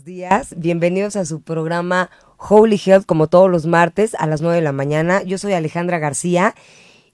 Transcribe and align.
buenos 0.00 0.04
días. 0.04 0.54
Bienvenidos 0.56 1.16
a 1.16 1.26
su 1.26 1.42
programa 1.42 2.10
Holy 2.38 2.80
Health, 2.82 3.04
como 3.04 3.26
todos 3.26 3.50
los 3.50 3.66
martes 3.66 4.14
a 4.14 4.26
las 4.26 4.40
9 4.40 4.56
de 4.56 4.62
la 4.62 4.72
mañana. 4.72 5.22
Yo 5.24 5.36
soy 5.36 5.52
Alejandra 5.52 5.98
García 5.98 6.54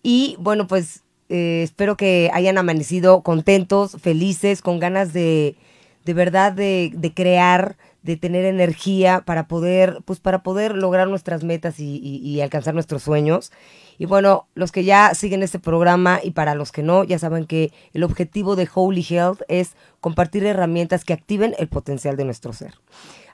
y 0.05 0.37
bueno, 0.39 0.67
pues 0.69 1.03
eh, 1.29 1.63
espero 1.65 1.97
que 1.97 2.31
hayan 2.33 2.59
amanecido 2.59 3.23
contentos, 3.23 3.97
felices, 4.01 4.63
con 4.63 4.79
ganas 4.79 5.13
de, 5.13 5.57
de 6.05 6.15
verdad 6.15 6.53
de, 6.53 6.93
de 6.95 7.13
crear, 7.13 7.77
de 8.03 8.17
tener 8.17 8.45
energía 8.45 9.23
para 9.27 9.49
poder, 9.49 9.99
pues 10.05 10.21
para 10.21 10.43
poder 10.45 10.77
lograr 10.77 11.09
nuestras 11.09 11.43
metas 11.43 11.81
y, 11.81 11.97
y- 11.97 12.19
y 12.19 12.41
alcanzar 12.41 12.75
nuestros 12.75 13.03
sueños. 13.03 13.51
Y 13.99 14.07
bueno, 14.07 14.47
los 14.55 14.73
que 14.73 14.85
ya 14.85 15.15
siguen 15.15 15.43
este 15.43 15.59
programa 15.59 16.21
y 16.23 16.33
para 16.33 16.55
los 16.55 16.73
que 16.73 16.83
no, 16.83 17.05
ya 17.05 17.19
saben 17.19 17.47
que 17.47 17.73
el 17.93 18.03
objetivo 18.03 18.57
de 18.57 18.69
Holy 18.73 19.07
Health 19.09 19.43
es 19.49 19.75
compartir 20.01 20.45
herramientas 20.45 21.05
que 21.05 21.13
activen 21.13 21.55
el 21.59 21.69
potencial 21.69 22.17
de 22.17 22.25
nuestro 22.25 22.53
ser. 22.53 22.75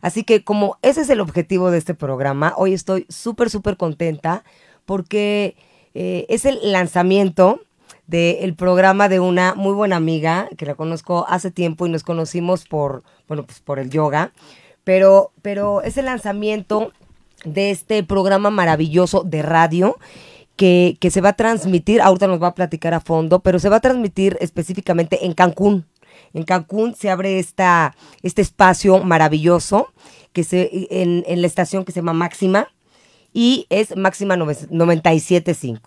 Así 0.01 0.25
que 0.25 0.45
como 0.45 0.79
ese 0.83 1.03
es 1.03 1.11
el 1.11 1.20
objetivo 1.20 1.70
de 1.70 1.79
este 1.79 1.95
programa, 1.95 2.55
hoy 2.56 2.75
estoy 2.75 3.06
súper, 3.09 3.51
súper 3.51 3.77
contenta 3.77 4.45
porque 4.84 5.56
eh, 5.95 6.27
es 6.29 6.45
el 6.45 6.59
lanzamiento 6.73 7.61
del 8.06 8.55
programa 8.55 9.09
de 9.09 9.20
una 9.20 9.55
muy 9.55 9.73
buena 9.75 9.97
amiga 9.97 10.48
que 10.56 10.67
la 10.67 10.75
conozco 10.75 11.25
hace 11.29 11.51
tiempo 11.51 11.87
y 11.87 11.91
nos 11.91 12.03
conocimos 12.03 12.67
por, 12.67 13.05
bueno, 13.29 13.45
pues 13.45 13.61
por 13.61 13.79
el 13.79 13.91
yoga, 13.91 14.33
pero, 14.84 15.33
pero 15.41 15.83
es 15.83 15.97
el 15.97 16.06
lanzamiento 16.06 16.92
de 17.45 17.70
este 17.70 18.03
programa 18.03 18.51
maravilloso 18.51 19.23
de 19.23 19.42
radio 19.42 19.97
que, 20.56 20.97
que 21.01 21.11
se 21.11 21.20
va 21.20 21.30
a 21.30 21.33
transmitir, 21.37 22.01
ahorita 22.01 22.27
nos 22.27 22.42
va 22.42 22.48
a 22.48 22.55
platicar 22.55 22.95
a 22.95 23.01
fondo, 23.01 23.41
pero 23.41 23.59
se 23.59 23.69
va 23.69 23.77
a 23.77 23.80
transmitir 23.80 24.37
específicamente 24.41 25.25
en 25.27 25.33
Cancún. 25.34 25.86
En 26.34 26.45
Cancún 26.45 26.95
se 26.95 27.11
abre 27.11 27.39
esta, 27.39 27.95
este 28.22 28.42
espacio 28.42 29.03
maravilloso 29.03 29.92
que 30.33 30.45
se, 30.45 30.86
en, 30.91 31.25
en 31.27 31.41
la 31.41 31.47
estación 31.47 31.84
que 31.84 31.92
se 31.92 32.00
llama 32.00 32.12
Máxima 32.12 32.69
y 33.34 33.67
es 33.70 33.97
Máxima 33.97 34.36
nove- 34.36 34.69
97.5. 34.69 35.80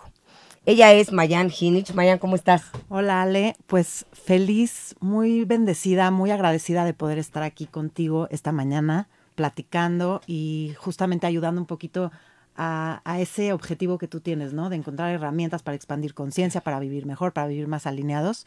Ella 0.68 0.92
es 0.94 1.12
Mayan 1.12 1.52
Hinich. 1.58 1.94
Mayan, 1.94 2.18
¿cómo 2.18 2.36
estás? 2.36 2.64
Hola 2.90 3.22
Ale, 3.22 3.56
pues 3.68 4.06
feliz, 4.14 4.96
muy 5.00 5.46
bendecida, 5.46 6.10
muy 6.10 6.32
agradecida 6.32 6.86
de 6.86 6.94
poder 6.96 7.20
estar 7.20 7.44
aquí 7.44 7.68
contigo 7.68 8.28
esta 8.32 8.52
mañana 8.52 9.08
platicando 9.36 10.22
y 10.26 10.74
justamente 10.78 11.28
ayudando 11.28 11.62
un 11.62 11.68
poquito 11.68 12.12
a, 12.56 13.02
ese 13.20 13.54
objetivo 13.54 13.98
que 13.98 14.08
tú 14.08 14.22
tienes, 14.22 14.54
¿no? 14.54 14.70
De 14.70 14.76
encontrar 14.76 15.14
herramientas 15.14 15.64
para 15.64 15.76
expandir 15.76 16.14
conciencia, 16.14 16.62
para 16.62 16.80
vivir 16.80 17.06
mejor, 17.06 17.34
para 17.34 17.48
vivir 17.48 17.68
más 17.68 17.86
alineados. 17.86 18.46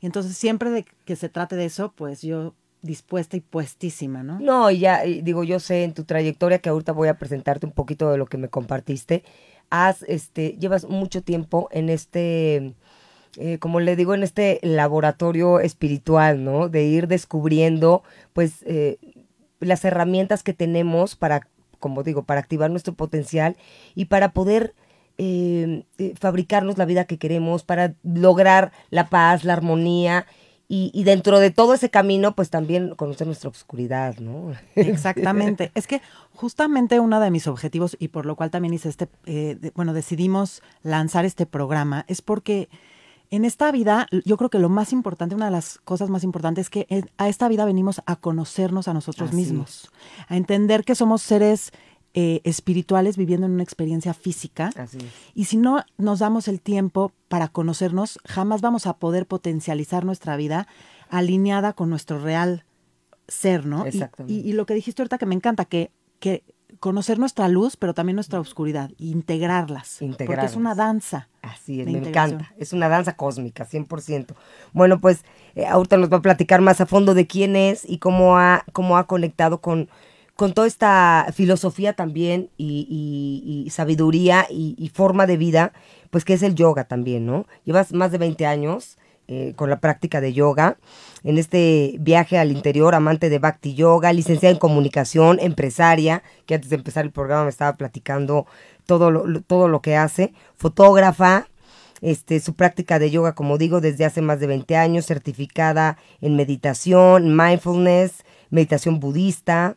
Y 0.00 0.06
entonces 0.06 0.36
siempre 0.36 0.84
que 1.04 1.16
se 1.16 1.28
trate 1.28 1.56
de 1.56 1.64
eso, 1.64 1.92
pues 1.92 2.22
yo 2.22 2.54
dispuesta 2.82 3.36
y 3.36 3.40
puestísima, 3.40 4.22
¿no? 4.22 4.38
No, 4.40 4.70
ya 4.70 5.02
digo, 5.02 5.44
yo 5.44 5.58
sé 5.58 5.84
en 5.84 5.94
tu 5.94 6.04
trayectoria 6.04 6.58
que 6.58 6.68
ahorita 6.68 6.92
voy 6.92 7.08
a 7.08 7.18
presentarte 7.18 7.66
un 7.66 7.72
poquito 7.72 8.10
de 8.10 8.18
lo 8.18 8.26
que 8.26 8.38
me 8.38 8.48
compartiste. 8.48 9.24
Has, 9.70 10.02
este, 10.02 10.56
llevas 10.58 10.84
mucho 10.84 11.22
tiempo 11.22 11.68
en 11.72 11.88
este, 11.88 12.74
eh, 13.36 13.58
como 13.58 13.80
le 13.80 13.96
digo, 13.96 14.14
en 14.14 14.22
este 14.22 14.60
laboratorio 14.62 15.60
espiritual, 15.60 16.44
¿no? 16.44 16.68
De 16.68 16.84
ir 16.84 17.08
descubriendo, 17.08 18.02
pues, 18.32 18.62
eh, 18.66 18.98
las 19.58 19.84
herramientas 19.84 20.42
que 20.42 20.52
tenemos 20.52 21.16
para, 21.16 21.48
como 21.78 22.02
digo, 22.02 22.24
para 22.24 22.40
activar 22.40 22.70
nuestro 22.70 22.94
potencial 22.94 23.56
y 23.94 24.06
para 24.06 24.32
poder 24.32 24.74
eh, 25.18 25.84
eh, 25.98 26.14
fabricarnos 26.20 26.76
la 26.78 26.84
vida 26.84 27.04
que 27.06 27.18
queremos, 27.18 27.62
para 27.62 27.94
lograr 28.02 28.72
la 28.90 29.08
paz, 29.08 29.44
la 29.44 29.54
armonía 29.54 30.26
y, 30.68 30.90
y 30.92 31.04
dentro 31.04 31.38
de 31.38 31.50
todo 31.50 31.74
ese 31.74 31.90
camino, 31.90 32.34
pues 32.34 32.50
también 32.50 32.94
conocer 32.96 33.26
nuestra 33.26 33.48
oscuridad, 33.50 34.16
¿no? 34.18 34.52
Exactamente. 34.74 35.70
es 35.74 35.86
que 35.86 36.02
justamente 36.34 36.98
uno 37.00 37.20
de 37.20 37.30
mis 37.30 37.46
objetivos 37.46 37.96
y 38.00 38.08
por 38.08 38.26
lo 38.26 38.36
cual 38.36 38.50
también 38.50 38.74
hice 38.74 38.88
este, 38.88 39.08
eh, 39.26 39.56
de- 39.60 39.70
bueno, 39.74 39.92
decidimos 39.94 40.62
lanzar 40.82 41.24
este 41.24 41.46
programa 41.46 42.04
es 42.08 42.20
porque 42.20 42.68
en 43.30 43.44
esta 43.44 43.70
vida, 43.72 44.06
yo 44.24 44.36
creo 44.36 44.50
que 44.50 44.58
lo 44.58 44.68
más 44.68 44.92
importante, 44.92 45.34
una 45.34 45.46
de 45.46 45.50
las 45.50 45.78
cosas 45.84 46.10
más 46.10 46.22
importantes 46.24 46.66
es 46.66 46.70
que 46.70 46.86
en- 46.88 47.10
a 47.18 47.28
esta 47.28 47.48
vida 47.48 47.64
venimos 47.64 48.00
a 48.06 48.16
conocernos 48.16 48.88
a 48.88 48.94
nosotros 48.94 49.28
Así 49.30 49.36
mismos, 49.36 49.90
a 50.28 50.36
entender 50.36 50.84
que 50.84 50.94
somos 50.94 51.22
seres 51.22 51.72
eh, 52.18 52.40
espirituales 52.44 53.18
viviendo 53.18 53.46
en 53.46 53.52
una 53.52 53.62
experiencia 53.62 54.14
física. 54.14 54.70
Así 54.76 54.96
es. 54.96 55.04
Y 55.34 55.44
si 55.44 55.58
no 55.58 55.84
nos 55.98 56.20
damos 56.20 56.48
el 56.48 56.62
tiempo 56.62 57.12
para 57.28 57.48
conocernos, 57.48 58.18
jamás 58.24 58.62
vamos 58.62 58.86
a 58.86 58.94
poder 58.96 59.26
potencializar 59.26 60.06
nuestra 60.06 60.34
vida 60.38 60.66
alineada 61.10 61.74
con 61.74 61.90
nuestro 61.90 62.18
real 62.18 62.64
ser, 63.28 63.66
¿no? 63.66 63.84
Y- 63.84 63.88
Exactamente. 63.88 64.32
Y, 64.32 64.48
y 64.48 64.52
lo 64.54 64.64
que 64.64 64.72
dijiste 64.74 65.02
ahorita 65.02 65.18
que 65.18 65.26
me 65.26 65.34
encanta, 65.34 65.66
que, 65.66 65.90
que 66.18 66.42
conocer 66.80 67.18
nuestra 67.18 67.48
luz, 67.48 67.76
pero 67.76 67.94
también 67.94 68.14
nuestra 68.16 68.40
oscuridad, 68.40 68.90
integrarlas. 68.98 70.00
Porque 70.36 70.46
es 70.46 70.56
una 70.56 70.74
danza. 70.74 71.28
Así 71.42 71.80
es, 71.80 71.86
me 71.86 71.92
encanta. 72.08 72.52
Es 72.58 72.72
una 72.72 72.88
danza 72.88 73.16
cósmica, 73.16 73.64
100%. 73.64 74.34
Bueno, 74.72 75.00
pues 75.00 75.24
eh, 75.54 75.66
ahorita 75.66 75.96
nos 75.96 76.12
va 76.12 76.18
a 76.18 76.22
platicar 76.22 76.60
más 76.60 76.80
a 76.80 76.86
fondo 76.86 77.14
de 77.14 77.26
quién 77.26 77.56
es 77.56 77.88
y 77.88 77.98
cómo 77.98 78.38
ha, 78.38 78.64
cómo 78.72 78.96
ha 78.98 79.06
conectado 79.06 79.60
con, 79.60 79.88
con 80.34 80.52
toda 80.52 80.66
esta 80.66 81.26
filosofía 81.32 81.92
también 81.94 82.50
y, 82.56 82.86
y- 82.90 83.64
y 83.66 83.70
sabiduría 83.70 84.46
y, 84.50 84.74
y 84.78 84.88
forma 84.90 85.26
de 85.26 85.36
vida, 85.36 85.72
pues 86.10 86.24
que 86.24 86.34
es 86.34 86.42
el 86.42 86.54
yoga 86.54 86.84
también, 86.84 87.26
¿no? 87.26 87.46
Llevas 87.64 87.92
más 87.92 88.12
de 88.12 88.18
20 88.18 88.46
años 88.46 88.98
eh, 89.28 89.52
con 89.56 89.70
la 89.70 89.80
práctica 89.80 90.20
de 90.20 90.32
yoga, 90.32 90.76
en 91.24 91.38
este 91.38 91.96
viaje 91.98 92.38
al 92.38 92.52
interior, 92.52 92.94
amante 92.94 93.28
de 93.28 93.38
Bhakti 93.38 93.74
Yoga, 93.74 94.12
licenciada 94.12 94.52
en 94.52 94.58
comunicación, 94.60 95.38
empresaria, 95.40 96.22
que 96.46 96.54
antes 96.54 96.70
de 96.70 96.76
empezar 96.76 97.04
el 97.04 97.10
programa 97.10 97.44
me 97.44 97.50
estaba 97.50 97.76
platicando 97.76 98.46
todo 98.86 99.10
lo, 99.10 99.40
todo 99.42 99.66
lo 99.68 99.80
que 99.80 99.96
hace, 99.96 100.32
fotógrafa, 100.56 101.48
este, 102.02 102.40
su 102.40 102.54
práctica 102.54 102.98
de 102.98 103.10
yoga, 103.10 103.34
como 103.34 103.56
digo, 103.58 103.80
desde 103.80 104.04
hace 104.04 104.20
más 104.22 104.38
de 104.38 104.46
20 104.46 104.76
años, 104.76 105.06
certificada 105.06 105.96
en 106.20 106.36
meditación, 106.36 107.34
mindfulness, 107.36 108.22
meditación 108.50 109.00
budista, 109.00 109.74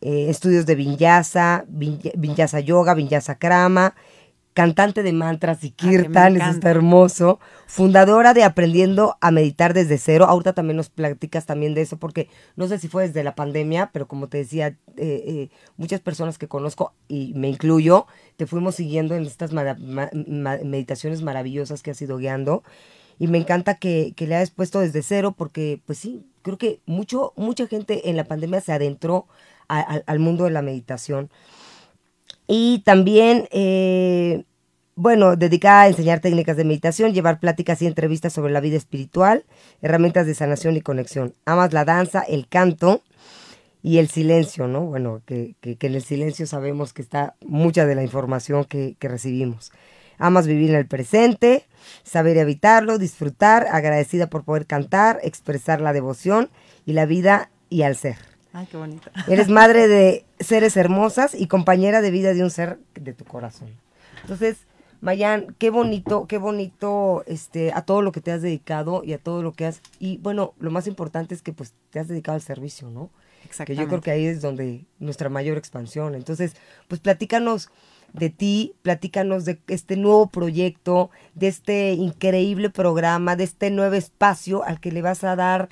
eh, 0.00 0.26
estudios 0.30 0.64
de 0.66 0.74
vinyasa, 0.74 1.64
vinya- 1.68 2.12
vinyasa 2.16 2.60
yoga, 2.60 2.94
vinyasa 2.94 3.34
krama, 3.34 3.94
cantante 4.54 5.02
de 5.02 5.12
mantras 5.12 5.62
y 5.64 5.68
Ah, 5.68 5.74
kirtan, 5.76 6.36
eso 6.36 6.50
está 6.50 6.70
hermoso, 6.70 7.38
fundadora 7.66 8.34
de 8.34 8.42
Aprendiendo 8.44 9.16
a 9.20 9.30
Meditar 9.30 9.74
desde 9.74 9.96
cero, 9.98 10.26
ahorita 10.28 10.52
también 10.54 10.76
nos 10.76 10.88
platicas 10.90 11.46
también 11.46 11.74
de 11.74 11.82
eso, 11.82 11.98
porque 11.98 12.28
no 12.56 12.66
sé 12.66 12.78
si 12.78 12.88
fue 12.88 13.06
desde 13.06 13.22
la 13.22 13.34
pandemia, 13.34 13.90
pero 13.92 14.08
como 14.08 14.28
te 14.28 14.38
decía, 14.38 14.68
eh, 14.68 14.76
eh, 14.96 15.50
muchas 15.76 16.00
personas 16.00 16.36
que 16.36 16.48
conozco, 16.48 16.92
y 17.08 17.32
me 17.34 17.48
incluyo, 17.48 18.06
te 18.36 18.46
fuimos 18.46 18.74
siguiendo 18.74 19.14
en 19.14 19.24
estas 19.24 19.52
mara- 19.52 19.76
ma- 19.78 20.10
ma- 20.14 20.58
meditaciones 20.64 21.22
maravillosas 21.22 21.82
que 21.82 21.92
has 21.92 22.02
ido 22.02 22.18
guiando, 22.18 22.62
y 23.18 23.28
me 23.28 23.38
encanta 23.38 23.74
que, 23.76 24.14
que 24.16 24.26
le 24.26 24.34
hayas 24.36 24.50
puesto 24.50 24.80
desde 24.80 25.02
cero, 25.02 25.34
porque 25.36 25.80
pues 25.86 25.98
sí, 25.98 26.24
creo 26.42 26.58
que 26.58 26.80
mucho, 26.86 27.32
mucha 27.36 27.66
gente 27.66 28.10
en 28.10 28.16
la 28.16 28.24
pandemia 28.24 28.60
se 28.60 28.72
adentró 28.72 29.26
a- 29.68 29.78
a- 29.80 30.02
al 30.06 30.18
mundo 30.18 30.44
de 30.44 30.50
la 30.50 30.62
meditación. 30.62 31.30
Y 32.52 32.80
también, 32.80 33.46
eh, 33.52 34.42
bueno, 34.96 35.36
dedicada 35.36 35.82
a 35.82 35.88
enseñar 35.88 36.18
técnicas 36.18 36.56
de 36.56 36.64
meditación, 36.64 37.14
llevar 37.14 37.38
pláticas 37.38 37.80
y 37.80 37.86
entrevistas 37.86 38.32
sobre 38.32 38.52
la 38.52 38.58
vida 38.58 38.76
espiritual, 38.76 39.44
herramientas 39.82 40.26
de 40.26 40.34
sanación 40.34 40.76
y 40.76 40.80
conexión. 40.80 41.32
Amas 41.44 41.72
la 41.72 41.84
danza, 41.84 42.22
el 42.22 42.48
canto 42.48 43.02
y 43.84 43.98
el 43.98 44.08
silencio, 44.08 44.66
¿no? 44.66 44.82
Bueno, 44.86 45.22
que, 45.26 45.54
que- 45.60 45.76
que 45.76 45.86
en 45.86 45.94
el 45.94 46.02
silencio 46.02 46.44
sabemos 46.46 46.92
que 46.92 47.02
está 47.02 47.36
mucha 47.46 47.86
de 47.86 47.94
la 47.94 48.02
información 48.02 48.64
que, 48.64 48.96
que 48.98 49.08
recibimos. 49.08 49.70
Amas 50.18 50.48
vivir 50.48 50.70
en 50.70 50.76
el 50.76 50.86
presente, 50.88 51.66
saber 52.02 52.36
evitarlo, 52.36 52.98
disfrutar, 52.98 53.68
agradecida 53.70 54.26
por 54.28 54.44
poder 54.44 54.66
cantar, 54.66 55.20
expresar 55.22 55.80
la 55.80 55.92
devoción 55.92 56.50
y 56.84 56.94
la 56.94 57.06
vida 57.06 57.50
y 57.70 57.82
al 57.82 57.96
ser. 57.96 58.29
Ay, 58.52 58.66
qué 58.70 58.76
bonito. 58.76 59.10
Eres 59.28 59.48
madre 59.48 59.86
de 59.88 60.24
seres 60.40 60.76
hermosas 60.76 61.34
y 61.34 61.46
compañera 61.46 62.00
de 62.00 62.10
vida 62.10 62.34
de 62.34 62.42
un 62.42 62.50
ser 62.50 62.78
de 62.94 63.12
tu 63.12 63.24
corazón. 63.24 63.68
Entonces, 64.22 64.66
Mayan, 65.00 65.54
qué 65.58 65.70
bonito, 65.70 66.26
qué 66.26 66.36
bonito 66.36 67.24
este, 67.26 67.72
a 67.72 67.82
todo 67.82 68.02
lo 68.02 68.12
que 68.12 68.20
te 68.20 68.32
has 68.32 68.42
dedicado 68.42 69.02
y 69.02 69.14
a 69.14 69.18
todo 69.18 69.42
lo 69.42 69.52
que 69.52 69.64
has... 69.64 69.80
Y 69.98 70.18
bueno, 70.18 70.52
lo 70.58 70.70
más 70.70 70.86
importante 70.86 71.34
es 71.34 71.42
que 71.42 71.52
pues 71.52 71.72
te 71.90 72.00
has 72.00 72.08
dedicado 72.08 72.34
al 72.34 72.42
servicio, 72.42 72.90
¿no? 72.90 73.08
Que 73.40 73.46
Exactamente. 73.46 73.82
yo 73.82 73.88
creo 73.88 74.00
que 74.02 74.10
ahí 74.10 74.26
es 74.26 74.42
donde 74.42 74.84
nuestra 74.98 75.30
mayor 75.30 75.56
expansión. 75.56 76.14
Entonces, 76.14 76.54
pues 76.86 77.00
platícanos 77.00 77.70
de 78.12 78.28
ti, 78.28 78.74
platícanos 78.82 79.46
de 79.46 79.58
este 79.68 79.96
nuevo 79.96 80.28
proyecto, 80.28 81.10
de 81.34 81.48
este 81.48 81.92
increíble 81.92 82.68
programa, 82.68 83.36
de 83.36 83.44
este 83.44 83.70
nuevo 83.70 83.94
espacio 83.94 84.64
al 84.64 84.80
que 84.80 84.92
le 84.92 85.00
vas 85.00 85.24
a 85.24 85.34
dar, 85.34 85.70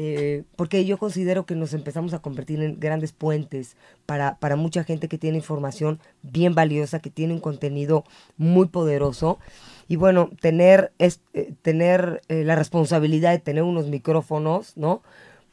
eh, 0.00 0.44
porque 0.54 0.84
yo 0.84 0.96
considero 0.96 1.44
que 1.44 1.56
nos 1.56 1.74
empezamos 1.74 2.14
a 2.14 2.20
convertir 2.20 2.62
en 2.62 2.78
grandes 2.78 3.10
puentes 3.10 3.76
para, 4.06 4.36
para 4.38 4.54
mucha 4.54 4.84
gente 4.84 5.08
que 5.08 5.18
tiene 5.18 5.38
información 5.38 5.98
bien 6.22 6.54
valiosa, 6.54 7.00
que 7.00 7.10
tiene 7.10 7.34
un 7.34 7.40
contenido 7.40 8.04
muy 8.36 8.68
poderoso. 8.68 9.40
Y 9.88 9.96
bueno, 9.96 10.30
tener, 10.40 10.92
es, 10.98 11.20
eh, 11.34 11.52
tener 11.62 12.22
eh, 12.28 12.44
la 12.44 12.54
responsabilidad 12.54 13.32
de 13.32 13.40
tener 13.40 13.64
unos 13.64 13.88
micrófonos, 13.88 14.76
¿no? 14.76 15.02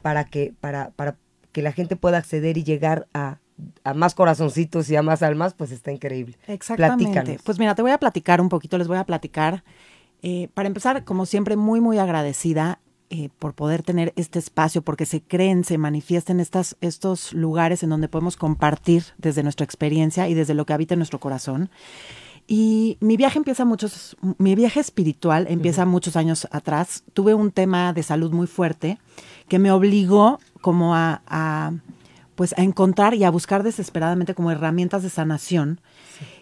Para 0.00 0.22
que, 0.22 0.54
para, 0.60 0.90
para 0.90 1.16
que 1.50 1.60
la 1.60 1.72
gente 1.72 1.96
pueda 1.96 2.18
acceder 2.18 2.56
y 2.56 2.62
llegar 2.62 3.08
a, 3.14 3.40
a 3.82 3.94
más 3.94 4.14
corazoncitos 4.14 4.88
y 4.90 4.94
a 4.94 5.02
más 5.02 5.24
almas, 5.24 5.54
pues 5.54 5.72
está 5.72 5.90
increíble. 5.90 6.38
Exactamente. 6.46 7.02
Platícanos. 7.02 7.42
Pues 7.42 7.58
mira, 7.58 7.74
te 7.74 7.82
voy 7.82 7.90
a 7.90 7.98
platicar 7.98 8.40
un 8.40 8.48
poquito, 8.48 8.78
les 8.78 8.86
voy 8.86 8.98
a 8.98 9.04
platicar. 9.04 9.64
Eh, 10.22 10.50
para 10.54 10.68
empezar, 10.68 11.02
como 11.02 11.26
siempre, 11.26 11.56
muy, 11.56 11.80
muy 11.80 11.98
agradecida 11.98 12.78
eh, 13.10 13.28
por 13.38 13.54
poder 13.54 13.82
tener 13.82 14.12
este 14.16 14.38
espacio, 14.38 14.82
porque 14.82 15.06
se 15.06 15.20
creen, 15.20 15.64
se 15.64 15.78
manifiestan 15.78 16.40
estas, 16.40 16.76
estos 16.80 17.32
lugares 17.32 17.82
en 17.82 17.90
donde 17.90 18.08
podemos 18.08 18.36
compartir 18.36 19.04
desde 19.18 19.42
nuestra 19.42 19.64
experiencia 19.64 20.28
y 20.28 20.34
desde 20.34 20.54
lo 20.54 20.66
que 20.66 20.72
habita 20.72 20.94
en 20.94 20.98
nuestro 20.98 21.20
corazón. 21.20 21.70
Y 22.48 22.96
mi 23.00 23.16
viaje 23.16 23.38
empieza 23.38 23.64
muchos, 23.64 24.16
mi 24.38 24.54
viaje 24.54 24.80
espiritual 24.80 25.46
empieza 25.48 25.84
muchos 25.84 26.16
años 26.16 26.46
atrás. 26.52 27.02
Tuve 27.12 27.34
un 27.34 27.50
tema 27.50 27.92
de 27.92 28.02
salud 28.02 28.32
muy 28.32 28.46
fuerte 28.46 28.98
que 29.48 29.58
me 29.58 29.72
obligó 29.72 30.38
como 30.60 30.94
a, 30.94 31.22
a, 31.26 31.72
pues 32.36 32.56
a 32.56 32.62
encontrar 32.62 33.14
y 33.14 33.24
a 33.24 33.30
buscar 33.30 33.62
desesperadamente 33.62 34.34
como 34.34 34.50
herramientas 34.50 35.02
de 35.02 35.10
sanación. 35.10 35.80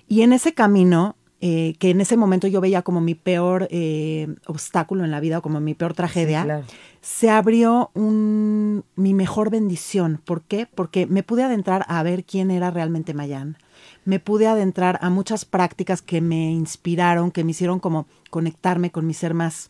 Y 0.06 0.22
en 0.22 0.34
ese 0.34 0.52
camino, 0.52 1.16
eh, 1.46 1.74
que 1.78 1.90
en 1.90 2.00
ese 2.00 2.16
momento 2.16 2.46
yo 2.46 2.62
veía 2.62 2.80
como 2.80 3.02
mi 3.02 3.14
peor 3.14 3.68
eh, 3.70 4.34
obstáculo 4.46 5.04
en 5.04 5.10
la 5.10 5.20
vida 5.20 5.38
o 5.38 5.42
como 5.42 5.60
mi 5.60 5.74
peor 5.74 5.92
tragedia, 5.92 6.40
Sí, 6.40 6.46
claro. 6.46 6.64
se 7.02 7.28
abrió 7.28 7.90
un, 7.92 8.82
mi 8.96 9.12
mejor 9.12 9.50
bendición. 9.50 10.22
¿Por 10.24 10.40
qué? 10.40 10.66
Porque 10.74 11.04
me 11.04 11.22
pude 11.22 11.42
adentrar 11.42 11.84
a 11.88 12.02
ver 12.02 12.24
quién 12.24 12.50
era 12.50 12.70
realmente 12.70 13.12
Mayan. 13.12 13.58
Me 14.06 14.20
pude 14.20 14.46
adentrar 14.46 14.98
a 15.02 15.10
muchas 15.10 15.44
prácticas 15.44 16.00
que 16.00 16.22
me 16.22 16.50
inspiraron, 16.52 17.30
que 17.30 17.44
me 17.44 17.50
hicieron 17.50 17.78
como 17.78 18.06
conectarme 18.30 18.90
con 18.90 19.06
mi 19.06 19.12
ser 19.12 19.34
más, 19.34 19.68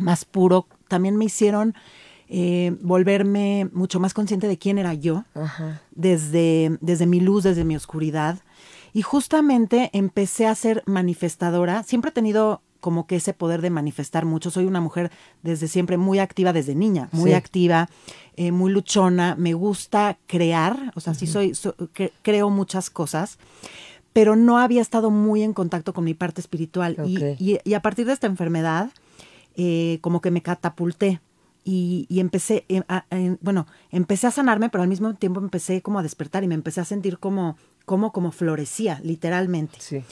más 0.00 0.24
puro. 0.24 0.66
También 0.88 1.16
me 1.18 1.26
hicieron 1.26 1.74
eh, 2.30 2.74
volverme 2.80 3.68
mucho 3.74 4.00
más 4.00 4.14
consciente 4.14 4.48
de 4.48 4.56
quién 4.56 4.78
era 4.78 4.94
yo 4.94 5.24
Ajá. 5.34 5.82
desde, 5.90 6.78
desde 6.80 7.04
mi 7.04 7.20
luz, 7.20 7.44
desde 7.44 7.64
mi 7.64 7.76
oscuridad. 7.76 8.38
Y 8.94 9.02
justamente 9.02 9.90
empecé 9.92 10.46
a 10.46 10.54
ser 10.54 10.82
manifestadora. 10.86 11.82
Siempre 11.82 12.08
he 12.10 12.12
tenido 12.12 12.62
como 12.80 13.06
que 13.06 13.16
ese 13.16 13.32
poder 13.32 13.60
de 13.62 13.70
manifestar 13.70 14.24
mucho. 14.24 14.50
Soy 14.50 14.66
una 14.66 14.80
mujer 14.80 15.10
desde 15.42 15.68
siempre 15.68 15.96
muy 15.96 16.18
activa, 16.18 16.52
desde 16.52 16.74
niña, 16.74 17.08
muy 17.12 17.30
Sí. 17.30 17.34
activa, 17.34 17.88
eh, 18.36 18.52
muy 18.52 18.70
luchona. 18.70 19.34
Me 19.36 19.54
gusta 19.54 20.18
crear, 20.26 20.92
o 20.94 21.00
sea, 21.00 21.14
sí 21.14 21.26
soy, 21.26 21.54
so- 21.54 21.74
cre- 21.76 22.12
creo 22.22 22.50
muchas 22.50 22.90
cosas, 22.90 23.38
pero 24.12 24.36
no 24.36 24.58
había 24.58 24.82
estado 24.82 25.10
muy 25.10 25.42
en 25.42 25.54
contacto 25.54 25.92
con 25.94 26.04
mi 26.04 26.14
parte 26.14 26.40
espiritual. 26.40 26.96
Y- 27.06 27.16
Ok. 27.16 27.40
Y, 27.40 27.58
y 27.64 27.74
a 27.74 27.80
partir 27.80 28.06
de 28.06 28.12
esta 28.12 28.26
enfermedad, 28.26 28.90
eh, 29.56 29.98
como 30.02 30.20
que 30.20 30.30
me 30.30 30.42
catapulté. 30.42 31.20
Y, 31.64 32.06
y 32.10 32.20
empecé, 32.20 32.64
eh, 32.68 32.82
a- 32.88 33.06
a- 33.10 33.36
bueno, 33.40 33.66
empecé 33.90 34.26
a 34.26 34.30
sanarme, 34.30 34.68
pero 34.68 34.82
al 34.82 34.88
mismo 34.88 35.14
tiempo 35.14 35.40
empecé 35.40 35.80
como 35.82 35.98
a 35.98 36.02
despertar 36.02 36.44
y 36.44 36.48
me 36.48 36.54
empecé 36.54 36.80
a 36.80 36.84
sentir 36.84 37.18
como, 37.18 37.56
como, 37.86 38.12
como 38.12 38.32
florecía, 38.32 39.00
literalmente. 39.02 39.76
Sí. 39.80 40.02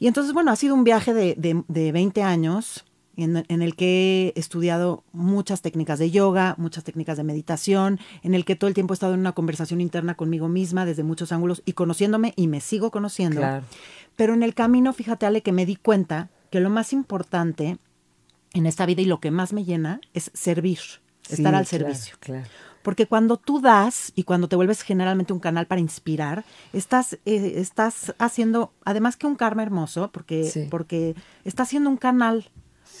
Y 0.00 0.06
entonces, 0.08 0.32
bueno, 0.32 0.50
ha 0.50 0.56
sido 0.56 0.74
un 0.74 0.84
viaje 0.84 1.14
de, 1.14 1.34
de, 1.36 1.62
de 1.68 1.92
20 1.92 2.22
años 2.22 2.84
en, 3.16 3.44
en 3.48 3.62
el 3.62 3.74
que 3.74 4.32
he 4.36 4.38
estudiado 4.38 5.02
muchas 5.12 5.60
técnicas 5.62 5.98
de 5.98 6.10
yoga, 6.12 6.54
muchas 6.58 6.84
técnicas 6.84 7.16
de 7.16 7.24
meditación, 7.24 7.98
en 8.22 8.34
el 8.34 8.44
que 8.44 8.54
todo 8.56 8.68
el 8.68 8.74
tiempo 8.74 8.92
he 8.92 8.96
estado 8.96 9.14
en 9.14 9.20
una 9.20 9.32
conversación 9.32 9.80
interna 9.80 10.14
conmigo 10.14 10.48
misma 10.48 10.84
desde 10.84 11.02
muchos 11.02 11.32
ángulos 11.32 11.62
y 11.64 11.72
conociéndome 11.72 12.32
y 12.36 12.46
me 12.46 12.60
sigo 12.60 12.90
conociendo. 12.92 13.40
Claro. 13.40 13.64
Pero 14.14 14.34
en 14.34 14.42
el 14.44 14.54
camino, 14.54 14.92
fíjate, 14.92 15.26
Ale, 15.26 15.42
que 15.42 15.52
me 15.52 15.66
di 15.66 15.74
cuenta 15.76 16.28
que 16.50 16.60
lo 16.60 16.70
más 16.70 16.92
importante 16.92 17.78
en 18.54 18.66
esta 18.66 18.86
vida 18.86 19.02
y 19.02 19.06
lo 19.06 19.20
que 19.20 19.30
más 19.30 19.52
me 19.52 19.64
llena 19.64 20.00
es 20.14 20.30
servir, 20.34 20.78
Sí, 20.78 21.34
estar 21.34 21.54
al 21.54 21.66
claro, 21.66 21.84
servicio. 21.86 22.16
Claro. 22.20 22.46
Porque 22.82 23.06
cuando 23.06 23.36
tú 23.36 23.60
das 23.60 24.12
y 24.14 24.22
cuando 24.22 24.48
te 24.48 24.56
vuelves 24.56 24.80
generalmente 24.82 25.32
un 25.34 25.40
canal 25.40 25.66
para 25.66 25.80
inspirar, 25.80 26.44
estás, 26.72 27.14
eh, 27.26 27.54
estás 27.56 28.14
haciendo, 28.18 28.72
además 28.84 29.16
que 29.16 29.26
un 29.26 29.36
karma 29.36 29.62
hermoso, 29.62 30.10
porque, 30.10 30.44
Sí. 30.44 30.66
porque 30.70 31.14
estás 31.44 31.68
haciendo 31.68 31.90
un 31.90 31.98
canal 31.98 32.48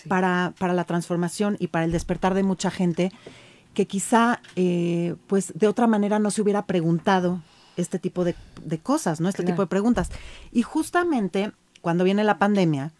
para, 0.08 0.52
para 0.58 0.74
la 0.74 0.84
transformación 0.84 1.56
y 1.58 1.68
para 1.68 1.86
el 1.86 1.92
despertar 1.92 2.34
de 2.34 2.42
mucha 2.42 2.70
gente 2.70 3.12
que 3.72 3.86
quizá, 3.86 4.40
eh, 4.56 5.14
pues 5.26 5.52
de 5.54 5.68
otra 5.68 5.86
manera 5.86 6.18
no 6.18 6.30
se 6.30 6.42
hubiera 6.42 6.66
preguntado 6.66 7.40
este 7.76 7.98
tipo 7.98 8.24
de, 8.24 8.34
de 8.64 8.78
cosas, 8.78 9.20
¿no? 9.20 9.28
Este 9.28 9.42
Claro. 9.42 9.54
tipo 9.54 9.62
de 9.62 9.68
preguntas. 9.68 10.10
Y 10.52 10.62
justamente 10.62 11.52
cuando 11.80 12.04
viene 12.04 12.24
la 12.24 12.38
pandemia, 12.38 12.92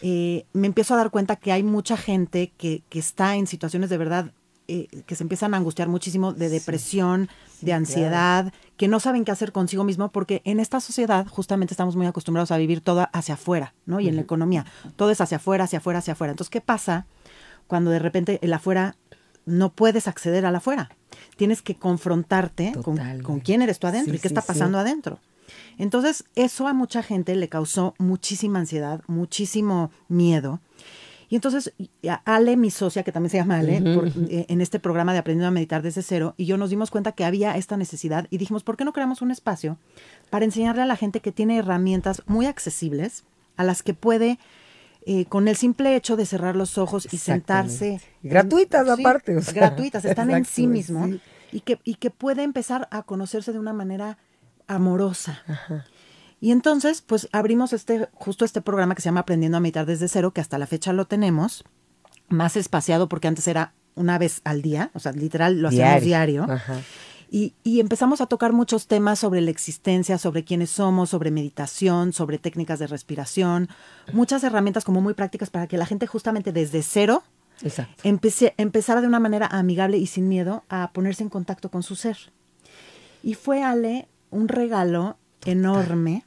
eh, 0.00 0.44
me 0.52 0.66
empiezo 0.66 0.94
a 0.94 0.98
dar 0.98 1.10
cuenta 1.10 1.36
que 1.36 1.52
hay 1.52 1.62
mucha 1.62 1.96
gente 1.96 2.52
que, 2.56 2.82
que 2.88 2.98
está 2.98 3.36
en 3.36 3.46
situaciones 3.46 3.90
de 3.90 3.98
verdad 3.98 4.32
eh, 4.68 4.88
que 5.06 5.14
se 5.14 5.22
empiezan 5.22 5.54
a 5.54 5.58
angustiar 5.58 5.86
muchísimo 5.86 6.32
de 6.32 6.48
depresión, 6.48 7.28
de 7.60 7.72
ansiedad, 7.72 8.52
que 8.76 8.88
no 8.88 8.98
saben 8.98 9.24
qué 9.24 9.30
hacer 9.30 9.52
consigo 9.52 9.84
mismo, 9.84 10.10
porque 10.10 10.42
en 10.44 10.58
esta 10.58 10.80
sociedad 10.80 11.24
justamente 11.28 11.72
estamos 11.72 11.94
muy 11.94 12.06
acostumbrados 12.06 12.50
a 12.50 12.56
vivir 12.56 12.80
todo 12.80 13.08
hacia 13.12 13.34
afuera, 13.34 13.74
¿no? 13.84 14.00
Y 14.00 14.08
en 14.08 14.16
la 14.16 14.22
economía, 14.22 14.66
todo 14.96 15.12
es 15.12 15.20
hacia 15.20 15.36
afuera, 15.36 15.64
hacia 15.64 15.78
afuera, 15.78 16.00
hacia 16.00 16.14
afuera. 16.14 16.32
Entonces, 16.32 16.50
¿qué 16.50 16.60
pasa 16.60 17.06
cuando 17.68 17.92
de 17.92 18.00
repente 18.00 18.40
el 18.42 18.52
afuera 18.52 18.96
no 19.44 19.70
puedes 19.70 20.08
acceder 20.08 20.44
al 20.44 20.56
afuera? 20.56 20.90
Tienes 21.36 21.62
que 21.62 21.76
confrontarte 21.76 22.72
con, 22.82 23.38
quién 23.38 23.62
eres 23.62 23.78
tú 23.78 23.86
adentro 23.86 24.14
Sí, 24.14 24.18
y 24.18 24.20
qué 24.20 24.26
está 24.26 24.42
pasando 24.42 24.78
adentro. 24.80 25.20
Entonces, 25.78 26.24
eso 26.34 26.68
a 26.68 26.72
mucha 26.72 27.02
gente 27.02 27.34
le 27.36 27.48
causó 27.48 27.94
muchísima 27.98 28.58
ansiedad, 28.58 29.02
muchísimo 29.06 29.90
miedo. 30.08 30.60
Y 31.28 31.34
entonces, 31.34 31.72
Ale, 32.24 32.56
mi 32.56 32.70
socia, 32.70 33.02
que 33.02 33.10
también 33.10 33.30
se 33.30 33.36
llama 33.38 33.58
Ale, 33.58 33.80
por- 33.94 34.06
eh, 34.30 34.46
en 34.48 34.60
este 34.60 34.78
programa 34.78 35.12
de 35.12 35.18
Aprendiendo 35.18 35.48
a 35.48 35.50
Meditar 35.50 35.82
desde 35.82 36.02
cero, 36.02 36.34
y 36.36 36.46
yo 36.46 36.56
nos 36.56 36.70
dimos 36.70 36.90
cuenta 36.92 37.12
que 37.12 37.24
había 37.24 37.56
esta 37.56 37.76
necesidad 37.76 38.28
y 38.30 38.38
dijimos, 38.38 38.62
¿por 38.62 38.76
qué 38.76 38.84
no 38.84 38.92
creamos 38.92 39.22
un 39.22 39.32
espacio 39.32 39.76
para 40.30 40.44
enseñarle 40.44 40.82
a 40.82 40.86
la 40.86 40.94
gente 40.96 41.18
que 41.20 41.32
tiene 41.32 41.58
herramientas 41.58 42.22
muy 42.26 42.46
accesibles, 42.46 43.24
a 43.56 43.64
las 43.64 43.82
que 43.82 43.92
puede, 43.92 44.38
eh, 45.04 45.24
con 45.24 45.48
el 45.48 45.56
simple 45.56 45.96
hecho 45.96 46.16
de 46.16 46.26
cerrar 46.26 46.54
los 46.56 46.78
ojos 46.78 47.06
y 47.12 47.16
sentarse. 47.18 48.00
Gratuitas 48.22 48.86
aparte, 48.88 49.36
o 49.36 49.42
sea, 49.42 49.52
gratuitas, 49.54 50.04
están 50.04 50.30
en 50.30 50.44
sí 50.44 50.66
mismo 50.68 51.06
sí. 51.06 51.20
y, 51.52 51.60
que, 51.60 51.78
y 51.84 51.94
que 51.96 52.10
puede 52.10 52.42
empezar 52.44 52.86
a 52.92 53.02
conocerse 53.02 53.52
de 53.52 53.58
una 53.58 53.72
manera 53.72 54.18
amorosa. 54.66 55.42
Y 56.40 56.50
entonces, 56.50 57.02
pues 57.02 57.28
abrimos 57.32 57.72
este, 57.72 58.08
justo 58.12 58.44
este 58.44 58.60
programa 58.60 58.94
que 58.94 59.02
se 59.02 59.06
llama 59.06 59.20
Aprendiendo 59.20 59.56
a 59.56 59.60
Meditar 59.60 59.86
desde 59.86 60.08
cero, 60.08 60.32
que 60.32 60.40
hasta 60.40 60.58
la 60.58 60.66
fecha 60.66 60.92
lo 60.92 61.06
tenemos, 61.06 61.64
más 62.28 62.56
espaciado 62.56 63.08
porque 63.08 63.28
antes 63.28 63.48
era 63.48 63.72
una 63.94 64.18
vez 64.18 64.42
al 64.44 64.62
día, 64.62 64.90
o 64.94 64.98
sea, 64.98 65.12
literal 65.12 65.60
lo 65.60 65.68
hacíamos 65.68 66.02
diario. 66.02 66.44
Ajá. 66.48 66.80
Y, 67.28 67.54
y 67.64 67.80
empezamos 67.80 68.20
a 68.20 68.26
tocar 68.26 68.52
muchos 68.52 68.86
temas 68.86 69.18
sobre 69.18 69.40
la 69.40 69.50
existencia, 69.50 70.18
sobre 70.18 70.44
quiénes 70.44 70.70
somos, 70.70 71.10
sobre 71.10 71.30
meditación, 71.30 72.12
sobre 72.12 72.38
técnicas 72.38 72.78
de 72.78 72.86
respiración, 72.86 73.68
muchas 74.12 74.44
herramientas 74.44 74.84
como 74.84 75.00
muy 75.00 75.14
prácticas 75.14 75.50
para 75.50 75.66
que 75.66 75.78
la 75.78 75.86
gente 75.86 76.06
justamente 76.06 76.52
desde 76.52 76.82
cero 76.82 77.24
empecé, 78.04 78.54
empezara 78.58 79.00
de 79.00 79.08
una 79.08 79.18
manera 79.18 79.46
amigable 79.46 79.96
y 79.98 80.06
sin 80.06 80.28
miedo 80.28 80.64
a 80.68 80.92
ponerse 80.92 81.22
en 81.22 81.28
contacto 81.28 81.70
con 81.70 81.82
su 81.82 81.96
ser. 81.96 82.16
Y 83.22 83.34
fue 83.34 83.62
Ale 83.62 84.08
un 84.36 84.48
regalo 84.48 85.16
enorme. 85.44 86.24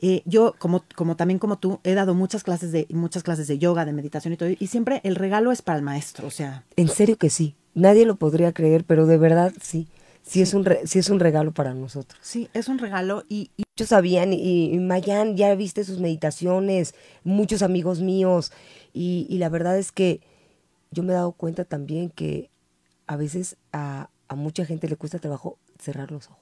Eh, 0.00 0.22
yo, 0.26 0.54
como, 0.58 0.84
como 0.94 1.16
también 1.16 1.38
como 1.38 1.58
tú, 1.58 1.80
he 1.84 1.94
dado 1.94 2.14
muchas 2.14 2.42
clases 2.44 2.70
de 2.70 2.86
muchas 2.90 3.22
clases 3.22 3.46
de 3.48 3.58
yoga, 3.58 3.84
de 3.86 3.92
meditación 3.94 4.34
y 4.34 4.36
todo, 4.36 4.50
y 4.50 4.66
siempre 4.66 5.00
el 5.04 5.14
regalo 5.14 5.52
es 5.52 5.62
para 5.62 5.78
el 5.78 5.84
maestro, 5.84 6.26
o 6.26 6.30
sea, 6.30 6.64
En 6.76 6.88
serio 6.88 7.16
que 7.16 7.30
sí. 7.30 7.54
Nadie 7.74 8.06
lo 8.06 8.16
podría 8.16 8.52
creer, 8.52 8.84
pero 8.84 9.06
de 9.06 9.18
verdad 9.18 9.52
sí. 9.60 9.88
Sí, 10.22 10.40
Es, 10.42 10.54
un 10.54 10.64
re- 10.64 10.86
sí 10.86 10.98
es 10.98 11.08
un 11.08 11.20
regalo 11.20 11.52
para 11.52 11.72
nosotros. 11.72 12.18
sí, 12.20 12.48
es 12.52 12.68
un 12.68 12.78
regalo 12.78 13.22
y, 13.28 13.50
y 13.56 13.62
Muchos 13.76 13.90
sabían, 13.90 14.32
y, 14.32 14.72
y 14.72 14.78
Mayan, 14.78 15.36
ya 15.36 15.54
viste 15.54 15.84
sus 15.84 16.00
meditaciones, 16.00 16.94
muchos 17.24 17.60
amigos 17.62 18.00
míos, 18.00 18.50
y, 18.94 19.26
y 19.28 19.36
la 19.38 19.50
verdad 19.50 19.78
es 19.78 19.92
que 19.92 20.20
yo 20.90 21.02
me 21.02 21.12
he 21.12 21.16
dado 21.16 21.32
cuenta 21.32 21.64
también 21.66 22.08
que 22.08 22.50
a 23.06 23.16
veces 23.16 23.56
a, 23.72 24.08
a 24.28 24.34
mucha 24.34 24.64
gente 24.64 24.88
le 24.88 24.96
cuesta 24.96 25.18
trabajo 25.18 25.58
cerrar 25.78 26.10
los 26.10 26.26
ojos. 26.28 26.38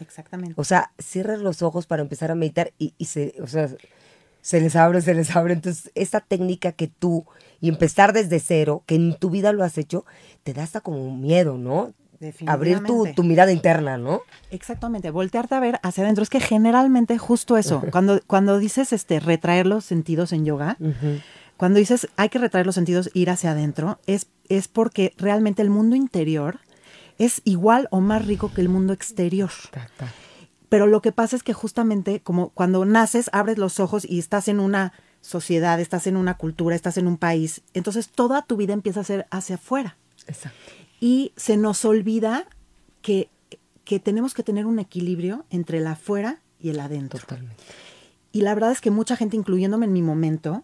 Exactamente. 0.00 0.54
O 0.56 0.64
sea, 0.64 0.92
cierras 0.98 1.40
los 1.40 1.62
ojos 1.62 1.86
para 1.86 2.02
empezar 2.02 2.30
a 2.30 2.34
meditar 2.34 2.72
y, 2.78 2.94
y 2.98 3.06
se, 3.06 3.34
o 3.42 3.46
sea, 3.46 3.68
se 4.42 4.60
les 4.60 4.76
abre, 4.76 5.00
se 5.02 5.14
les 5.14 5.34
abre. 5.36 5.52
Entonces, 5.52 5.90
esta 5.94 6.20
técnica 6.20 6.72
que 6.72 6.88
tú, 6.88 7.26
y 7.60 7.68
empezar 7.68 8.12
desde 8.12 8.40
cero, 8.40 8.82
que 8.86 8.94
en 8.94 9.14
tu 9.14 9.30
vida 9.30 9.52
lo 9.52 9.64
has 9.64 9.78
hecho, 9.78 10.04
te 10.42 10.54
da 10.54 10.62
hasta 10.62 10.80
como 10.80 11.16
miedo, 11.16 11.58
¿no? 11.58 11.92
Abrir 12.46 12.76
tu, 12.80 12.82
Definitivamente. 12.82 13.14
tu 13.14 13.22
mirada 13.22 13.52
interna, 13.52 13.96
¿no? 13.96 14.20
Exactamente, 14.50 15.10
voltearte 15.10 15.54
a 15.54 15.60
ver 15.60 15.80
hacia 15.82 16.04
adentro. 16.04 16.22
Es 16.22 16.28
que 16.28 16.40
generalmente 16.40 17.16
justo 17.16 17.56
eso, 17.56 17.82
cuando, 17.90 18.20
cuando 18.26 18.58
dices 18.58 18.92
este 18.92 19.20
retraer 19.20 19.66
los 19.66 19.86
sentidos 19.86 20.32
en 20.32 20.44
yoga, 20.44 20.76
cuando 21.56 21.78
dices 21.78 22.08
hay 22.16 22.28
que 22.28 22.38
retraer 22.38 22.66
los 22.66 22.74
sentidos, 22.74 23.10
ir 23.14 23.30
hacia 23.30 23.52
adentro, 23.52 24.00
es, 24.06 24.26
es 24.50 24.68
porque 24.68 25.14
realmente 25.16 25.62
el 25.62 25.70
mundo 25.70 25.96
interior 25.96 26.60
es 27.20 27.42
igual 27.44 27.86
o 27.90 28.00
más 28.00 28.26
rico 28.26 28.50
que 28.52 28.62
el 28.62 28.70
mundo 28.70 28.94
exterior. 28.94 29.50
Pero 30.70 30.86
lo 30.86 31.02
que 31.02 31.12
pasa 31.12 31.36
es 31.36 31.42
que 31.42 31.52
justamente 31.52 32.20
como 32.20 32.48
cuando 32.48 32.84
naces, 32.86 33.28
abres 33.32 33.58
los 33.58 33.78
ojos 33.78 34.06
y 34.08 34.18
estás 34.18 34.48
en 34.48 34.58
una 34.58 34.94
sociedad, 35.20 35.78
estás 35.80 36.06
en 36.06 36.16
una 36.16 36.38
cultura, 36.38 36.74
estás 36.74 36.96
en 36.96 37.06
un 37.06 37.18
país, 37.18 37.60
entonces 37.74 38.08
toda 38.08 38.42
tu 38.42 38.56
vida 38.56 38.72
empieza 38.72 39.00
a 39.00 39.04
ser 39.04 39.26
hacia 39.30 39.56
afuera 39.56 39.98
Exacto. 40.26 40.58
y 40.98 41.32
se 41.36 41.58
nos 41.58 41.84
olvida 41.84 42.46
que, 43.02 43.28
que 43.84 44.00
tenemos 44.00 44.32
que 44.32 44.42
tener 44.42 44.64
un 44.64 44.78
equilibrio 44.78 45.44
entre 45.50 45.78
el 45.78 45.86
afuera 45.88 46.40
y 46.58 46.70
el 46.70 46.80
adentro. 46.80 47.20
Totalmente. 47.20 47.62
Y 48.32 48.40
la 48.40 48.54
verdad 48.54 48.72
es 48.72 48.80
que 48.80 48.90
mucha 48.90 49.16
gente, 49.16 49.36
incluyéndome 49.36 49.84
en 49.84 49.92
mi 49.92 50.02
momento, 50.02 50.62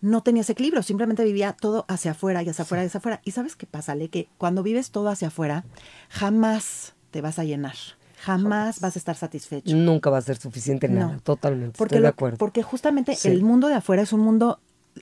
no 0.00 0.22
tenía 0.22 0.42
ese 0.42 0.52
equilibrio, 0.52 0.82
simplemente 0.82 1.24
vivía 1.24 1.52
todo 1.52 1.84
hacia 1.88 2.12
afuera 2.12 2.42
y 2.42 2.48
hacia 2.48 2.62
afuera 2.62 2.82
y 2.82 2.86
hacia 2.86 2.98
afuera. 2.98 3.20
¿Y 3.24 3.30
sabes 3.30 3.56
qué 3.56 3.66
pasa, 3.66 3.94
Le? 3.94 4.08
Que 4.08 4.28
cuando 4.38 4.62
vives 4.62 4.90
todo 4.90 5.08
hacia 5.08 5.28
afuera, 5.28 5.64
jamás 6.08 6.94
te 7.10 7.20
vas 7.20 7.38
a 7.38 7.44
llenar. 7.44 7.74
Jamás 8.18 8.80
vas 8.80 8.96
a 8.96 8.98
estar 8.98 9.16
satisfecho. 9.16 9.76
Nunca 9.76 10.08
va 10.10 10.18
a 10.18 10.22
ser 10.22 10.38
suficiente 10.38 10.88
nada, 10.88 11.18
totalmente. 11.22 11.76
Porque, 11.76 11.96
estoy 11.96 12.02
de 12.02 12.08
acuerdo. 12.08 12.38
porque 12.38 12.62
justamente 12.62 13.16
el 13.24 13.42
mundo 13.42 13.68
de 13.68 13.74
afuera 13.74 14.02
es 14.02 14.12
un 14.12 14.20
mundo 14.20 14.60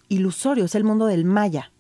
ilusorio, 0.09 0.65
es 0.65 0.75
el 0.75 0.83
mundo 0.83 1.07
del 1.07 1.25
maya. 1.25 1.71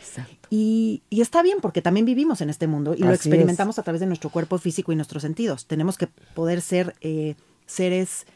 Exacto. 0.00 0.48
Y, 0.48 1.02
y, 1.10 1.20
está 1.22 1.42
bien 1.42 1.58
porque 1.60 1.82
también 1.82 2.06
vivimos 2.06 2.40
en 2.40 2.50
este 2.50 2.66
mundo 2.66 2.94
y 2.94 3.02
lo 3.02 3.12
experimentamos 3.12 3.78
a 3.78 3.82
través 3.82 4.00
de 4.00 4.06
nuestro 4.06 4.30
cuerpo 4.30 4.58
físico 4.58 4.92
y 4.92 4.96
nuestros 4.96 5.22
sentidos. 5.22 5.66
Tenemos 5.66 5.98
que 5.98 6.06
poder 6.34 6.60
ser 6.60 6.94
eh, 7.00 7.34
seres 7.66 8.26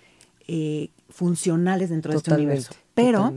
eh, 0.49 0.91
funcionales 1.11 1.91
dentro 1.91 2.13
de 2.13 2.19
este 2.19 2.35
universo. 2.35 2.73
Pero 2.95 3.35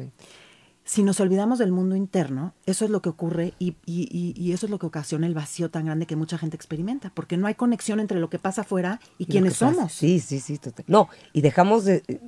si 0.89 1.03
nos 1.03 1.19
olvidamos 1.19 1.60
del 1.60 1.72
mundo 1.72 1.96
interno, 1.96 2.55
eso 2.65 2.84
es 2.84 2.89
lo 2.89 3.03
que 3.03 3.10
ocurre 3.10 3.53
y, 3.60 3.75
y, 3.86 4.34
y, 4.36 4.53
eso 4.53 4.65
es 4.65 4.72
lo 4.72 4.79
que 4.79 4.88
ocasiona 4.88 5.27
el 5.27 5.36
vacío 5.36 5.69
tan 5.69 5.86
grande 5.86 6.08
que 6.08 6.15
mucha 6.15 6.39
gente 6.39 6.55
experimenta, 6.55 7.12
porque 7.13 7.38
no 7.38 7.46
hay 7.46 7.53
conexión 7.53 8.00
entre 8.00 8.19
lo 8.19 8.31
que 8.31 8.39
pasa 8.39 8.62
afuera 8.62 9.00
y, 9.19 9.27
quiénes 9.27 9.58
somos. 9.58 9.93
Sí, 9.93 10.19
sí, 10.19 10.39
sí, 10.39 10.58
total. 10.58 10.86
No, 10.88 11.08
y 11.31 11.41
dejamos 11.41 11.86
de... 11.86 12.22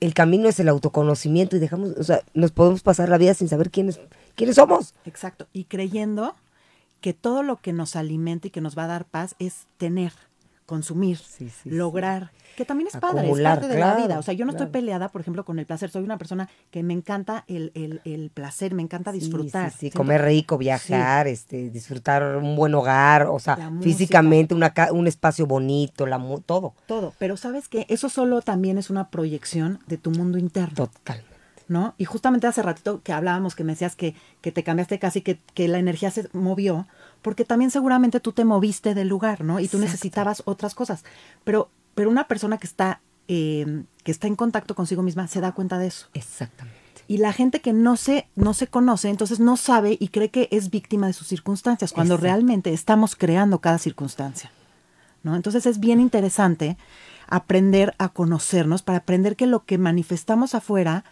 El 0.00 0.14
camino 0.14 0.48
es 0.48 0.58
el 0.60 0.70
autoconocimiento 0.70 1.56
y 1.56 1.58
dejamos, 1.58 1.90
o 1.98 2.04
sea, 2.04 2.22
nos 2.32 2.52
podemos 2.52 2.82
pasar 2.82 3.10
la 3.10 3.18
vida 3.18 3.34
sin 3.34 3.48
saber 3.48 3.70
quiénes, 3.70 4.00
quiénes 4.34 4.56
somos. 4.56 4.94
Exacto, 5.04 5.46
y 5.52 5.64
creyendo 5.64 6.36
que 7.02 7.12
todo 7.12 7.42
lo 7.42 7.60
que 7.60 7.74
nos 7.74 7.96
alimenta 7.96 8.46
y 8.46 8.50
que 8.50 8.62
nos 8.62 8.78
va 8.78 8.84
a 8.84 8.88
dar 8.88 9.04
paz 9.04 9.36
es 9.38 9.66
tener, 9.76 10.14
consumir, 10.66 11.18
lograr, 11.64 12.30
que 12.56 12.64
también 12.64 12.88
es 12.88 12.96
padre, 12.96 13.30
es 13.30 13.40
parte 13.40 13.68
de 13.68 13.78
la 13.78 13.96
vida. 13.96 14.18
O 14.18 14.22
sea, 14.22 14.34
yo 14.34 14.44
no 14.44 14.52
estoy 14.52 14.68
peleada, 14.68 15.08
por 15.08 15.20
ejemplo, 15.20 15.44
con 15.44 15.58
el 15.58 15.66
placer. 15.66 15.90
Soy 15.90 16.04
una 16.04 16.18
persona 16.18 16.48
que 16.70 16.82
me 16.82 16.94
encanta 16.94 17.44
el, 17.48 17.72
el, 17.74 18.00
el 18.04 18.30
placer, 18.30 18.74
me 18.74 18.82
encanta 18.82 19.12
disfrutar. 19.12 19.72
Sí, 19.72 19.90
comer 19.90 20.22
rico, 20.22 20.56
viajar, 20.56 21.26
este, 21.26 21.70
disfrutar 21.70 22.36
un 22.36 22.56
buen 22.56 22.74
hogar, 22.74 23.26
o 23.26 23.38
sea, 23.38 23.72
físicamente 23.80 24.54
una, 24.54 24.72
un 24.92 25.06
espacio 25.06 25.46
bonito, 25.46 26.06
la, 26.06 26.18
todo. 26.46 26.74
Todo, 26.86 27.12
pero 27.18 27.36
sabes 27.36 27.68
que 27.68 27.86
eso 27.88 28.08
solo 28.08 28.40
también 28.40 28.78
es 28.78 28.90
una 28.90 29.10
proyección 29.10 29.80
de 29.86 29.98
tu 29.98 30.10
mundo 30.10 30.38
interno. 30.38 30.90
¿No? 31.66 31.94
Y 31.96 32.04
justamente 32.04 32.46
hace 32.46 32.62
ratito 32.62 33.00
que 33.02 33.14
hablábamos, 33.14 33.54
que 33.54 33.64
me 33.64 33.72
decías 33.72 33.96
que, 33.96 34.14
que 34.42 34.52
te 34.52 34.62
cambiaste 34.62 34.98
casi, 34.98 35.22
que, 35.22 35.38
que 35.54 35.66
la 35.66 35.78
energía 35.78 36.10
se 36.10 36.28
movió, 36.34 36.86
porque 37.22 37.46
también 37.46 37.70
seguramente 37.70 38.20
tú 38.20 38.32
te 38.32 38.44
moviste 38.44 38.94
del 38.94 39.08
lugar, 39.08 39.42
¿no? 39.44 39.60
Y 39.60 39.68
tú 39.68 39.78
necesitabas 39.78 40.42
otras 40.44 40.74
cosas. 40.74 41.04
Pero 41.42 41.70
pero 41.94 42.10
una 42.10 42.28
persona 42.28 42.58
que 42.58 42.66
está, 42.66 43.00
eh, 43.28 43.84
que 44.02 44.12
está 44.12 44.26
en 44.26 44.36
contacto 44.36 44.74
consigo 44.74 45.02
misma 45.02 45.28
se 45.28 45.40
da 45.40 45.52
cuenta 45.52 45.78
de 45.78 45.86
eso. 45.86 46.08
Exactamente. 46.14 46.80
Y 47.06 47.18
la 47.18 47.32
gente 47.32 47.60
que 47.60 47.72
no 47.72 47.96
se, 47.96 48.28
no 48.34 48.54
se 48.54 48.66
conoce, 48.66 49.10
entonces 49.10 49.38
no 49.38 49.56
sabe 49.56 49.96
y 50.00 50.08
cree 50.08 50.30
que 50.30 50.48
es 50.50 50.70
víctima 50.70 51.06
de 51.06 51.12
sus 51.12 51.26
circunstancias, 51.26 51.92
cuando 51.92 52.16
realmente 52.16 52.72
estamos 52.72 53.14
creando 53.14 53.58
cada 53.58 53.78
circunstancia. 53.78 54.50
¿no? 55.22 55.36
Entonces 55.36 55.66
es 55.66 55.80
bien 55.80 56.00
interesante 56.00 56.78
aprender 57.26 57.94
a 57.98 58.08
conocernos 58.08 58.82
para 58.82 58.98
aprender 58.98 59.36
que 59.36 59.46
lo 59.46 59.64
que 59.64 59.76
manifestamos 59.76 60.54
afuera 60.54 61.04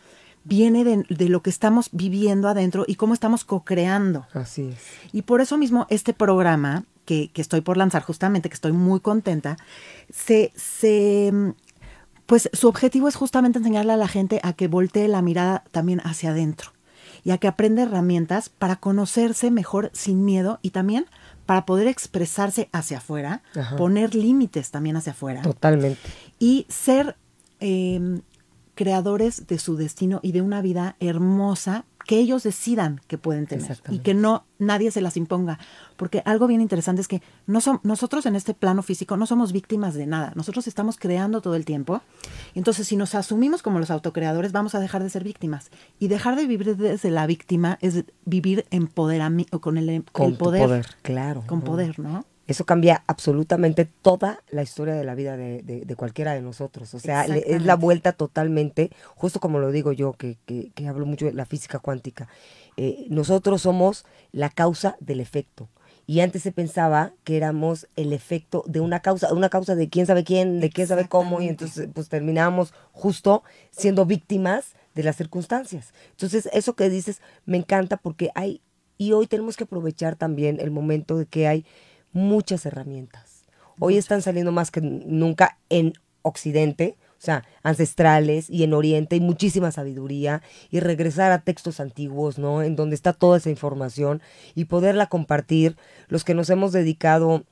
viene 0.45 0.85
de, 0.85 1.05
de, 1.09 1.29
lo 1.29 1.43
que 1.43 1.51
estamos 1.51 1.89
viviendo 1.93 2.49
adentro 2.49 2.85
y 2.87 2.97
cómo 2.97 3.15
estamos 3.15 3.45
co-creando. 3.45 4.27
Así 4.35 4.69
es. 4.69 4.79
Y 5.13 5.23
por 5.23 5.41
eso 5.41 5.57
mismo 5.59 5.87
este 5.89 6.13
programa 6.13 6.85
que, 7.05 7.31
estoy 7.35 7.61
por 7.61 7.77
lanzar 7.77 8.03
justamente, 8.03 8.49
que 8.49 8.55
estoy 8.55 8.73
muy 8.73 9.01
contenta, 9.01 9.57
se, 10.13 10.53
se, 10.57 11.33
pues 12.27 12.49
su 12.53 12.69
objetivo 12.69 13.09
es 13.09 13.17
justamente 13.17 13.59
enseñarle 13.59 13.93
a 13.93 13.97
la 13.97 14.09
gente 14.09 14.41
a 14.43 14.53
que 14.53 14.69
voltee 14.69 15.09
la 15.09 15.23
mirada 15.23 15.65
también 15.71 16.01
hacia 16.05 16.31
adentro 16.31 16.73
y 17.25 17.31
a 17.31 17.39
que 17.39 17.49
aprenda 17.49 17.83
herramientas 17.83 18.49
para 18.49 18.77
conocerse 18.77 19.51
mejor 19.51 19.91
sin 19.93 20.25
miedo 20.25 20.59
y 20.63 20.71
también 20.71 21.07
para 21.47 21.67
poder 21.67 21.89
expresarse 21.89 22.69
hacia 22.73 22.99
afuera, 22.99 23.43
poner 23.77 24.15
límites 24.15 24.71
también 24.71 24.97
hacia 24.97 25.13
afuera. 25.13 25.43
Totalmente. 25.43 26.01
Y 26.39 26.67
ser 26.69 27.17
em, 27.61 28.23
creadores 28.75 29.47
de 29.47 29.59
su 29.59 29.77
destino 29.77 30.21
y 30.23 30.33
de 30.33 30.43
una 30.43 30.63
vida 30.63 30.97
hermosa 31.01 31.85
que 32.07 32.19
ellos 32.19 32.43
decidan 32.43 33.01
que 33.07 33.19
pueden 33.19 33.47
tener 33.47 33.81
y 33.89 34.01
que 34.01 34.15
no 34.15 34.45
nadie 34.59 34.91
se 34.91 35.01
las 35.01 35.17
imponga. 35.17 35.59
Porque 35.97 36.23
algo 36.25 36.47
bien 36.47 36.61
interesante 36.61 37.01
es 37.01 37.09
que 37.09 37.23
no 37.47 37.61
son, 37.61 37.81
nosotros 37.85 38.27
en 38.27 38.35
este 38.35 38.55
plano 38.55 38.83
físico 38.83 39.17
no 39.17 39.27
somos 39.27 39.53
víctimas 39.53 39.95
de 39.95 40.07
nada. 40.07 40.33
Nosotros 40.35 40.67
estamos 40.67 40.97
creando 40.99 41.41
todo 41.41 41.55
el 41.55 41.65
tiempo. 41.65 42.01
Entonces, 42.55 42.89
si 42.89 42.97
nos 42.97 43.15
asumimos 43.15 43.63
como 43.63 43.79
los 43.79 43.91
autocreadores, 43.91 44.53
vamos 44.53 44.75
a 44.75 44.81
dejar 44.81 45.03
de 45.03 45.11
ser 45.11 45.25
víctimas. 45.25 45.71
Y 45.99 46.09
dejar 46.09 46.37
de 46.37 46.47
vivir 46.47 46.77
desde 46.77 47.11
la 47.11 47.27
víctima 47.27 47.79
es 47.81 48.05
vivir 48.25 48.67
empoderamiento 48.71 49.61
con 49.61 49.79
el, 49.79 50.05
con 50.13 50.27
el 50.27 50.37
poder, 50.37 50.63
poder. 50.63 50.87
Claro. 51.03 51.45
Con 51.47 51.61
poder, 51.63 51.99
¿no? 51.99 52.25
Eso 52.53 52.67
cambia 52.67 53.03
absolutamente 53.07 53.87
toda 53.87 54.43
la 54.51 54.63
historia 54.63 54.93
de 54.93 55.05
la 55.05 55.15
vida 55.15 55.39
de, 55.39 55.95
cualquiera 55.97 56.35
de 56.35 56.43
nosotros. 56.43 56.93
O 56.93 56.99
sea, 56.99 57.25
es 57.25 57.65
la 57.65 57.77
vuelta 57.77 58.13
totalmente, 58.13 58.91
justo 59.15 59.41
como 59.41 59.59
lo 59.59 59.71
digo 59.71 59.93
yo, 59.93 60.13
que, 60.13 60.37
que, 60.45 60.87
hablo 60.87 61.07
mucho 61.07 61.25
de 61.25 61.33
la 61.33 61.47
física 61.47 61.79
cuántica. 61.79 62.29
Eh, 62.77 63.07
nosotros 63.09 63.63
somos 63.63 64.05
la 64.33 64.51
causa 64.51 64.97
del 65.01 65.21
efecto. 65.21 65.71
Y 66.07 66.21
antes 66.21 66.43
se 66.43 66.53
pensaba 66.53 67.15
que 67.25 67.39
éramos 67.39 67.89
el 67.97 68.13
efecto 68.13 68.65
de 68.67 68.81
una 68.81 69.01
causa, 69.01 69.33
una 69.33 69.49
causa 69.49 69.75
de 69.75 69.89
quién 69.89 70.05
sabe 70.05 70.23
quién, 70.23 70.61
de 70.61 70.69
quién 70.69 70.87
sabe 70.87 71.09
cómo, 71.09 71.41
y 71.41 71.49
entonces 71.49 71.89
pues 71.95 72.11
terminábamos 72.11 72.75
justo 72.93 73.45
siendo 73.71 74.05
víctimas 74.05 74.75
de 74.95 75.05
las 75.05 75.17
circunstancias. 75.17 75.95
Entonces, 76.11 76.51
eso 76.53 76.75
que 76.75 76.91
dices 76.91 77.23
me 77.47 77.57
encanta 77.57 77.97
porque 77.97 78.29
hay, 78.35 78.61
y 78.99 79.13
hoy 79.13 79.27
tenemos 79.27 79.57
que 79.57 79.65
aprovechar 79.65 80.17
también 80.17 80.61
el 80.61 80.71
momento 80.71 81.17
de 81.17 81.25
que 81.25 81.49
hay 81.49 81.65
muchas 82.13 82.67
herramientas. 82.67 83.45
Hoy 83.79 83.97
están 83.97 84.23
saliendo 84.23 84.53
más 84.53 84.71
que 84.71 84.81
nunca 84.81 85.59
en 85.69 85.95
Occidente, 86.23 86.97
o 87.19 87.25
sea, 87.25 87.45
ancestrales 87.63 88.51
y 88.51 88.65
en 88.65 88.75
Oriente 88.75 89.15
hay 89.15 89.21
muchísima 89.21 89.71
sabiduría 89.71 90.43
y 90.71 90.81
regresar 90.81 91.31
a 91.33 91.43
textos 91.43 91.81
antiguos, 91.81 92.39
¿no? 92.39 92.63
En 92.63 92.75
donde 92.75 92.97
está 92.97 93.13
toda 93.13 93.39
esa 93.39 93.51
información 93.51 94.21
y 94.55 94.65
poderla 94.65 95.07
compartir. 95.07 95.77
Los 96.09 96.25
que 96.25 96.35
nos 96.35 96.51
hemos 96.51 96.73
dedicado 96.73 97.45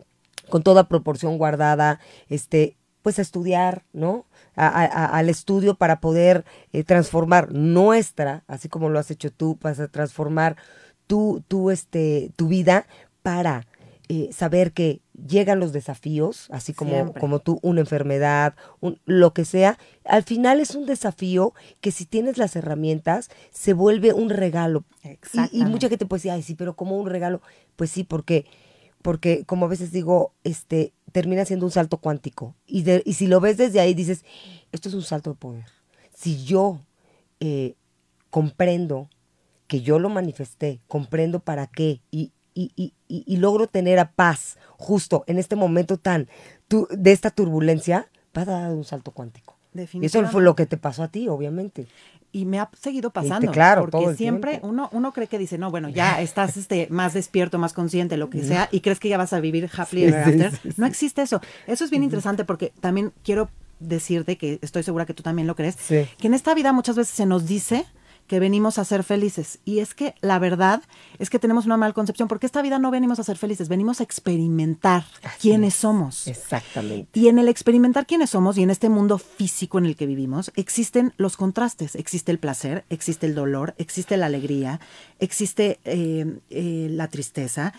con 0.48 0.62
toda 0.62 0.88
proporción 0.88 1.38
guardada, 1.38 2.00
este, 2.28 2.76
pues 3.02 3.18
a 3.18 3.22
estudiar, 3.22 3.84
¿no? 3.92 4.26
al 4.56 5.30
estudio 5.30 5.76
para 5.76 6.00
poder 6.00 6.44
eh, 6.72 6.84
transformar 6.84 7.52
nuestra, 7.52 8.44
así 8.46 8.68
como 8.68 8.90
lo 8.90 8.98
has 8.98 9.10
hecho 9.10 9.30
tú, 9.30 9.56
para 9.56 9.88
transformar 9.88 10.56
tu, 11.06 11.42
tu, 11.48 11.70
este, 11.70 12.30
tu 12.36 12.48
vida 12.48 12.86
para 13.22 13.66
eh, 14.12 14.32
saber 14.32 14.72
que 14.72 15.02
llegan 15.24 15.60
los 15.60 15.72
desafíos, 15.72 16.48
así 16.50 16.72
como, 16.72 17.14
como 17.14 17.38
tú, 17.38 17.60
una 17.62 17.78
enfermedad, 17.78 18.56
un, 18.80 18.98
lo 19.04 19.32
que 19.32 19.44
sea, 19.44 19.78
al 20.04 20.24
final 20.24 20.58
es 20.58 20.74
un 20.74 20.84
desafío 20.84 21.54
que 21.80 21.92
si 21.92 22.06
tienes 22.06 22.36
las 22.36 22.56
herramientas 22.56 23.30
se 23.52 23.72
vuelve 23.72 24.12
un 24.12 24.28
regalo. 24.28 24.84
Y, 25.04 25.60
y, 25.60 25.64
mucha 25.64 25.88
gente 25.88 26.06
puede 26.06 26.18
decir, 26.18 26.32
ay, 26.32 26.42
sí, 26.42 26.56
pero 26.56 26.74
como 26.74 26.98
un 26.98 27.08
regalo, 27.08 27.40
pues 27.76 27.92
sí, 27.92 28.02
porque, 28.02 28.46
porque 29.00 29.44
como 29.44 29.66
a 29.66 29.68
veces 29.68 29.92
digo, 29.92 30.34
este, 30.42 30.92
termina 31.12 31.44
siendo 31.44 31.66
un 31.66 31.70
salto 31.70 31.98
cuántico. 31.98 32.56
Y, 32.66 32.84
y 33.04 33.12
si 33.12 33.28
lo 33.28 33.38
ves 33.38 33.58
desde 33.58 33.78
ahí, 33.78 33.94
dices, 33.94 34.24
esto 34.72 34.88
es 34.88 34.96
un 34.96 35.02
salto 35.02 35.30
de 35.30 35.36
poder. 35.36 35.66
Si 36.12 36.42
yo 36.42 36.80
eh, 37.38 37.76
comprendo 38.28 39.08
que 39.68 39.82
yo 39.82 40.00
lo 40.00 40.08
manifesté, 40.08 40.80
comprendo 40.88 41.38
para 41.38 41.68
qué 41.68 42.00
y, 42.10 42.32
y, 42.54 43.36
logro 43.36 43.66
tener 43.66 43.98
a 43.98 44.12
paz 44.12 44.58
justo 44.76 45.24
en 45.26 45.38
este 45.38 45.56
momento 45.56 45.96
tan 45.96 46.28
de 46.90 47.12
esta 47.12 47.30
turbulencia, 47.30 48.08
va 48.36 48.42
a 48.42 48.44
dar 48.44 48.72
un 48.72 48.84
salto 48.84 49.10
cuántico. 49.10 49.56
Y 49.74 50.06
eso 50.06 50.26
fue 50.28 50.42
lo 50.42 50.56
que 50.56 50.66
te 50.66 50.76
pasó 50.76 51.02
a 51.02 51.08
ti, 51.08 51.28
obviamente. 51.28 51.86
Y 52.32 52.44
me 52.44 52.60
ha 52.60 52.70
seguido 52.80 53.10
pasando. 53.10 53.50
claro, 53.50 53.88
porque 53.88 54.14
siempre 54.16 54.60
uno, 54.62 54.88
uno 54.92 55.12
cree 55.12 55.26
que 55.26 55.38
dice, 55.38 55.58
no, 55.58 55.70
bueno, 55.70 55.88
ya 55.88 56.20
estás 56.20 56.56
este, 56.56 56.86
más 56.90 57.14
despierto, 57.14 57.58
más 57.58 57.72
consciente, 57.72 58.16
lo 58.16 58.30
que 58.30 58.42
sea, 58.42 58.68
y 58.70 58.80
crees 58.80 59.00
que 59.00 59.08
ya 59.08 59.18
vas 59.18 59.32
a 59.32 59.40
vivir 59.40 59.68
happily 59.76 60.04
ever 60.04 60.44
after. 60.44 60.60
no 60.76 60.86
existe 60.86 61.22
eso. 61.22 61.40
Eso 61.66 61.84
es 61.84 61.90
bien 61.90 62.02
interesante 62.02 62.44
porque 62.44 62.72
también 62.80 63.12
quiero 63.24 63.50
decirte 63.80 64.36
que 64.36 64.58
estoy 64.62 64.82
segura 64.82 65.06
que 65.06 65.14
tú 65.14 65.22
también 65.22 65.46
lo 65.46 65.56
crees, 65.56 65.76
que 65.76 66.06
en 66.22 66.34
esta 66.34 66.54
vida 66.54 66.72
muchas 66.72 66.96
veces 66.96 67.14
se 67.14 67.26
nos 67.26 67.46
dice 67.46 67.86
que 68.30 68.38
venimos 68.38 68.78
a 68.78 68.84
ser 68.84 69.02
felices. 69.02 69.58
Y 69.64 69.80
es 69.80 69.92
que 69.92 70.14
la 70.20 70.38
verdad 70.38 70.82
es 71.18 71.30
que 71.30 71.40
tenemos 71.40 71.66
una 71.66 71.76
mal 71.76 71.94
concepción, 71.94 72.28
porque 72.28 72.46
esta 72.46 72.62
vida 72.62 72.78
no 72.78 72.92
venimos 72.92 73.18
a 73.18 73.24
ser 73.24 73.36
felices, 73.36 73.68
venimos 73.68 73.98
a 73.98 74.04
experimentar 74.04 75.04
quiénes 75.40 75.74
somos. 75.74 76.28
Exactamente. 76.28 77.10
Y 77.18 77.26
en 77.26 77.40
el 77.40 77.48
experimentar 77.48 78.06
quiénes 78.06 78.30
somos 78.30 78.56
y 78.56 78.62
en 78.62 78.70
este 78.70 78.88
mundo 78.88 79.18
físico 79.18 79.78
en 79.78 79.86
el 79.86 79.96
que 79.96 80.06
vivimos, 80.06 80.52
existen 80.54 81.12
los 81.16 81.36
contrastes. 81.36 81.96
Existe 81.96 82.30
el 82.30 82.38
placer, 82.38 82.84
existe 82.88 83.26
el 83.26 83.34
dolor, 83.34 83.74
existe 83.78 84.16
la 84.16 84.26
alegría, 84.26 84.78
existe 85.18 85.80
eh, 85.84 86.38
eh, 86.50 86.86
la 86.88 87.08
tristeza. 87.08 87.74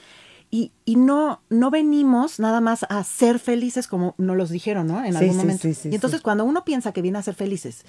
Y, 0.54 0.74
y 0.84 0.98
no, 0.98 1.40
no 1.50 1.72
venimos 1.72 2.42
nada 2.42 2.60
más 2.60 2.86
a 2.90 3.02
ser 3.06 3.40
felices 3.40 3.88
como 3.88 4.16
nos 4.18 4.36
los 4.36 4.50
dijeron, 4.50 4.88
¿no? 4.88 5.02
En 5.02 5.16
algún 5.16 5.32
sí, 5.32 5.38
momento. 5.38 5.62
sí, 5.62 5.74
sí, 5.74 5.90
y 5.94 5.96
entonces 5.96 6.20
cuando 6.20 6.44
uno 6.44 6.66
piensa 6.66 6.92
que 6.92 7.02
viene 7.02 7.20
a 7.20 7.22
ser 7.22 7.36
felices 7.36 7.86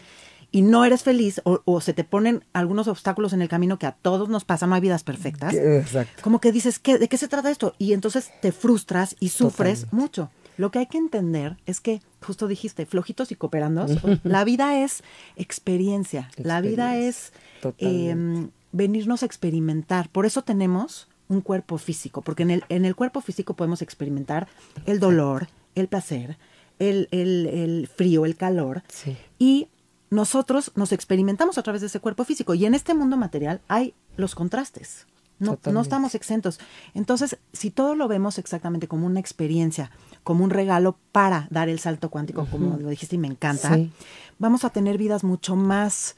y 0.53 0.63
no 0.63 0.85
eres 0.85 1.03
feliz 1.03 1.41
o, 1.45 1.61
o 1.65 1.81
se 1.81 1.93
te 1.95 2.05
ponen 2.05 2.45
algunos 2.53 2.87
obstáculos 2.87 3.33
en 3.33 3.43
el 3.43 3.49
camino 3.49 3.79
que 3.79 3.87
a 3.87 3.93
todos 3.93 4.29
nos 4.29 4.45
pasa, 4.45 4.67
no 4.69 4.75
hay 4.77 4.81
vidas 4.83 5.03
perfectas. 5.03 5.55
Exacto. 5.55 6.23
Como 6.23 6.41
que 6.41 6.53
dices, 6.53 6.79
¿qué, 6.79 6.99
¿de 6.99 7.09
qué 7.09 7.17
se 7.17 7.27
trata 7.29 7.51
esto? 7.51 7.75
Y 7.79 7.93
entonces 7.95 8.31
te 8.41 8.53
frustras 8.53 9.17
y 9.19 9.31
sufres 9.31 9.81
Totalmente. 9.81 9.97
mucho. 9.97 10.31
Lo 10.59 10.71
que 10.71 10.81
hay 10.81 10.87
que 10.87 10.99
entender 10.99 11.57
es 11.65 11.81
que, 11.81 12.03
justo 12.21 12.47
dijiste, 12.47 12.85
flojitos 12.85 13.33
y 13.33 13.35
cooperandos, 13.37 13.93
la 14.23 14.45
vida 14.45 14.79
es 14.85 15.03
experiencia, 15.37 16.31
la 16.37 16.61
vida 16.61 16.97
es 16.99 17.33
em, 17.79 18.51
venirnos 18.73 19.23
a 19.23 19.27
experimentar. 19.27 20.09
Por 20.11 20.27
eso 20.27 20.43
tenemos 20.43 21.09
un 21.29 21.41
cuerpo 21.41 21.79
físico, 21.79 22.21
porque 22.21 22.43
en 22.43 22.51
el, 22.51 22.65
en 22.69 22.85
el 22.85 22.95
cuerpo 22.95 23.21
físico 23.23 23.55
podemos 23.55 23.81
experimentar 23.81 24.49
el 24.85 25.01
dolor, 25.01 25.49
el 25.75 25.89
placer, 25.89 26.37
el, 26.79 27.09
el- 27.13 27.47
el 27.47 27.89
frío, 27.89 28.27
el 28.27 28.37
calor. 28.37 28.83
Sí. 28.89 29.17
Y 29.39 29.69
nosotros 30.13 30.73
nos 30.75 30.93
experimentamos 30.93 31.57
a 31.57 31.63
través 31.63 31.81
de 31.81 31.87
ese 31.87 31.99
cuerpo 31.99 32.25
físico. 32.25 32.53
Y 32.53 32.67
en 32.67 32.75
este 32.75 32.93
mundo 32.93 33.17
material 33.17 33.63
hay 33.67 33.95
los 34.19 34.35
contrastes. 34.35 35.07
No, 35.39 35.59
no 35.73 35.81
estamos 35.81 36.15
exentos. 36.15 36.61
Entonces, 36.93 37.39
si 37.55 37.71
todo 37.71 37.95
lo 37.95 38.09
vemos 38.09 38.37
exactamente 38.39 38.87
como 38.87 39.07
una 39.07 39.21
experiencia, 39.21 39.91
como 40.23 40.45
un 40.45 40.51
regalo 40.51 40.99
para 41.13 41.49
dar 41.51 41.71
el 41.71 41.81
salto 41.81 42.11
cuántico, 42.11 42.47
como 42.51 42.77
lo 42.77 42.91
dijiste 42.91 43.17
y 43.17 43.19
me 43.19 43.27
encanta, 43.27 43.75
Sí. 43.75 43.91
vamos 44.39 44.65
a 44.65 44.71
tener 44.71 44.99
vidas 44.99 45.25
mucho 45.25 45.57
más, 45.57 46.15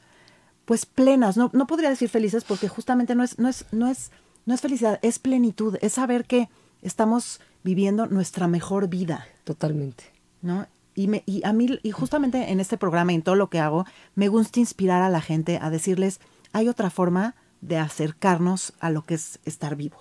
pues, 0.65 0.85
plenas. 0.85 1.37
No, 1.37 1.49
no 1.53 1.65
podría 1.65 1.89
decir 1.89 2.09
felices 2.09 2.43
porque 2.43 2.67
justamente 2.67 3.15
no 3.15 3.23
es, 3.23 3.39
no 3.39 3.47
es, 3.47 3.65
no 3.71 3.87
es, 3.87 4.11
no 4.45 4.53
es 4.53 4.59
felicidad, 4.59 4.99
es 5.03 5.19
plenitud, 5.19 5.77
es 5.81 5.93
saber 5.93 6.25
que 6.25 6.49
estamos 6.81 7.39
viviendo 7.63 8.07
nuestra 8.07 8.47
mejor 8.49 8.89
vida. 8.89 9.25
Totalmente. 9.45 10.03
¿no? 10.41 10.67
Y, 10.95 11.07
me, 11.07 11.23
y 11.25 11.45
a 11.45 11.53
mí, 11.53 11.67
y 11.83 11.91
justamente 11.91 12.51
en 12.51 12.59
este 12.59 12.77
programa 12.77 13.11
y 13.11 13.15
en 13.15 13.21
todo 13.21 13.35
lo 13.35 13.49
que 13.49 13.59
hago, 13.59 13.85
me 14.15 14.27
gusta 14.29 14.59
inspirar 14.59 15.01
a 15.01 15.09
la 15.09 15.21
gente 15.21 15.59
a 15.61 15.69
decirles, 15.69 16.19
hay 16.53 16.69
otra 16.69 16.89
forma 16.89 17.35
de 17.61 17.77
acercarnos 17.77 18.73
a 18.79 18.89
lo 18.89 19.03
que 19.05 19.15
es 19.15 19.39
estar 19.45 19.75
vivo, 19.75 19.97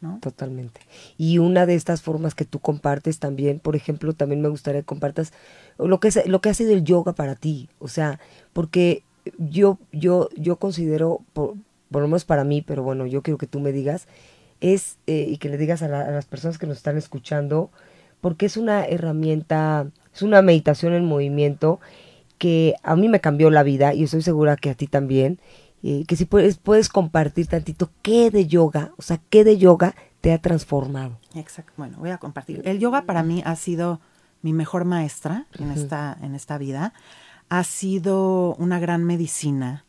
¿no? 0.00 0.18
Totalmente. 0.20 0.80
Y 1.16 1.38
una 1.38 1.66
de 1.66 1.74
estas 1.74 2.02
formas 2.02 2.34
que 2.34 2.44
tú 2.44 2.58
compartes 2.58 3.18
también, 3.18 3.60
por 3.60 3.76
ejemplo, 3.76 4.12
también 4.14 4.40
me 4.40 4.48
gustaría 4.48 4.80
que 4.80 4.86
compartas 4.86 5.32
lo 5.78 6.00
que 6.00 6.08
es 6.08 6.26
lo 6.26 6.40
que 6.40 6.48
ha 6.48 6.54
sido 6.54 6.72
el 6.72 6.84
yoga 6.84 7.12
para 7.12 7.34
ti, 7.36 7.68
o 7.78 7.88
sea, 7.88 8.18
porque 8.52 9.04
yo 9.38 9.78
yo 9.92 10.28
yo 10.36 10.56
considero 10.56 11.20
por, 11.32 11.54
por 11.90 12.02
lo 12.02 12.08
menos 12.08 12.24
para 12.24 12.44
mí, 12.44 12.62
pero 12.62 12.82
bueno, 12.82 13.06
yo 13.06 13.22
quiero 13.22 13.38
que 13.38 13.46
tú 13.46 13.60
me 13.60 13.72
digas 13.72 14.08
es 14.60 14.96
eh, 15.06 15.26
y 15.28 15.38
que 15.38 15.48
le 15.48 15.58
digas 15.58 15.82
a, 15.82 15.88
la- 15.88 16.02
a 16.02 16.10
las 16.10 16.26
personas 16.26 16.58
que 16.58 16.66
nos 16.66 16.76
están 16.78 16.96
escuchando, 16.96 17.70
porque 18.22 18.46
es 18.46 18.56
una 18.56 18.86
herramienta, 18.86 19.88
es 20.14 20.22
una 20.22 20.40
meditación 20.40 20.94
en 20.94 21.04
movimiento 21.04 21.80
que 22.38 22.76
a 22.82 22.96
mí 22.96 23.08
me 23.08 23.20
cambió 23.20 23.50
la 23.50 23.64
vida 23.64 23.92
y 23.92 24.04
estoy 24.04 24.22
segura 24.22 24.56
que 24.56 24.70
a 24.70 24.74
ti 24.74 24.86
también. 24.86 25.38
eh, 25.82 26.04
que 26.06 26.14
si 26.14 26.24
puedes, 26.24 26.58
puedes 26.58 26.88
compartir 26.88 27.48
tantito 27.48 27.90
qué 28.02 28.30
de 28.30 28.46
yoga, 28.46 28.92
o 28.96 29.02
sea, 29.02 29.20
qué 29.28 29.42
de 29.42 29.58
yoga 29.58 29.96
te 30.20 30.32
ha 30.32 30.38
transformado. 30.38 31.18
Exacto. 31.34 31.72
Bueno, 31.76 31.98
voy 31.98 32.10
a 32.10 32.18
compartir. 32.18 32.62
El 32.64 32.78
yoga 32.78 33.02
para 33.02 33.24
mí 33.24 33.42
ha 33.44 33.56
sido 33.56 34.00
mi 34.42 34.52
mejor 34.52 34.84
maestra 34.84 35.46
en, 35.58 35.72
esta, 35.72 36.16
en 36.22 36.36
esta 36.36 36.56
vida. 36.58 36.94
Ha 37.48 37.64
sido 37.64 38.54
una 38.54 38.78
gran 38.78 39.02
medicina. 39.02 39.84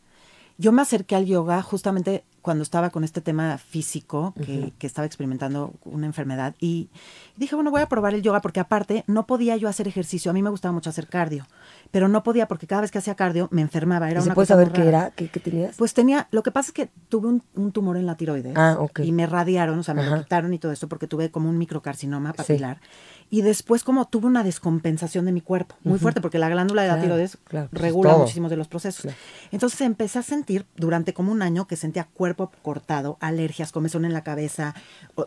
Yo 0.58 0.72
me 0.72 0.82
acerqué 0.82 1.16
al 1.16 1.28
yoga 1.28 1.62
justamente 1.62 2.24
cuando 2.43 2.62
estaba 2.62 2.91
con 2.91 3.03
este 3.03 3.21
tema 3.21 3.57
físico, 3.57 4.35
que, 4.45 4.73
que 4.77 4.85
estaba 4.85 5.07
experimentando 5.07 5.73
una 5.86 6.06
enfermedad, 6.06 6.53
y 6.60 6.89
dije, 7.38 7.56
bueno, 7.56 7.71
voy 7.71 7.82
a 7.82 7.88
probar 7.88 8.13
el 8.13 8.21
yoga 8.21 8.41
porque 8.41 8.60
aparte 8.60 9.03
no 9.08 9.25
podía 9.25 9.58
yo 9.58 9.69
hacer 9.69 9.88
ejercicio. 9.88 10.29
A 10.29 10.34
mí 10.34 10.43
me 10.43 10.49
gustaba 10.51 10.73
mucho 10.73 10.89
hacer 10.89 11.08
cardio, 11.08 11.47
pero 11.93 12.08
no 12.08 12.23
podía 12.23 12.47
porque 12.47 12.65
cada 12.65 12.82
vez 12.82 12.89
que 12.89 12.97
hacía 12.97 13.13
cardio 13.13 13.47
me 13.51 13.62
enfermaba. 13.62 14.10
Era 14.10 14.19
¿Y 14.19 14.23
¿Se 14.23 14.29
una 14.29 14.34
puede 14.34 14.47
cosa 14.47 14.53
saber 14.56 14.67
muy 14.69 14.73
qué 14.73 14.84
rara. 14.86 14.97
era? 15.06 15.12
¿Qué, 15.12 15.27
qué 15.29 15.39
tenías? 15.39 15.75
Pues 15.77 15.93
tenía, 15.93 16.27
lo 16.32 16.41
que 16.41 16.51
pasa 16.51 16.69
es 16.69 16.73
que 16.73 16.89
tuve 17.08 17.27
un, 17.27 17.43
un 17.53 17.71
tumor 17.71 17.97
en 17.97 18.08
la 18.08 18.17
tiroides 18.17 18.53
Ah, 18.58 18.77
ok. 18.79 19.01
y 19.03 19.12
me 19.12 19.27
radiaron, 19.27 19.77
o 19.77 19.84
sea, 19.84 19.93
me 19.93 20.03
lo 20.03 20.17
quitaron 20.17 20.51
y 20.56 20.58
todo 20.58 20.71
esto 20.71 20.89
porque 20.89 21.06
tuve 21.06 21.29
como 21.29 21.49
un 21.49 21.58
microcarcinoma 21.60 22.34
papilar. 22.34 22.79
Y 23.29 23.41
después 23.41 23.84
como 23.84 24.06
tuve 24.08 24.25
una 24.25 24.43
descompensación 24.43 25.25
de 25.25 25.32
mi 25.32 25.41
cuerpo, 25.41 25.75
muy 25.84 25.99
fuerte, 25.99 26.19
porque 26.19 26.39
la 26.39 26.49
glándula 26.49 26.82
de 26.82 26.88
la 26.88 26.93
Claro, 26.95 27.08
tiroides 27.08 27.38
claro, 27.45 27.67
pues 27.69 27.82
es 27.82 27.88
regula 27.88 28.10
todo. 28.12 28.19
muchísimos 28.21 28.49
de 28.49 28.58
los 28.58 28.67
procesos. 28.67 29.01
Claro. 29.03 29.17
Entonces 29.51 29.82
empecé 29.82 30.17
a 30.19 30.23
sentir 30.23 30.65
durante 30.75 31.13
como 31.13 31.32
un 31.32 31.41
año 31.43 31.67
que 31.67 31.75
sentía 31.75 32.06
cuerpo 32.06 32.51
cortado, 32.63 33.17
alergias, 33.21 33.71
comezón 33.71 34.03
en 34.06 34.13
la 34.13 34.23
cabeza, 34.23 34.73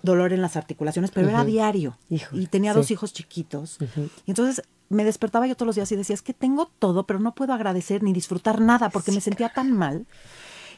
dolor 0.02 0.32
en 0.32 0.42
las 0.42 0.56
articulaciones, 0.56 1.12
pero 1.12 1.28
era 1.28 1.44
diario. 1.44 1.96
Y 2.10 2.46
tenía 2.48 2.72
sí. 2.72 2.76
dos 2.78 2.90
hijos 2.90 3.12
chiquitos. 3.12 3.78
Y 4.26 4.30
entonces 4.32 4.62
me 4.88 5.04
despertaba 5.04 5.46
yo 5.46 5.54
todos 5.56 5.66
los 5.66 5.76
días 5.76 5.90
y 5.92 5.96
decía, 5.96 6.14
es 6.14 6.22
que 6.22 6.32
tengo 6.34 6.70
todo, 6.78 7.06
pero 7.06 7.18
no 7.18 7.34
puedo 7.34 7.52
agradecer 7.52 8.02
ni 8.02 8.12
disfrutar 8.12 8.60
nada 8.60 8.88
porque 8.90 9.12
me 9.12 9.20
sentía 9.20 9.48
tan 9.48 9.72
mal. 9.72 10.06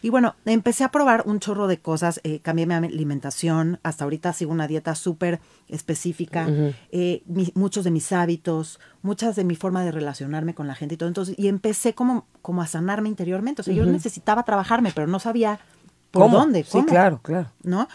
Y 0.00 0.10
bueno, 0.10 0.36
empecé 0.44 0.84
a 0.84 0.92
probar 0.92 1.24
un 1.26 1.40
chorro 1.40 1.66
de 1.66 1.78
cosas, 1.80 2.20
eh, 2.22 2.38
cambié 2.38 2.66
mi 2.66 2.74
alimentación, 2.74 3.80
hasta 3.82 4.04
ahorita 4.04 4.32
sigo 4.32 4.52
una 4.52 4.68
dieta 4.68 4.94
súper 4.94 5.40
específica, 5.66 6.48
eh, 6.92 7.22
mi- 7.26 7.50
muchos 7.54 7.82
de 7.84 7.90
mis 7.90 8.12
hábitos, 8.12 8.78
muchas 9.02 9.34
de 9.34 9.42
mi 9.44 9.56
forma 9.56 9.82
de 9.82 9.90
relacionarme 9.90 10.54
con 10.54 10.68
la 10.68 10.76
gente 10.76 10.94
y 10.94 10.98
todo. 10.98 11.08
Entonces, 11.08 11.34
y 11.38 11.48
empecé 11.48 11.94
como, 11.94 12.26
como 12.42 12.62
a 12.62 12.66
sanarme 12.68 13.08
interiormente. 13.08 13.62
O 13.62 13.64
sea, 13.64 13.74
yo 13.74 13.84
necesitaba 13.86 14.44
trabajarme, 14.44 14.92
pero 14.94 15.08
no 15.08 15.18
sabía 15.18 15.58
por 16.12 16.22
¿Cómo? 16.24 16.38
dónde. 16.38 16.62
Sí, 16.64 16.82
claro, 16.84 17.20
claro. 17.20 17.50
¿no? 17.64 17.88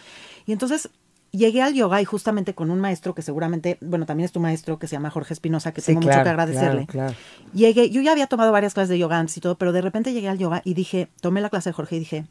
Y 0.46 0.52
entonces 0.52 0.90
llegué 1.34 1.62
al 1.62 1.74
yoga 1.74 2.02
y 2.02 2.06
justamente 2.06 2.56
con 2.56 2.72
un 2.72 2.80
maestro 2.80 3.14
que 3.14 3.22
seguramente, 3.22 3.78
bueno, 3.82 4.06
también 4.06 4.26
es 4.26 4.32
tu 4.32 4.40
maestro, 4.40 4.80
que 4.80 4.88
se 4.88 4.96
llama 4.96 5.10
Jorge 5.10 5.34
Espinosa, 5.34 5.74
que 5.74 5.82
Sí, 5.82 5.88
tengo 5.88 6.02
mucho 6.02 6.14
que 6.24 6.30
agradecerle. 6.30 6.86
claro, 6.88 7.14
claro. 7.14 7.52
Llegué, 7.54 7.90
yo 7.90 8.02
ya 8.02 8.12
había 8.14 8.28
tomado 8.28 8.52
varias 8.52 8.74
clases 8.74 8.90
de 8.90 9.00
yoga 9.00 9.20
antes 9.20 9.36
y 9.38 9.42
todo, 9.42 9.58
pero 9.58 9.72
de 9.74 9.82
repente 9.82 10.14
llegué 10.14 10.30
al 10.30 10.38
yoga 10.38 10.62
y 10.64 10.74
dije, 10.76 11.10
tomé 11.22 11.42
la 11.42 11.50
clase 11.50 11.70
de 11.70 11.74
Jorge 11.74 11.98
y 11.98 12.00
dije, 12.00 12.26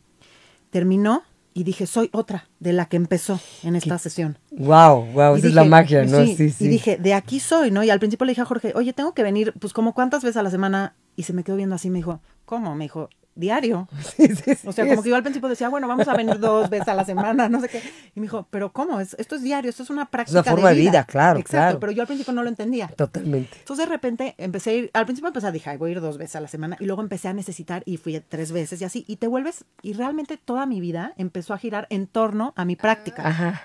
terminó 0.71 1.23
y 1.55 1.65
dije, 1.65 1.87
soy 1.87 2.09
otra 2.13 2.49
de 2.61 2.73
la 2.73 2.87
que 2.87 2.97
empezó 2.97 3.39
en 3.63 3.77
esta 3.77 3.99
sesión. 3.99 4.39
Wow, 4.53 5.05
wow, 5.13 5.37
Y 5.37 5.41
esa 5.41 5.49
es 5.49 5.55
la 5.55 5.65
magia, 5.65 6.05
¿no? 6.05 6.25
Sí, 6.25 6.35
Sí, 6.35 6.51
sí. 6.51 6.65
Y 6.65 6.69
dije, 6.69 6.97
de 6.97 7.13
aquí 7.13 7.41
soy, 7.41 7.71
¿no? 7.71 7.85
Y 7.85 7.91
al 7.91 7.99
principio 7.99 8.25
le 8.25 8.31
dije 8.31 8.41
a 8.41 8.47
Jorge, 8.47 8.73
oye, 8.75 8.95
tengo 8.95 9.13
que 9.13 9.23
venir, 9.23 9.53
pues 9.61 9.75
como 9.75 9.93
cuántas 9.93 10.23
veces 10.23 10.39
a 10.39 10.43
la 10.43 10.51
semana. 10.51 10.95
Y 11.15 11.25
se 11.25 11.35
me 11.35 11.45
quedó 11.45 11.57
viendo 11.57 11.75
así, 11.75 11.91
me 11.91 11.99
dijo, 11.99 12.21
¿cómo? 12.47 12.75
Me 12.75 12.85
dijo, 12.85 13.11
diario. 13.35 13.89
Sí, 14.17 14.29
sí, 14.35 14.55
sí, 14.55 14.69
O 14.69 14.73
sea, 14.73 14.85
como 14.85 15.01
es- 15.01 15.05
que 15.05 15.11
yo 15.11 15.17
al 15.17 15.23
principio 15.23 15.49
decía, 15.49 15.69
bueno, 15.69 15.89
vamos 15.89 16.07
a 16.09 16.15
venir 16.15 16.39
dos 16.39 16.69
veces 16.71 16.89
a 16.89 16.95
la 16.95 17.05
semana, 17.05 17.49
no 17.49 17.61
sé 17.61 17.69
qué. 17.69 17.83
Y 18.15 18.21
me 18.21 18.25
dijo, 18.27 18.47
pero 18.51 18.73
¿cómo? 18.73 19.01
Es- 19.01 19.15
esto 19.19 19.37
es 19.37 19.43
diario, 19.43 19.71
esto 19.71 19.83
es 19.83 19.91
una 19.91 20.07
práctica 20.11 20.43
forma 20.45 20.71
de 20.71 20.77
vida, 20.77 21.05
claro, 21.05 21.39
Exacto, 21.41 21.51
claro. 21.57 21.81
pero 21.81 21.93
yo 21.93 22.03
al 22.03 22.07
principio 22.07 22.33
no 22.33 22.43
lo 22.43 22.49
entendía. 22.49 22.89
Totalmente. 22.89 23.57
Entonces 23.59 23.87
de 23.87 23.93
repente 23.93 24.35
empecé 24.39 24.71
a 24.71 24.75
ir, 24.75 24.91
al 24.93 25.05
principio 25.07 25.29
empecé 25.29 25.47
a 25.47 25.53
dije, 25.53 25.71
"Ay, 25.71 25.79
voy 25.79 25.91
a 25.91 25.93
ir 25.93 26.01
dos 26.01 26.19
veces 26.19 26.37
a 26.37 26.41
la 26.41 26.49
semana 26.49 26.77
y 26.81 26.85
luego 26.87 27.03
empecé 27.03 27.29
a 27.29 27.33
necesitar 27.33 27.83
y 27.87 27.97
fui 27.97 28.21
tres 28.21 28.53
veces 28.53 28.81
y 28.81 28.85
así. 28.85 29.05
Y 29.09 29.17
te 29.17 29.27
vuelves, 29.27 29.65
y 29.83 29.95
realmente 29.95 30.37
toda 30.37 30.67
mi 30.67 30.81
vida 30.81 31.15
empezó 31.17 31.55
a 31.55 31.59
girar 31.59 31.87
en 31.91 32.07
torno 32.07 32.53
a 32.57 32.65
mi 32.65 32.77
práctica. 32.77 33.27
Ajá. 33.27 33.63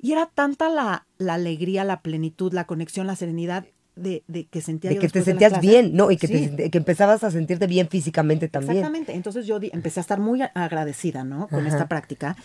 Y 0.00 0.10
era 0.12 0.26
tanta 0.26 0.68
la, 0.68 1.06
la 1.18 1.34
alegría, 1.34 1.84
la 1.84 2.00
plenitud, 2.00 2.52
la 2.52 2.66
conexión, 2.66 3.06
la 3.06 3.14
serenidad 3.14 3.66
de, 3.96 4.22
de 4.26 4.46
que 4.46 4.60
sentía 4.60 4.90
De 4.90 4.96
yo 4.96 5.00
que 5.02 5.08
te 5.08 5.18
de 5.20 5.24
sentías 5.24 5.60
bien, 5.60 5.94
¿no? 5.94 6.10
Y 6.10 6.16
que, 6.16 6.26
Sí. 6.26 6.48
te, 6.56 6.70
que 6.70 6.78
empezabas 6.78 7.22
a 7.24 7.30
sentirte 7.30 7.66
bien 7.66 7.88
físicamente 7.88 8.48
también. 8.48 8.78
Exactamente. 8.78 9.14
Entonces 9.14 9.46
yo 9.46 9.58
di- 9.60 9.70
empecé 9.72 10.00
a 10.00 10.02
estar 10.02 10.18
muy 10.20 10.40
agradecida, 10.54 11.24
¿no? 11.24 11.46
Con 11.48 11.60
Ajá. 11.60 11.68
esta 11.68 11.88
práctica. 11.88 12.36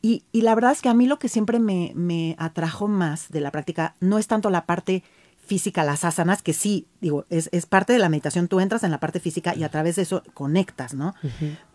Y, 0.00 0.24
y 0.32 0.42
la 0.42 0.54
verdad 0.54 0.72
es 0.72 0.82
que 0.82 0.88
a 0.88 0.94
mí 0.94 1.06
lo 1.06 1.18
que 1.18 1.28
siempre 1.28 1.58
me, 1.58 1.92
me 1.94 2.34
atrajo 2.38 2.88
más 2.88 3.30
de 3.30 3.40
la 3.40 3.50
práctica 3.50 3.94
no 4.00 4.18
es 4.18 4.26
tanto 4.26 4.50
la 4.50 4.64
parte 4.66 5.02
física, 5.44 5.82
las 5.84 6.04
asanas, 6.04 6.40
que 6.40 6.52
sí, 6.52 6.86
digo, 7.00 7.26
es, 7.28 7.48
es 7.52 7.66
parte 7.66 7.92
de 7.92 7.98
la 7.98 8.08
meditación. 8.08 8.46
Tú 8.48 8.60
entras 8.60 8.84
en 8.84 8.90
la 8.92 9.00
parte 9.00 9.18
física 9.20 9.54
y 9.56 9.64
a 9.64 9.68
través 9.70 9.96
de 9.96 10.02
eso 10.02 10.22
conectas, 10.34 10.94
¿no? 10.94 11.14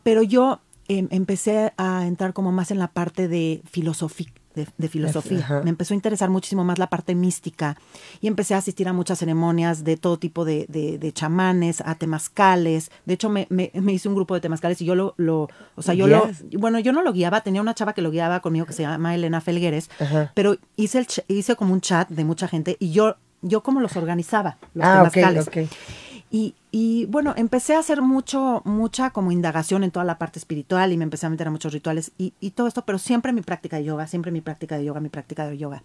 Pero 0.04 0.24
yo 0.24 0.62
em, 0.88 1.08
empecé 1.12 1.74
a 1.78 2.08
entrar 2.08 2.32
como 2.34 2.52
más 2.54 2.72
en 2.72 2.80
la 2.80 2.88
parte 2.88 3.28
de 3.28 3.62
filosofía. 3.70 4.28
De, 4.58 4.68
de 4.78 4.88
filosofía. 4.90 5.40
Ajá. 5.40 5.62
Me 5.64 5.70
empezó 5.70 5.94
a 5.94 5.96
interesar 5.96 6.30
muchísimo 6.30 6.64
más 6.66 6.78
la 6.80 6.88
parte 6.88 7.16
mística 7.16 7.78
y 8.20 8.28
empecé 8.28 8.56
a 8.56 8.58
asistir 8.58 8.88
a 8.90 8.94
muchas 8.94 9.20
ceremonias 9.20 9.84
de 9.86 9.96
todo 9.96 10.18
tipo 10.18 10.44
de, 10.44 10.66
de, 10.68 10.98
de 10.98 11.12
chamanes, 11.14 11.82
a 11.86 11.96
temazcales. 11.96 12.92
De 13.06 13.14
hecho, 13.14 13.30
me, 13.30 13.48
me, 13.50 13.72
me 13.74 13.94
hice 13.94 14.10
un 14.10 14.16
grupo 14.16 14.34
de 14.34 14.42
temazcales 14.42 14.82
y 14.82 14.86
yo 14.86 14.96
lo, 14.96 15.14
lo 15.18 15.48
o 15.76 15.82
sea, 15.82 15.94
yo 15.94 16.08
lo, 16.08 16.30
bueno, 16.58 16.80
yo 16.80 16.92
no 16.92 17.02
lo 17.04 17.14
guiaba, 17.14 17.42
tenía 17.42 17.62
una 17.62 17.74
chava 17.76 17.94
que 17.94 18.02
lo 18.02 18.12
guiaba 18.12 18.40
conmigo 18.42 18.66
que 18.66 18.74
se 18.74 18.82
llama 18.84 19.14
Elena 19.16 19.40
Felgueres, 19.42 19.90
Ajá. 20.00 20.32
pero 20.34 20.58
hice, 20.76 21.00
el, 21.00 21.08
hice 21.28 21.56
como 21.56 21.74
un 21.74 21.82
chat 21.82 22.10
de 22.10 22.24
mucha 22.26 22.48
gente 22.48 22.76
y 22.80 22.92
yo, 22.92 23.16
yo 23.42 23.62
como 23.64 23.80
los 23.80 23.96
organizaba, 23.96 24.58
los 24.74 24.86
Ah, 24.86 25.08
temazcales. 25.12 25.48
ok. 25.48 25.58
Y, 26.30 26.56
y 26.80 27.06
bueno, 27.08 27.34
empecé 27.36 27.74
a 27.74 27.80
hacer 27.80 28.04
mucho, 28.04 28.62
mucha 28.64 29.10
como 29.10 29.32
indagación 29.32 29.84
en 29.84 29.90
toda 29.90 30.06
la 30.06 30.20
parte 30.20 30.38
espiritual 30.38 30.94
y 30.94 30.98
me 30.98 31.06
empecé 31.06 31.26
a 31.26 31.30
meter 31.32 31.48
a 31.48 31.50
muchos 31.50 31.74
rituales 31.74 32.12
y, 32.20 32.36
y 32.40 32.52
todo 32.52 32.68
esto, 32.68 32.86
pero 32.86 33.00
siempre 33.00 33.34
mi 33.34 33.42
práctica 33.42 33.78
de 33.78 33.86
yoga, 33.86 34.06
siempre 34.06 34.32
mi 34.32 34.42
práctica 34.42 34.78
de 34.78 34.86
yoga, 34.86 35.00
mi 35.00 35.10
práctica 35.10 35.48
de 35.48 35.58
yoga. 35.58 35.82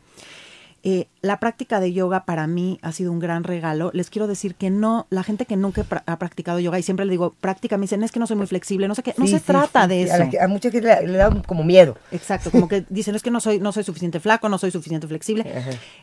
Eh, 0.84 1.06
la 1.22 1.40
práctica 1.40 1.80
de 1.80 1.94
yoga 1.94 2.26
para 2.26 2.46
mí 2.46 2.78
ha 2.82 2.92
sido 2.92 3.10
un 3.10 3.20
gran 3.20 3.42
regalo. 3.42 3.90
Les 3.94 4.10
quiero 4.10 4.26
decir 4.26 4.54
que 4.54 4.68
no, 4.68 5.06
la 5.08 5.22
gente 5.22 5.46
que 5.46 5.56
nunca 5.56 5.86
ha 6.04 6.18
practicado 6.18 6.58
yoga 6.60 6.78
y 6.78 6.82
siempre 6.82 7.06
le 7.06 7.12
digo, 7.12 7.34
práctica, 7.40 7.78
me 7.78 7.82
dicen, 7.82 8.02
es 8.02 8.12
que 8.12 8.20
no 8.20 8.26
soy 8.26 8.36
muy 8.36 8.46
flexible, 8.46 8.86
no 8.86 8.94
sé 8.94 9.02
qué, 9.02 9.14
no 9.16 9.26
se 9.26 9.40
trata 9.40 9.88
de 9.88 10.02
eso. 10.02 10.28
A, 10.42 10.46
mucha 10.46 10.70
gente 10.70 11.06
le, 11.06 11.16
da 11.16 11.30
como 11.46 11.64
miedo. 11.64 11.96
Exacto, 12.10 12.50
como 12.50 12.68
que 12.68 12.84
dicen, 12.90 13.14
es 13.14 13.22
que 13.22 13.30
no 13.30 13.40
soy, 13.40 13.60
no 13.60 13.72
soy 13.72 13.84
suficiente 13.84 14.20
flaco, 14.20 14.50
no 14.50 14.58
soy 14.58 14.72
suficiente 14.72 15.06
flexible. 15.06 15.46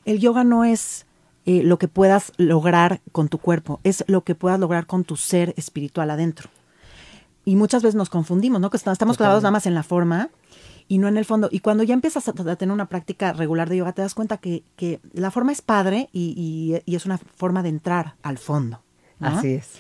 El 0.04 0.20
yoga 0.20 0.44
no 0.44 0.64
es 0.64 1.06
eh, 1.50 1.64
lo 1.64 1.80
que 1.80 1.88
puedas 1.88 2.32
lograr 2.38 3.02
con 3.12 3.28
tu 3.28 3.40
cuerpo, 3.40 3.80
es 3.84 4.04
lo 4.06 4.24
que 4.24 4.36
puedas 4.36 4.60
lograr 4.60 4.86
con 4.86 5.04
tu 5.04 5.16
ser 5.16 5.56
espiritual 5.58 6.12
adentro. 6.12 6.48
Y 7.44 7.56
muchas 7.56 7.82
veces 7.82 7.96
nos 7.96 8.12
confundimos, 8.12 8.62
¿no? 8.62 8.70
Que 8.70 8.78
estamos 8.78 9.18
clavados 9.18 9.42
nada 9.42 9.50
más 9.50 9.66
en 9.66 9.74
la 9.74 9.82
forma 9.82 10.30
y 10.88 11.00
no 11.00 11.08
en 11.08 11.18
el 11.18 11.26
fondo. 11.26 11.50
Y 11.52 11.62
cuando 11.62 11.82
ya 11.82 11.96
empiezas 11.96 12.28
a, 12.28 12.34
tener 12.34 12.72
una 12.72 12.86
práctica 12.86 13.34
regular 13.34 13.68
de 13.68 13.78
yoga, 13.78 13.94
te 13.94 14.04
das 14.04 14.14
cuenta 14.14 14.38
que, 14.38 14.62
que 14.76 15.00
la 15.12 15.32
forma 15.32 15.52
es 15.52 15.64
padre 15.64 16.10
y, 16.14 16.84
y, 16.86 16.96
es 16.96 17.08
una 17.08 17.18
forma 17.18 17.64
de 17.64 17.70
entrar 17.70 18.14
al 18.22 18.38
fondo. 18.38 18.84
Así 19.20 19.56
es. 19.56 19.72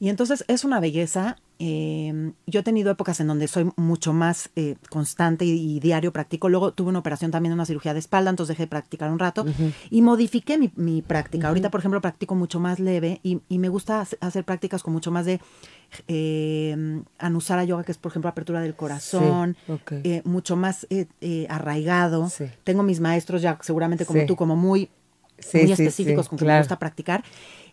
Y 0.00 0.08
entonces 0.08 0.44
es 0.48 0.64
una 0.64 0.80
belleza. 0.80 1.36
Eh, 1.58 2.32
yo 2.46 2.60
he 2.60 2.62
tenido 2.62 2.90
épocas 2.90 3.20
en 3.20 3.28
donde 3.28 3.48
soy 3.48 3.70
mucho 3.76 4.12
más 4.12 4.50
eh, 4.56 4.76
constante 4.90 5.44
y, 5.44 5.80
diario 5.80 6.12
practico. 6.12 6.48
Luego 6.48 6.72
tuve 6.72 6.88
una 6.88 6.98
operación 6.98 7.30
también, 7.30 7.52
una 7.52 7.66
cirugía 7.66 7.92
de 7.92 8.00
espalda, 8.00 8.30
entonces 8.30 8.54
dejé 8.54 8.64
de 8.64 8.68
practicar 8.68 9.10
un 9.10 9.18
rato 9.18 9.44
y 9.90 10.02
modifiqué 10.02 10.58
mi, 10.58 10.70
mi 10.76 11.02
práctica. 11.02 11.48
Ahorita, 11.48 11.70
por 11.70 11.80
ejemplo, 11.80 12.00
practico 12.00 12.34
mucho 12.34 12.60
más 12.60 12.78
leve 12.78 13.20
y, 13.22 13.40
y 13.48 13.58
me 13.58 13.68
gusta 13.68 14.06
hacer 14.20 14.44
prácticas 14.44 14.82
con 14.82 14.92
mucho 14.92 15.10
más 15.10 15.26
de 15.26 15.40
eh, 16.08 17.02
Anusara 17.18 17.64
Yoga, 17.64 17.84
que 17.84 17.92
es 17.92 17.98
por 17.98 18.10
ejemplo 18.10 18.28
apertura 18.28 18.60
del 18.60 18.74
corazón, 18.74 19.56
eh, 19.90 20.22
mucho 20.24 20.56
más 20.56 20.86
eh, 20.90 21.06
eh, 21.20 21.46
arraigado. 21.48 22.30
Tengo 22.64 22.82
mis 22.82 23.00
maestros 23.00 23.42
ya 23.42 23.58
seguramente 23.62 24.04
como 24.06 24.26
tú, 24.26 24.36
como 24.36 24.56
muy, 24.56 24.90
muy 25.52 25.72
específicos 25.72 26.28
con 26.28 26.38
que 26.38 26.44
me 26.44 26.58
gusta 26.58 26.78
practicar. 26.78 27.24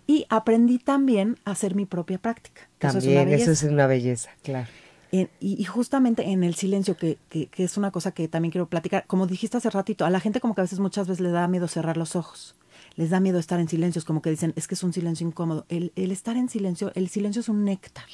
Y 0.07 0.25
aprendí 0.29 0.79
también 0.79 1.37
a 1.45 1.51
hacer 1.51 1.75
mi 1.75 1.85
propia 1.85 2.17
práctica. 2.17 2.69
También, 2.79 3.29
eso 3.29 3.51
es 3.51 3.63
una 3.63 3.87
belleza, 3.87 4.31
claro. 4.43 4.67
y, 5.11 5.63
justamente 5.65 6.29
en 6.29 6.43
el 6.43 6.55
silencio, 6.55 6.97
que, 6.97 7.17
que, 7.29 7.47
que, 7.47 7.63
es 7.63 7.77
una 7.77 7.91
cosa 7.91 8.11
que 8.11 8.27
también 8.27 8.51
quiero 8.51 8.67
platicar, 8.67 9.05
como 9.07 9.27
dijiste 9.27 9.57
hace 9.57 9.69
ratito, 9.69 10.05
a 10.05 10.09
la 10.09 10.19
gente 10.19 10.39
como 10.39 10.55
que 10.55 10.61
a 10.61 10.63
veces 10.63 10.79
muchas 10.79 11.07
veces 11.07 11.21
le 11.21 11.31
da 11.31 11.47
miedo 11.47 11.67
cerrar 11.67 11.97
los 11.97 12.15
ojos 12.15 12.55
les 12.95 13.09
da 13.09 13.19
miedo 13.19 13.39
estar 13.39 13.59
en 13.59 13.67
silencio, 13.67 13.99
es 13.99 14.05
como 14.05 14.21
que 14.21 14.29
dicen, 14.29 14.53
es 14.55 14.67
que 14.67 14.75
es 14.75 14.83
un 14.83 14.93
silencio 14.93 15.25
incómodo. 15.25 15.65
El, 15.69 15.91
estar 15.95 16.37
en 16.37 16.49
silencio, 16.49 16.91
el 16.95 17.09
silencio 17.09 17.41
es 17.41 17.49
un 17.49 17.63
néctar. 17.63 18.05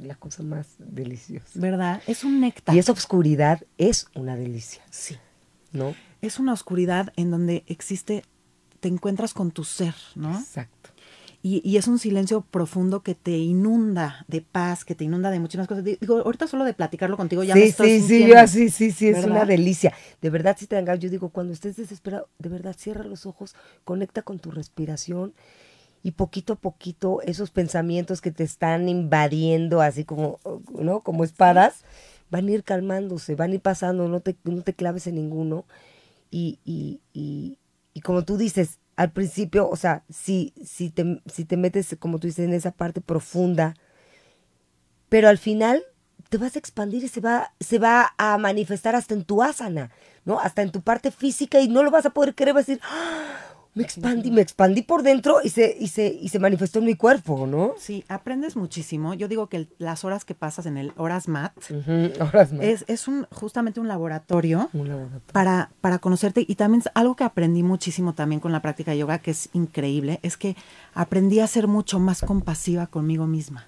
la 0.00 0.14
cosa 0.16 0.42
más 0.42 0.66
deliciosa. 0.78 1.48
¿Verdad? 1.54 2.02
Es 2.06 2.24
un 2.24 2.40
néctar. 2.40 2.74
Y 2.74 2.78
esa 2.78 2.92
oscuridad 2.92 3.62
es 3.78 4.06
una 4.14 4.36
delicia. 4.36 4.82
Sí. 4.90 5.16
¿No? 5.72 5.94
Es 6.20 6.38
una 6.38 6.52
oscuridad 6.52 7.12
en 7.16 7.30
donde 7.30 7.64
existe, 7.66 8.24
te 8.80 8.88
encuentras 8.88 9.32
con 9.32 9.50
tu 9.50 9.64
ser, 9.64 9.94
¿no? 10.14 10.38
Exacto. 10.38 10.90
Y, 11.44 11.76
es 11.76 11.88
un 11.88 11.98
silencio 11.98 12.42
profundo 12.42 13.02
que 13.02 13.16
te 13.16 13.36
inunda 13.36 14.24
de 14.28 14.42
paz, 14.42 14.84
que 14.84 14.94
te 14.94 15.02
inunda 15.02 15.28
de 15.32 15.40
muchísimas 15.40 15.66
cosas. 15.66 15.82
Digo, 15.82 16.18
ahorita 16.18 16.46
solo 16.46 16.64
de 16.64 16.72
platicarlo 16.72 17.16
contigo 17.16 17.42
ya 17.42 17.54
sí, 17.54 17.60
me 17.60 17.66
estoy 17.66 18.00
Sí, 18.00 18.06
sí, 18.06 18.46
sí, 18.46 18.70
sí, 18.70 18.92
sí, 18.92 19.08
es 19.08 19.24
una 19.24 19.44
delicia. 19.44 19.92
De 20.20 20.30
verdad, 20.30 20.56
si 20.56 20.68
te 20.68 20.80
dan 20.80 21.00
yo 21.00 21.10
digo, 21.10 21.30
cuando 21.30 21.52
estés 21.52 21.74
desesperado, 21.74 22.28
de 22.38 22.48
verdad, 22.48 22.76
cierra 22.78 23.02
los 23.02 23.26
ojos, 23.26 23.56
conecta 23.82 24.22
con 24.22 24.38
tu 24.38 24.52
respiración 24.52 25.34
y 26.04 26.12
poquito 26.12 26.52
a 26.52 26.56
poquito 26.56 27.20
esos 27.22 27.50
pensamientos 27.50 28.20
que 28.20 28.30
te 28.30 28.44
están 28.44 28.88
invadiendo 28.88 29.80
así 29.80 30.04
como, 30.04 30.38
¿no? 30.72 31.00
Como 31.00 31.24
espadas, 31.24 31.84
van 32.30 32.46
a 32.46 32.52
ir 32.52 32.62
calmándose, 32.62 33.34
van 33.34 33.50
a 33.50 33.54
ir 33.54 33.60
pasando, 33.60 34.06
no 34.08 34.20
te, 34.20 34.36
no 34.44 34.62
te 34.62 34.74
claves 34.74 35.08
en 35.08 35.16
ninguno. 35.16 35.64
Y, 36.30 36.60
y, 36.64 37.00
y, 37.12 37.58
y 37.94 38.00
como 38.00 38.24
tú 38.24 38.36
dices, 38.36 38.78
al 38.96 39.12
principio, 39.12 39.68
o 39.68 39.76
sea, 39.76 40.04
si, 40.10 40.52
si, 40.64 40.90
te, 40.90 41.22
si 41.26 41.44
te 41.44 41.56
metes, 41.56 41.96
como 41.98 42.18
tú 42.18 42.26
dices, 42.26 42.44
en 42.46 42.52
esa 42.52 42.72
parte 42.72 43.00
profunda, 43.00 43.74
pero 45.08 45.28
al 45.28 45.38
final 45.38 45.82
te 46.28 46.38
vas 46.38 46.56
a 46.56 46.58
expandir 46.58 47.04
y 47.04 47.08
se 47.08 47.20
va, 47.20 47.52
se 47.60 47.78
va 47.78 48.14
a 48.16 48.38
manifestar 48.38 48.94
hasta 48.94 49.14
en 49.14 49.24
tu 49.24 49.42
asana, 49.42 49.90
¿no? 50.24 50.40
Hasta 50.40 50.62
en 50.62 50.70
tu 50.70 50.82
parte 50.82 51.10
física 51.10 51.60
y 51.60 51.68
no 51.68 51.82
lo 51.82 51.90
vas 51.90 52.06
a 52.06 52.10
poder 52.10 52.34
creer, 52.34 52.54
vas 52.54 52.68
a 52.68 52.72
decir, 52.72 52.80
¡Ah! 52.84 53.41
Me 53.74 53.82
expandí, 53.82 54.30
me 54.30 54.42
expandí 54.42 54.82
por 54.82 55.02
dentro 55.02 55.38
y 55.42 55.48
se, 55.48 55.74
y 55.78 55.88
se, 55.88 56.06
y 56.08 56.28
se 56.28 56.38
manifestó 56.38 56.80
en 56.80 56.84
mi 56.84 56.94
cuerpo, 56.94 57.46
¿no? 57.46 57.72
Sí, 57.78 58.04
aprendes 58.08 58.54
muchísimo. 58.54 59.14
Yo 59.14 59.28
digo 59.28 59.48
que 59.48 59.68
las 59.78 60.04
horas 60.04 60.24
que 60.24 60.34
pasas 60.34 60.66
en 60.66 60.76
el 60.76 60.92
Horas 60.96 61.26
Mat, 61.26 61.52
Es, 62.60 62.84
es 62.86 63.08
un, 63.08 63.26
justamente 63.30 63.80
un 63.80 63.88
laboratorio, 63.88 64.68
Para, 65.32 65.70
para 65.80 65.98
conocerte. 65.98 66.44
Y 66.46 66.56
también 66.56 66.82
algo 66.94 67.16
que 67.16 67.24
aprendí 67.24 67.62
muchísimo 67.62 68.12
también 68.14 68.40
con 68.40 68.52
la 68.52 68.60
práctica 68.60 68.90
de 68.90 68.98
yoga, 68.98 69.18
que 69.18 69.30
es 69.30 69.48
increíble, 69.54 70.20
es 70.22 70.36
que 70.36 70.54
aprendí 70.94 71.40
a 71.40 71.46
ser 71.46 71.66
mucho 71.66 71.98
más 71.98 72.20
compasiva 72.20 72.86
conmigo 72.86 73.26
misma. 73.26 73.66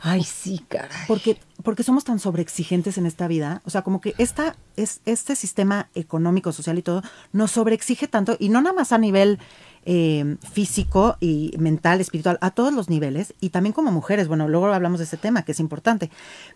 Ay, 0.00 0.22
sí, 0.22 0.64
caray. 0.68 0.96
Porque, 1.06 1.38
porque 1.62 1.82
somos 1.82 2.04
tan 2.04 2.18
sobreexigentes 2.18 2.98
en 2.98 3.06
esta 3.06 3.26
vida. 3.26 3.62
O 3.64 3.70
sea, 3.70 3.82
como 3.82 4.00
que 4.00 4.14
esta, 4.18 4.56
es, 4.76 5.00
este 5.06 5.34
sistema 5.34 5.88
económico, 5.94 6.52
social 6.52 6.78
y 6.78 6.82
todo, 6.82 7.02
nos 7.32 7.50
sobreexige 7.50 8.08
tanto, 8.08 8.36
y 8.38 8.48
no 8.48 8.60
nada 8.60 8.74
más 8.74 8.92
a 8.92 8.98
nivel 8.98 9.38
eh, 9.84 10.36
físico 10.52 11.16
y 11.20 11.54
mental, 11.58 12.00
espiritual, 12.00 12.38
a 12.40 12.50
todos 12.52 12.72
los 12.72 12.88
niveles, 12.88 13.34
y 13.40 13.50
también 13.50 13.72
como 13.72 13.90
mujeres. 13.90 14.28
Bueno, 14.28 14.48
luego 14.48 14.72
hablamos 14.72 14.98
de 14.98 15.04
ese 15.04 15.16
tema, 15.16 15.42
que 15.42 15.52
es 15.52 15.60
importante. 15.60 16.10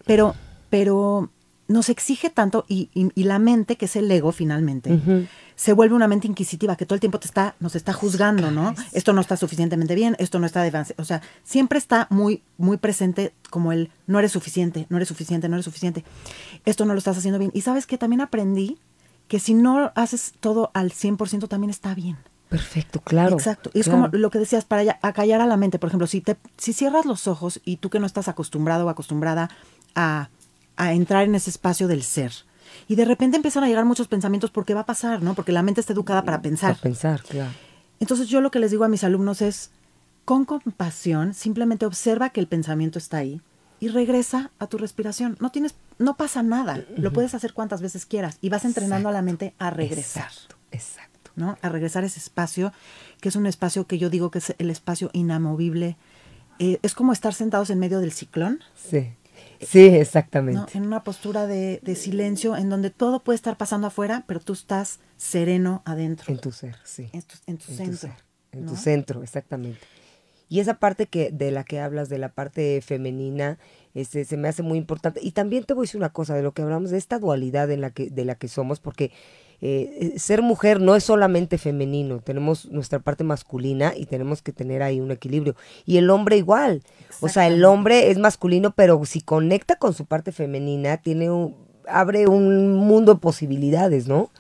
Pero, 0.07 0.35
pero 0.71 1.31
nos 1.69 1.89
exige 1.89 2.31
tanto, 2.31 2.65
y, 2.69 2.91
la 3.15 3.39
mente, 3.39 3.77
que 3.77 3.87
es 3.87 3.97
el 3.97 4.11
ego 4.11 4.33
finalmente, 4.33 5.29
se 5.55 5.73
vuelve 5.73 5.95
una 5.95 6.09
mente 6.09 6.27
inquisitiva 6.27 6.77
que 6.77 6.87
todo 6.87 6.95
el 6.95 7.01
tiempo 7.01 7.19
te 7.21 7.27
está, 7.27 7.55
nos 7.61 7.77
está 7.77 7.93
juzgando, 7.93 8.51
¿no? 8.51 8.75
Esto 8.93 9.13
no 9.13 9.21
está 9.21 9.37
suficientemente 9.37 9.95
bien, 9.95 10.17
esto 10.19 10.39
no 10.39 10.47
está 10.47 10.63
de 10.63 10.69
avance. 10.69 10.95
O 10.99 11.05
sea, 11.05 11.23
siempre 11.45 11.79
está 11.79 12.07
muy, 12.11 12.43
muy 12.59 12.77
presente 12.77 13.33
como 13.51 13.73
el 13.73 13.91
no 14.07 14.19
eres 14.19 14.33
suficiente, 14.33 14.87
no 14.89 14.97
eres 14.97 15.09
suficiente, 15.09 15.49
no 15.49 15.57
eres 15.57 15.65
suficiente. 15.65 16.05
Esto 16.65 16.85
no 16.85 16.95
lo 16.95 16.99
estás 16.99 17.17
haciendo 17.17 17.39
bien. 17.39 17.53
Y 17.55 17.61
sabes 17.63 17.87
que 17.87 17.99
también 17.99 18.21
aprendí 18.21 18.79
que 19.29 19.39
si 19.39 19.55
no 19.55 19.93
haces 19.95 20.35
todo 20.41 20.71
al 20.75 20.91
100% 20.91 21.49
también 21.49 21.71
está 21.71 21.95
bien. 21.95 22.19
Perfecto, 22.53 23.01
claro. 23.01 23.37
Exacto. 23.37 23.71
Y 23.73 23.81
es 23.81 23.89
como 23.89 24.09
lo 24.09 24.31
que 24.31 24.39
decías, 24.39 24.67
para 24.67 24.99
acallar 25.01 25.41
a 25.41 25.47
la 25.47 25.57
mente. 25.57 25.79
Por 25.79 25.89
ejemplo, 25.89 26.07
si, 26.07 26.21
te, 26.21 26.37
si 26.59 26.75
cierras 26.75 27.07
los 27.07 27.27
ojos 27.27 27.63
y 27.65 27.79
tú 27.79 27.89
que 27.89 27.99
no 27.99 28.05
estás 28.05 28.29
acostumbrado 28.29 28.85
o 28.85 28.89
acostumbrada 28.91 29.49
a, 29.95 30.29
a 30.77 30.93
entrar 30.93 31.25
en 31.25 31.35
ese 31.35 31.51
espacio 31.51 31.89
del 31.89 32.03
ser, 32.03 32.33
y 32.89 32.97
de 32.97 33.05
repente 33.05 33.37
empiezan 33.37 33.65
a 33.65 33.69
llegar 33.69 33.85
muchos 33.85 34.09
pensamientos 34.09 34.51
porque 34.51 34.75
va 34.75 34.81
a 34.81 34.87
pasar, 34.87 35.23
¿no? 35.23 35.35
Porque 35.35 35.53
la 35.53 35.63
mente 35.63 35.81
está 35.81 35.93
educada 35.93 36.25
para 36.25 36.43
pensar. 36.43 36.73
Para 36.73 36.83
pensar, 36.83 37.23
claro. 37.23 37.53
Entonces 38.01 38.29
yo 38.29 38.41
lo 38.41 38.51
que 38.51 38.59
les 38.59 38.71
digo 38.71 38.85
a 38.85 38.89
mis 38.89 39.05
alumnos 39.05 39.43
es, 39.43 39.71
con 40.25 40.45
compasión, 40.45 41.35
simplemente 41.35 41.87
observa 41.87 42.31
que 42.31 42.41
el 42.41 42.49
pensamiento 42.49 42.99
está 42.99 43.19
ahí 43.19 43.41
y 43.81 43.89
regresa 43.89 44.51
a 44.59 44.67
tu 44.67 44.79
respiración. 44.79 45.37
No 45.41 45.51
tienes, 45.51 45.75
no 45.99 46.17
pasa 46.17 46.43
nada. 46.43 46.85
Lo 46.97 47.13
puedes 47.13 47.35
hacer 47.35 47.53
cuantas 47.53 47.81
veces 47.81 48.07
quieras 48.07 48.39
y 48.41 48.49
vas 48.49 48.65
entrenando 48.65 49.09
a 49.09 49.13
la 49.13 49.23
mente 49.23 49.55
a 49.59 49.71
regresar. 49.71 50.25
Exacto, 50.25 50.57
exacto. 50.71 51.31
¿no? 51.37 51.59
A 51.63 51.69
regresar 51.69 52.05
a 52.05 52.07
ese 52.07 52.19
espacio, 52.19 52.73
que 53.21 53.29
es 53.29 53.37
un 53.37 53.47
espacio 53.47 53.87
que 53.87 53.99
yo 53.99 54.11
digo 54.11 54.31
que 54.31 54.39
es 54.39 54.55
el 54.59 54.71
espacio 54.71 55.11
inamovible. 55.13 55.97
Eh, 56.59 56.79
es 56.83 56.95
como 56.95 57.13
estar 57.13 57.35
sentados 57.35 57.71
en 57.71 57.79
medio 57.79 58.01
del 58.01 58.13
ciclón. 58.13 58.61
Sí. 58.75 59.13
Sí, 59.67 59.87
exactamente. 59.87 60.77
En 60.77 60.87
una 60.87 61.05
postura 61.05 61.47
de, 61.47 61.81
silencio 61.97 62.57
en 62.57 62.69
donde 62.69 62.91
todo 62.91 63.23
puede 63.23 63.37
estar 63.37 63.57
pasando 63.57 63.87
afuera, 63.87 64.25
pero 64.27 64.41
tú 64.41 64.53
estás 64.53 65.01
sereno 65.17 65.83
adentro. 65.85 66.33
En 66.33 66.41
tu 66.41 66.53
ser, 66.53 66.77
sí. 66.85 67.11
En 67.13 67.23
tu, 67.23 67.73
centro. 67.73 68.15
en 68.53 68.67
tu 68.67 68.77
centro, 68.77 69.23
exactamente. 69.23 69.81
Y 70.49 70.61
esa 70.61 70.75
parte 70.75 71.07
que 71.07 71.31
de 71.31 71.51
la 71.51 71.65
que 71.65 71.81
hablas, 71.81 72.11
de 72.11 72.19
la 72.19 72.29
parte 72.29 72.83
femenina, 72.83 73.59
este, 73.95 74.27
se 74.27 74.37
me 74.37 74.49
hace 74.49 74.63
muy 74.63 74.77
importante. 74.77 75.21
Y 75.23 75.33
también 75.33 75.65
te 75.65 75.73
voy 75.73 75.85
a 75.85 75.87
decir 75.87 75.99
una 75.99 76.13
cosa 76.13 76.35
de 76.35 76.43
lo 76.43 76.53
que 76.53 76.61
hablamos 76.61 76.91
de 76.91 76.99
esta 76.99 77.19
dualidad 77.19 77.71
en 77.71 77.81
la 77.81 77.91
que, 77.91 78.11
de 78.11 78.25
la 78.27 78.35
que 78.35 78.49
somos, 78.49 78.79
porque 78.79 79.13
eh, 79.65 80.15
ser 80.17 80.43
mujer 80.43 80.81
no 80.81 80.97
es 80.97 81.05
solamente 81.05 81.57
femenino, 81.57 82.19
tenemos 82.19 82.67
nuestra 82.67 82.99
parte 82.99 83.23
masculina 83.23 83.93
y 83.97 84.07
tenemos 84.07 84.43
que 84.43 84.53
tener 84.53 84.83
ahí 84.83 85.01
un 85.01 85.13
equilibrio. 85.13 85.55
Y 85.87 85.99
el 85.99 86.11
hombre 86.11 86.37
igual, 86.37 86.83
o 87.21 87.29
sea, 87.29 87.47
el 87.47 87.65
hombre 87.65 88.11
es 88.11 88.19
masculino, 88.19 88.73
pero 88.73 89.01
si 89.05 89.21
conecta 89.21 89.77
con 89.77 89.95
su 89.95 90.05
parte 90.05 90.33
femenina, 90.33 90.97
tiene 90.97 91.31
un, 91.31 91.55
abre 91.87 92.27
un 92.27 92.75
mundo 92.75 93.15
de 93.15 93.21
posibilidades, 93.21 94.09
¿no? 94.09 94.31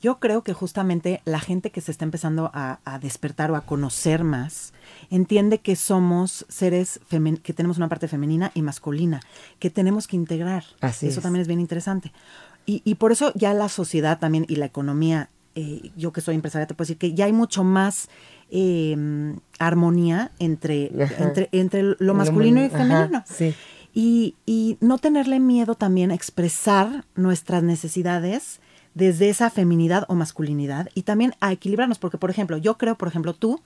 Yo 0.00 0.18
creo 0.18 0.42
que 0.42 0.52
justamente 0.52 1.22
la 1.24 1.38
gente 1.38 1.70
que 1.70 1.80
se 1.80 1.92
está 1.92 2.04
empezando 2.04 2.50
a, 2.52 2.80
despertar 3.00 3.52
o 3.52 3.56
a 3.56 3.60
conocer 3.60 4.24
más, 4.24 4.72
entiende 5.10 5.58
que 5.58 5.76
somos 5.76 6.44
seres 6.48 7.00
que 7.42 7.52
tenemos 7.52 7.76
una 7.76 7.88
parte 7.88 8.08
femenina 8.08 8.50
y 8.54 8.62
masculina, 8.62 9.20
que 9.60 9.70
tenemos 9.70 10.08
que 10.08 10.16
integrar. 10.16 10.64
Así 10.80 11.06
Eso 11.06 11.20
también 11.20 11.42
es 11.42 11.46
bien 11.46 11.60
interesante. 11.60 12.12
Y, 12.66 12.82
y, 12.84 12.94
por 12.96 13.12
eso 13.12 13.32
ya 13.34 13.54
la 13.54 13.68
sociedad 13.68 14.18
también 14.18 14.46
y 14.48 14.56
la 14.56 14.66
economía, 14.66 15.30
eh, 15.54 15.90
yo 15.96 16.12
que 16.12 16.20
soy 16.20 16.34
empresaria 16.34 16.66
te 16.66 16.74
puedo 16.74 16.86
decir 16.86 16.98
que 16.98 17.14
ya 17.14 17.24
hay 17.24 17.32
mucho 17.32 17.64
más 17.64 18.08
eh, 18.50 18.96
armonía 19.58 20.30
entre, 20.38 20.90
entre, 21.18 21.48
entre, 21.52 21.96
lo 21.98 22.14
masculino 22.14 22.64
y 22.64 22.68
femenino. 22.68 23.24
Y, 23.94 24.36
y 24.46 24.78
no 24.80 24.98
tenerle 24.98 25.38
miedo 25.38 25.74
también 25.74 26.10
a 26.10 26.14
expresar 26.14 27.04
nuestras 27.14 27.62
necesidades 27.62 28.60
desde 28.94 29.28
esa 29.28 29.50
feminidad 29.50 30.04
o 30.08 30.14
masculinidad 30.14 30.88
y 30.94 31.02
también 31.02 31.34
a 31.40 31.52
equilibrarnos, 31.52 31.98
porque 31.98 32.18
por 32.18 32.30
ejemplo, 32.30 32.56
yo 32.56 32.78
creo, 32.78 32.96
por 32.96 33.08
ejemplo, 33.08 33.34
tú 33.34 33.60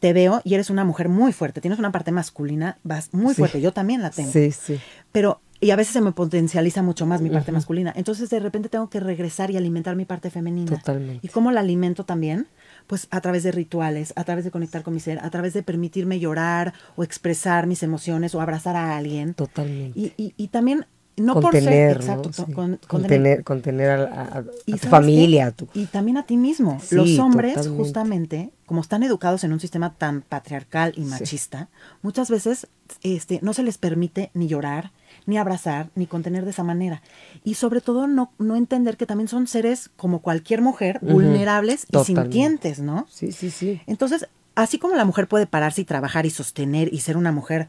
te 0.00 0.12
veo 0.12 0.40
y 0.44 0.54
eres 0.54 0.70
una 0.70 0.84
mujer 0.84 1.08
muy 1.08 1.32
fuerte, 1.32 1.60
tienes 1.60 1.78
una 1.78 1.92
parte 1.92 2.12
masculina, 2.12 2.78
vas 2.82 3.12
muy 3.12 3.34
fuerte, 3.34 3.60
yo 3.60 3.72
también 3.72 4.02
la 4.02 4.10
tengo. 4.10 4.30
Sí, 4.30 4.52
sí. 4.52 4.80
Pero 5.12 5.40
y 5.64 5.70
a 5.70 5.76
veces 5.76 5.92
se 5.94 6.00
me 6.00 6.12
potencializa 6.12 6.82
mucho 6.82 7.06
más 7.06 7.20
mi 7.22 7.30
parte 7.30 7.50
masculina. 7.52 7.92
Entonces 7.96 8.28
de 8.30 8.38
repente 8.40 8.68
tengo 8.68 8.88
que 8.90 9.00
regresar 9.00 9.50
y 9.50 9.56
alimentar 9.56 9.96
mi 9.96 10.04
parte 10.04 10.30
femenina. 10.30 10.70
Totalmente. 10.76 11.20
¿Y 11.26 11.28
cómo 11.30 11.50
la 11.50 11.60
alimento 11.60 12.04
también? 12.04 12.46
Pues 12.86 13.08
a 13.10 13.20
través 13.20 13.42
de 13.44 13.52
rituales, 13.52 14.12
a 14.16 14.24
través 14.24 14.44
de 14.44 14.50
conectar 14.50 14.82
con 14.82 14.92
mi 14.94 15.00
ser, 15.00 15.18
a 15.20 15.30
través 15.30 15.54
de 15.54 15.62
permitirme 15.62 16.18
llorar 16.20 16.74
o 16.96 17.02
expresar 17.02 17.66
mis 17.66 17.82
emociones 17.82 18.34
o 18.34 18.40
abrazar 18.40 18.76
a 18.76 18.96
alguien. 18.96 19.34
Totalmente. 19.34 19.98
Y, 19.98 20.12
y, 20.16 20.34
y 20.36 20.48
también 20.48 20.84
no 21.16 21.34
contener, 21.34 21.94
por 21.98 22.02
ser, 22.02 22.10
exacto, 22.10 22.30
¿no? 22.40 22.46
Sí. 22.46 22.52
con- 22.52 22.80
contener, 22.88 23.44
contener 23.44 23.90
a, 23.90 24.02
a- 24.02 24.38
a 24.40 24.44
y 24.66 24.72
tu 24.72 24.78
¿sabes 24.78 24.90
familia. 24.90 25.46
a 25.46 25.50
tu- 25.52 25.68
Y 25.72 25.86
también 25.86 26.16
a 26.18 26.26
ti 26.26 26.36
mismo. 26.36 26.80
Sí, 26.82 26.96
Los 26.96 27.18
hombres, 27.20 27.54
totalmente. 27.54 27.82
justamente, 27.84 28.50
como 28.66 28.80
están 28.80 29.04
educados 29.04 29.44
en 29.44 29.52
un 29.52 29.60
sistema 29.60 29.94
tan 29.94 30.22
patriarcal 30.22 30.92
y 30.96 31.02
machista, 31.02 31.68
muchas 32.02 32.30
veces 32.30 32.66
este, 33.04 33.38
no 33.42 33.54
se 33.54 33.62
les 33.62 33.78
permite 33.78 34.30
ni 34.34 34.48
llorar, 34.48 34.90
ni 35.26 35.38
abrazar, 35.38 35.90
ni 35.94 36.06
contener 36.06 36.44
de 36.44 36.50
esa 36.50 36.62
manera. 36.64 37.02
Y 37.44 37.54
sobre 37.54 37.80
todo 37.80 38.06
no, 38.06 38.32
no 38.38 38.56
entender 38.56 38.96
que 38.96 39.06
también 39.06 39.28
son 39.28 39.46
seres 39.46 39.90
como 39.96 40.20
cualquier 40.20 40.60
mujer, 40.60 40.98
vulnerables 41.02 41.86
y 41.90 42.04
sintientes, 42.04 42.80
¿no? 42.80 43.06
Sí, 43.10 43.32
sí, 43.32 43.50
sí. 43.50 43.80
Entonces, 43.86 44.28
así 44.54 44.78
como 44.78 44.94
la 44.94 45.04
mujer 45.04 45.26
puede 45.28 45.46
pararse 45.46 45.80
y 45.80 45.84
trabajar 45.84 46.26
y 46.26 46.30
sostener 46.30 46.92
y 46.92 47.00
ser 47.00 47.16
una 47.16 47.32
mujer 47.32 47.68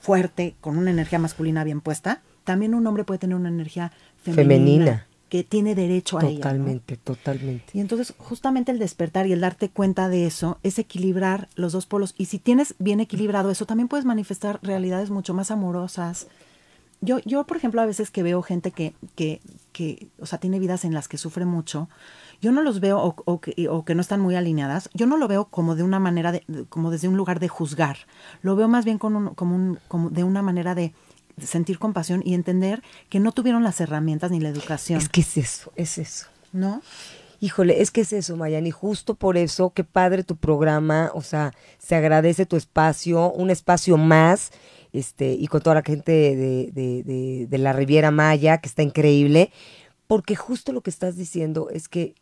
fuerte, 0.00 0.54
con 0.60 0.78
una 0.78 0.90
energía 0.90 1.18
masculina 1.18 1.64
bien 1.64 1.80
puesta, 1.80 2.22
también 2.44 2.74
un 2.74 2.86
hombre 2.86 3.04
puede 3.04 3.18
tener 3.18 3.36
una 3.36 3.48
energía 3.48 3.92
femenina, 4.22 4.46
Femenina. 4.46 5.06
que 5.28 5.42
tiene 5.42 5.74
derecho 5.74 6.18
a 6.18 6.22
ella. 6.22 6.30
¿no? 6.30 6.36
Totalmente, 6.36 6.96
totalmente. 6.96 7.64
Y 7.72 7.80
entonces 7.80 8.14
justamente 8.16 8.70
el 8.70 8.78
despertar 8.78 9.26
y 9.26 9.32
el 9.32 9.40
darte 9.40 9.68
cuenta 9.68 10.08
de 10.08 10.26
eso 10.26 10.58
es 10.62 10.78
equilibrar 10.78 11.48
los 11.56 11.72
dos 11.72 11.86
polos. 11.86 12.14
Y 12.16 12.26
si 12.26 12.38
tienes 12.38 12.74
bien 12.78 13.00
equilibrado 13.00 13.50
eso, 13.50 13.66
también 13.66 13.88
puedes 13.88 14.04
manifestar 14.06 14.60
realidades 14.62 15.10
mucho 15.10 15.34
más 15.34 15.50
amorosas. 15.50 16.28
Yo, 17.00 17.18
yo 17.24 17.44
por 17.44 17.56
ejemplo, 17.56 17.80
a 17.82 17.86
veces 17.86 18.10
que 18.10 18.22
veo 18.22 18.42
gente 18.42 18.70
que, 18.72 18.94
que, 19.14 19.40
que, 19.72 20.08
o 20.18 20.26
sea, 20.26 20.38
tiene 20.38 20.58
vidas 20.58 20.84
en 20.84 20.94
las 20.94 21.08
que 21.08 21.18
sufre 21.18 21.44
mucho, 21.44 21.88
yo 22.40 22.52
no 22.52 22.62
los 22.62 22.80
veo, 22.80 22.98
o, 22.98 23.14
o 23.24 23.40
que, 23.40 23.68
o 23.68 23.84
que 23.84 23.94
no 23.94 24.00
están 24.00 24.20
muy 24.20 24.34
alineadas, 24.34 24.88
yo 24.94 25.06
no 25.06 25.16
lo 25.16 25.28
veo 25.28 25.46
como 25.46 25.74
de 25.76 25.82
una 25.82 25.98
manera, 26.00 26.32
de, 26.32 26.42
como 26.68 26.90
desde 26.90 27.08
un 27.08 27.16
lugar 27.16 27.38
de 27.38 27.48
juzgar. 27.48 27.98
Lo 28.42 28.56
veo 28.56 28.68
más 28.68 28.84
bien 28.84 28.98
con 28.98 29.14
un- 29.16 29.34
como, 29.34 29.54
un, 29.54 29.78
como 29.88 30.10
de 30.10 30.24
una 30.24 30.42
manera 30.42 30.74
de 30.74 30.94
sentir 31.40 31.78
compasión 31.78 32.22
y 32.24 32.32
entender 32.34 32.82
que 33.10 33.20
no 33.20 33.32
tuvieron 33.32 33.62
las 33.62 33.80
herramientas 33.80 34.30
ni 34.30 34.40
la 34.40 34.48
educación. 34.48 34.98
Es 34.98 35.08
que 35.10 35.20
es 35.20 35.36
eso, 35.36 35.72
es 35.76 35.98
eso. 35.98 36.26
¿No? 36.52 36.80
Híjole, 37.40 37.82
es 37.82 37.90
que 37.90 38.00
es 38.00 38.12
eso, 38.12 38.36
Mayan, 38.36 38.66
y 38.66 38.70
justo 38.70 39.14
por 39.14 39.36
eso, 39.36 39.70
qué 39.70 39.84
padre 39.84 40.24
tu 40.24 40.36
programa, 40.36 41.10
o 41.14 41.22
sea, 41.22 41.52
se 41.78 41.94
agradece 41.94 42.46
tu 42.46 42.56
espacio, 42.56 43.30
un 43.32 43.50
espacio 43.50 43.96
más, 43.98 44.52
este, 44.92 45.32
y 45.32 45.46
con 45.48 45.60
toda 45.60 45.74
la 45.74 45.82
gente 45.82 46.12
de, 46.12 46.70
de, 46.72 47.02
de, 47.02 47.46
de 47.46 47.58
la 47.58 47.72
Riviera 47.72 48.10
Maya, 48.10 48.58
que 48.58 48.68
está 48.68 48.82
increíble, 48.82 49.50
porque 50.06 50.34
justo 50.36 50.72
lo 50.72 50.80
que 50.80 50.90
estás 50.90 51.16
diciendo 51.16 51.68
es 51.70 51.88
que, 51.88 52.14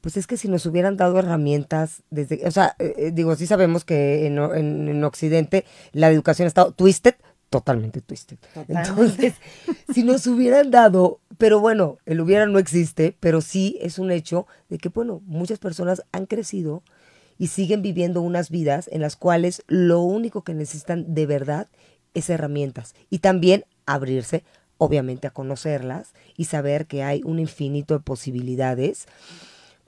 pues 0.00 0.16
es 0.16 0.26
que 0.26 0.36
si 0.36 0.48
nos 0.48 0.66
hubieran 0.66 0.96
dado 0.96 1.18
herramientas 1.18 2.02
desde, 2.10 2.46
o 2.46 2.50
sea, 2.50 2.76
eh, 2.78 2.94
eh, 2.98 3.10
digo, 3.12 3.34
sí 3.36 3.46
sabemos 3.46 3.84
que 3.84 4.26
en, 4.26 4.38
en 4.38 5.04
Occidente 5.04 5.64
la 5.92 6.10
educación 6.10 6.44
ha 6.44 6.48
estado 6.48 6.72
twisted, 6.72 7.14
totalmente 7.50 8.00
twisted. 8.00 8.38
Totalmente. 8.54 8.90
Entonces, 8.90 9.34
si 9.94 10.02
nos 10.02 10.26
hubieran 10.26 10.70
dado, 10.70 11.20
pero 11.38 11.60
bueno, 11.60 11.98
el 12.06 12.20
hubiera 12.20 12.46
no 12.46 12.58
existe, 12.58 13.16
pero 13.20 13.40
sí 13.40 13.78
es 13.80 13.98
un 13.98 14.10
hecho 14.10 14.46
de 14.68 14.78
que, 14.78 14.88
bueno, 14.88 15.22
muchas 15.26 15.58
personas 15.58 16.02
han 16.12 16.26
crecido 16.26 16.82
y 17.38 17.48
siguen 17.48 17.82
viviendo 17.82 18.20
unas 18.20 18.50
vidas 18.50 18.88
en 18.92 19.00
las 19.00 19.16
cuales 19.16 19.62
lo 19.68 20.00
único 20.00 20.42
que 20.42 20.54
necesitan 20.54 21.14
de 21.14 21.26
verdad 21.26 21.68
es 22.14 22.28
herramientas 22.30 22.94
y 23.10 23.20
también 23.20 23.64
abrirse, 23.86 24.44
obviamente, 24.76 25.28
a 25.28 25.30
conocerlas 25.30 26.12
y 26.36 26.44
saber 26.44 26.86
que 26.86 27.04
hay 27.04 27.22
un 27.24 27.38
infinito 27.38 27.94
de 27.94 28.00
posibilidades 28.00 29.06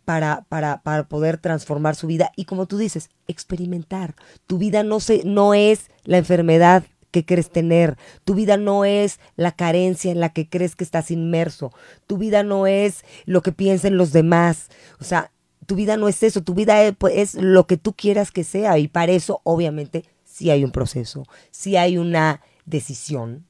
para, 0.05 0.47
para, 0.49 0.83
para 0.83 1.09
poder 1.09 1.39
transformar 1.39 1.97
su 1.97 2.07
vida 2.07 2.33
y 2.37 2.45
como 2.45 2.67
tú 2.67 2.79
dices, 2.79 3.11
experimentar. 3.27 4.15
Tu 4.47 4.59
vida 4.59 4.83
no, 4.83 5.01
se, 5.01 5.23
no 5.25 5.55
es 5.55 5.91
la 6.05 6.19
enfermedad 6.19 6.85
que 7.11 7.25
crees 7.25 7.51
tener, 7.51 7.97
tu 8.25 8.35
vida 8.35 8.57
no 8.57 8.85
es 8.85 9.21
la 9.37 9.53
carencia 9.53 10.13
en 10.13 10.21
la 10.21 10.33
que 10.33 10.49
crees 10.49 10.77
que 10.77 10.85
estás 10.85 11.11
inmerso, 11.11 11.73
tu 12.07 12.19
vida 12.19 12.43
no 12.43 12.67
es 12.67 13.05
lo 13.27 13.43
que 13.43 13.53
piensen 13.53 13.97
los 13.97 14.13
demás, 14.13 14.69
o 15.01 15.05
sea, 15.05 15.33
tu 15.67 15.77
vida 15.77 15.97
no 15.97 16.09
es 16.09 16.23
eso, 16.23 16.43
tu 16.43 16.55
vida 16.55 16.83
es, 16.83 16.95
pues, 16.97 17.15
es 17.17 17.35
lo 17.35 17.67
que 17.69 17.77
tú 17.77 17.93
quieras 17.93 18.33
que 18.33 18.43
sea. 18.43 18.77
Y 18.79 18.89
para 18.89 19.13
eso 19.13 19.41
obviamente 19.45 20.05
sí 20.25 20.51
hay 20.51 20.65
un 20.65 20.73
proceso, 20.73 21.25
sí 21.53 21.77
hay 21.77 21.97
una 21.97 22.41
decisión, 22.65 23.47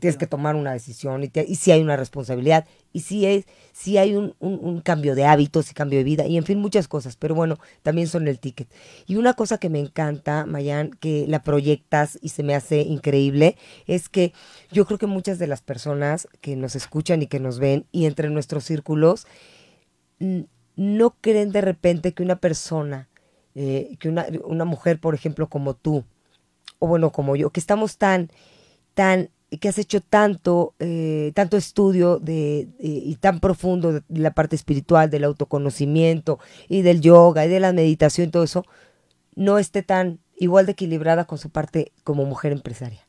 tienes 0.00 0.16
que 0.16 0.26
tomar 0.26 0.56
una 0.56 0.72
decisión 0.72 1.22
y, 1.22 1.28
te- 1.28 1.44
y 1.46 1.56
sí 1.56 1.70
hay 1.70 1.82
una 1.82 1.96
responsabilidad 1.96 2.66
y 2.92 3.00
sí, 3.00 3.26
es, 3.26 3.44
sí 3.72 3.98
hay 3.98 4.14
un, 4.14 4.34
un- 4.40 4.58
un 4.62 4.80
cambio 4.80 5.14
de 5.14 5.26
hábitos 5.26 5.70
y 5.70 5.74
cambio 5.74 5.98
de 5.98 6.04
vida 6.04 6.26
y 6.26 6.38
en 6.38 6.44
fin 6.44 6.58
muchas 6.58 6.88
cosas, 6.88 7.16
pero 7.16 7.34
bueno, 7.34 7.58
también 7.82 8.08
son 8.08 8.26
el 8.26 8.38
ticket. 8.40 8.68
Y 9.06 9.16
una 9.16 9.34
cosa 9.34 9.58
que 9.58 9.68
me 9.68 9.78
encanta, 9.78 10.46
Mayan, 10.46 10.90
que 10.92 11.26
la 11.28 11.42
proyectas 11.42 12.18
y 12.22 12.30
se 12.30 12.42
me 12.42 12.54
hace 12.54 12.80
increíble, 12.80 13.56
es 13.86 14.08
que 14.08 14.32
yo 14.72 14.86
creo 14.86 14.98
que 14.98 15.06
muchas 15.06 15.38
de 15.38 15.46
las 15.46 15.60
personas 15.60 16.26
que 16.40 16.56
nos 16.56 16.74
escuchan 16.74 17.20
y 17.22 17.26
que 17.26 17.40
nos 17.40 17.58
ven 17.58 17.84
y 17.92 18.06
entre 18.06 18.30
nuestros 18.30 18.64
círculos, 18.64 19.26
no 20.76 21.16
creen 21.20 21.52
de 21.52 21.60
repente 21.60 22.12
que 22.12 22.22
una 22.22 22.36
persona, 22.36 23.08
eh, 23.54 23.96
que 23.98 24.08
una, 24.08 24.26
una 24.44 24.64
mujer, 24.64 25.00
por 25.00 25.14
ejemplo, 25.14 25.48
como 25.48 25.74
tú, 25.74 26.04
o 26.78 26.88
bueno, 26.88 27.12
como 27.12 27.36
yo, 27.36 27.50
que 27.50 27.60
estamos 27.60 27.98
tan, 27.98 28.30
tan, 28.94 29.30
que 29.58 29.68
has 29.68 29.78
hecho 29.78 30.00
tanto, 30.00 30.74
eh, 30.78 31.32
tanto 31.34 31.56
estudio 31.56 32.18
de, 32.20 32.68
y 32.78 33.16
tan 33.16 33.40
profundo 33.40 33.92
de 33.92 34.02
la 34.08 34.30
parte 34.30 34.54
espiritual, 34.54 35.10
del 35.10 35.24
autoconocimiento 35.24 36.38
y 36.68 36.82
del 36.82 37.00
yoga 37.00 37.44
y 37.46 37.48
de 37.48 37.60
la 37.60 37.72
meditación 37.72 38.28
y 38.28 38.30
todo 38.30 38.44
eso, 38.44 38.64
no 39.34 39.58
esté 39.58 39.82
tan 39.82 40.20
igual 40.36 40.66
de 40.66 40.72
equilibrada 40.72 41.24
con 41.24 41.38
su 41.38 41.50
parte 41.50 41.92
como 42.04 42.24
mujer 42.26 42.52
empresaria. 42.52 43.00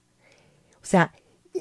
O 0.78 0.86
sea, 0.86 1.14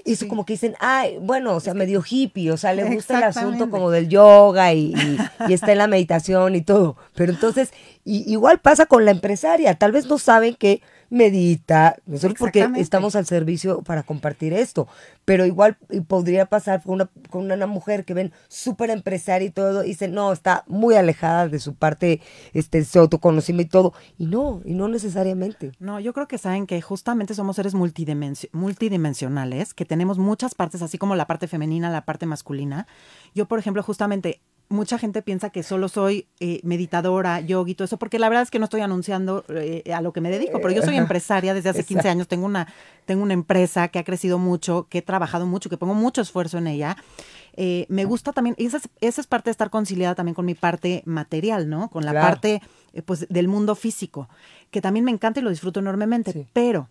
eso 0.04 0.28
como 0.28 0.46
que 0.46 0.54
dicen, 0.54 0.74
ay, 0.80 1.18
bueno, 1.20 1.54
o 1.54 1.60
sea, 1.60 1.74
medio 1.74 2.02
hippie, 2.08 2.50
o 2.50 2.56
sea, 2.56 2.72
le 2.72 2.84
gusta 2.94 3.18
el 3.18 3.24
asunto 3.24 3.64
como 3.70 3.90
del 3.90 4.08
yoga 4.08 4.72
y, 4.72 4.94
y- 4.94 5.18
y 5.48 5.52
está 5.52 5.72
en 5.72 5.78
la 5.78 5.88
meditación 5.88 6.54
y 6.54 6.62
todo. 6.62 6.96
Pero 7.14 7.32
entonces, 7.32 7.70
y- 8.04 8.30
igual 8.32 8.60
pasa 8.60 8.86
con 8.86 9.04
la 9.04 9.10
empresaria, 9.10 9.74
tal 9.74 9.92
vez 9.92 10.06
no 10.06 10.18
saben 10.18 10.54
que 10.54 10.80
medita, 11.10 11.96
nosotros 12.06 12.38
porque 12.38 12.68
estamos 12.76 13.16
al 13.16 13.26
servicio 13.26 13.82
para 13.82 14.04
compartir 14.04 14.52
esto, 14.52 14.88
pero 15.24 15.44
igual 15.44 15.76
podría 16.06 16.46
pasar 16.46 16.82
con 16.82 16.94
una, 16.94 17.10
con 17.28 17.50
una 17.50 17.66
mujer 17.66 18.04
que 18.04 18.14
ven 18.14 18.32
súper 18.48 18.90
empresaria 18.90 19.48
y 19.48 19.50
todo, 19.50 19.84
y 19.84 19.88
dicen, 19.88 20.14
no, 20.14 20.32
está 20.32 20.64
muy 20.68 20.94
alejada 20.94 21.48
de 21.48 21.58
su 21.58 21.74
parte, 21.74 22.20
este, 22.52 22.84
su 22.84 23.00
autoconocimiento 23.00 23.68
y 23.68 23.70
todo, 23.70 23.92
y 24.18 24.26
no, 24.26 24.62
y 24.64 24.74
no 24.74 24.88
necesariamente. 24.88 25.72
No, 25.80 26.00
yo 26.00 26.12
creo 26.12 26.28
que 26.28 26.38
saben 26.38 26.66
que 26.66 26.80
justamente 26.80 27.34
somos 27.34 27.56
seres 27.56 27.74
multidimensi- 27.74 28.48
multidimensionales, 28.52 29.74
que 29.74 29.84
tenemos 29.84 30.18
muchas 30.18 30.54
partes, 30.54 30.80
así 30.80 30.96
como 30.96 31.16
la 31.16 31.26
parte 31.26 31.48
femenina, 31.48 31.90
la 31.90 32.04
parte 32.04 32.26
masculina. 32.26 32.86
Yo, 33.34 33.46
por 33.46 33.58
ejemplo, 33.58 33.82
justamente, 33.82 34.40
mucha 34.70 34.98
gente 34.98 35.20
piensa 35.20 35.50
que 35.50 35.62
solo 35.62 35.88
soy 35.88 36.26
eh, 36.40 36.60
meditadora, 36.62 37.40
yogi, 37.40 37.74
todo 37.74 37.84
eso, 37.84 37.98
porque 37.98 38.18
la 38.18 38.28
verdad 38.28 38.44
es 38.44 38.50
que 38.50 38.58
no 38.58 38.64
estoy 38.64 38.80
anunciando 38.80 39.44
eh, 39.48 39.82
a 39.92 40.00
lo 40.00 40.12
que 40.12 40.20
me 40.22 40.30
dedico, 40.30 40.60
pero 40.60 40.72
yo 40.72 40.80
soy 40.82 40.94
Ajá. 40.94 41.02
empresaria 41.02 41.52
desde 41.52 41.68
hace 41.70 41.80
15 41.84 41.92
Exacto. 41.94 42.10
años, 42.10 42.28
tengo 42.28 42.46
una, 42.46 42.66
tengo 43.04 43.22
una 43.22 43.34
empresa 43.34 43.88
que 43.88 43.98
ha 43.98 44.04
crecido 44.04 44.38
mucho, 44.38 44.86
que 44.88 44.98
he 44.98 45.02
trabajado 45.02 45.44
mucho, 45.44 45.68
que 45.68 45.76
pongo 45.76 45.94
mucho 45.94 46.22
esfuerzo 46.22 46.56
en 46.58 46.68
ella. 46.68 46.96
Eh, 47.56 47.84
me 47.88 48.04
gusta 48.04 48.32
también, 48.32 48.54
y 48.58 48.66
esa 48.66 48.76
es, 48.78 48.88
esa 49.00 49.20
es 49.20 49.26
parte 49.26 49.50
de 49.50 49.52
estar 49.52 49.70
conciliada 49.70 50.14
también 50.14 50.34
con 50.36 50.46
mi 50.46 50.54
parte 50.54 51.02
material, 51.04 51.68
¿no? 51.68 51.90
Con 51.90 52.04
la 52.06 52.12
Claro. 52.12 52.26
parte 52.28 52.62
eh, 52.92 53.02
pues, 53.02 53.26
del 53.28 53.48
mundo 53.48 53.74
físico, 53.74 54.28
que 54.70 54.80
también 54.80 55.04
me 55.04 55.10
encanta 55.10 55.40
y 55.40 55.42
lo 55.42 55.50
disfruto 55.50 55.80
enormemente, 55.80 56.32
Sí. 56.32 56.46
pero 56.52 56.88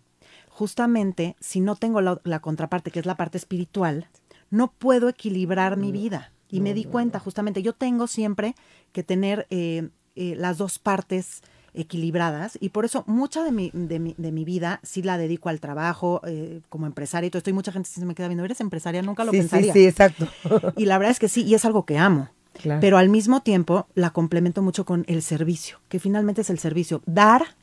justamente 0.48 1.36
si 1.40 1.60
no 1.60 1.76
tengo 1.76 2.00
la, 2.02 2.20
la 2.24 2.40
contraparte, 2.40 2.90
que 2.90 3.00
es 3.00 3.06
la 3.06 3.16
parte 3.16 3.38
espiritual, 3.38 4.08
no 4.50 4.70
puedo 4.72 5.08
equilibrar 5.08 5.76
mi 5.76 5.92
vida. 5.92 6.32
Y 6.50 6.60
me 6.60 6.74
di 6.74 6.84
cuenta, 6.84 7.18
justamente, 7.18 7.62
yo 7.62 7.72
tengo 7.72 8.06
siempre 8.06 8.54
que 8.92 9.02
tener 9.02 9.46
eh, 9.50 9.88
eh, 10.16 10.34
las 10.36 10.58
dos 10.58 10.78
partes 10.78 11.42
equilibradas 11.72 12.58
y 12.60 12.70
por 12.70 12.84
eso 12.84 13.04
mucha 13.06 13.44
de 13.44 13.52
mi, 13.52 13.70
de 13.72 14.00
mi, 14.00 14.14
de 14.18 14.32
mi 14.32 14.44
vida 14.44 14.80
sí 14.82 15.02
la 15.02 15.18
dedico 15.18 15.48
al 15.48 15.60
trabajo 15.60 16.20
eh, 16.26 16.62
como 16.68 16.86
empresaria 16.86 17.28
y 17.28 17.30
todo 17.30 17.38
esto 17.38 17.50
y 17.50 17.52
mucha 17.52 17.70
gente 17.70 17.88
se 17.88 18.04
me 18.04 18.14
queda 18.14 18.28
viendo, 18.28 18.44
eres 18.44 18.60
empresaria, 18.60 19.02
nunca 19.02 19.24
lo 19.24 19.30
sí, 19.30 19.38
pensaría. 19.38 19.72
sí, 19.72 19.80
sí, 19.80 19.86
exacto. 19.86 20.26
Y 20.76 20.86
la 20.86 20.98
verdad 20.98 21.12
es 21.12 21.18
que 21.20 21.28
sí, 21.28 21.44
y 21.44 21.54
es 21.54 21.64
algo 21.64 21.84
que 21.84 21.98
amo. 21.98 22.28
Claro. 22.54 22.80
Pero 22.80 22.98
al 22.98 23.08
mismo 23.08 23.40
tiempo 23.42 23.86
la 23.94 24.10
complemento 24.10 24.60
mucho 24.62 24.84
con 24.84 25.04
el 25.06 25.22
servicio, 25.22 25.78
que 25.88 26.00
finalmente 26.00 26.40
es 26.40 26.50
el 26.50 26.58
servicio. 26.58 27.00
Dar 27.06 27.54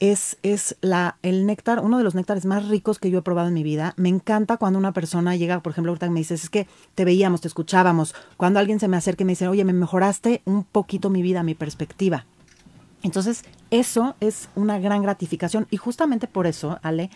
Es, 0.00 0.38
es 0.42 0.76
la, 0.80 1.18
el 1.22 1.46
néctar, 1.46 1.80
uno 1.80 1.98
de 1.98 2.04
los 2.04 2.14
néctares 2.14 2.46
más 2.46 2.68
ricos 2.68 2.98
que 2.98 3.10
yo 3.10 3.18
he 3.18 3.22
probado 3.22 3.48
en 3.48 3.54
mi 3.54 3.62
vida. 3.62 3.94
Me 3.96 4.08
encanta 4.08 4.56
cuando 4.56 4.78
una 4.78 4.92
persona 4.92 5.36
llega, 5.36 5.60
por 5.60 5.72
ejemplo, 5.72 5.90
ahorita 5.90 6.10
me 6.10 6.20
dices, 6.20 6.44
es 6.44 6.50
que 6.50 6.66
te 6.94 7.04
veíamos, 7.04 7.40
te 7.40 7.48
escuchábamos. 7.48 8.14
Cuando 8.36 8.58
alguien 8.58 8.80
se 8.80 8.88
me 8.88 8.96
acerca 8.96 9.22
y 9.22 9.26
me 9.26 9.32
dice, 9.32 9.48
oye, 9.48 9.64
me 9.64 9.72
mejoraste 9.72 10.42
un 10.44 10.64
poquito 10.64 11.10
mi 11.10 11.22
vida, 11.22 11.42
mi 11.42 11.54
perspectiva. 11.54 12.24
Entonces, 13.02 13.44
eso 13.70 14.16
es 14.20 14.48
una 14.54 14.78
gran 14.78 15.02
gratificación. 15.02 15.66
Y 15.70 15.76
justamente 15.76 16.26
por 16.26 16.46
eso, 16.46 16.78
Ale, 16.82 17.10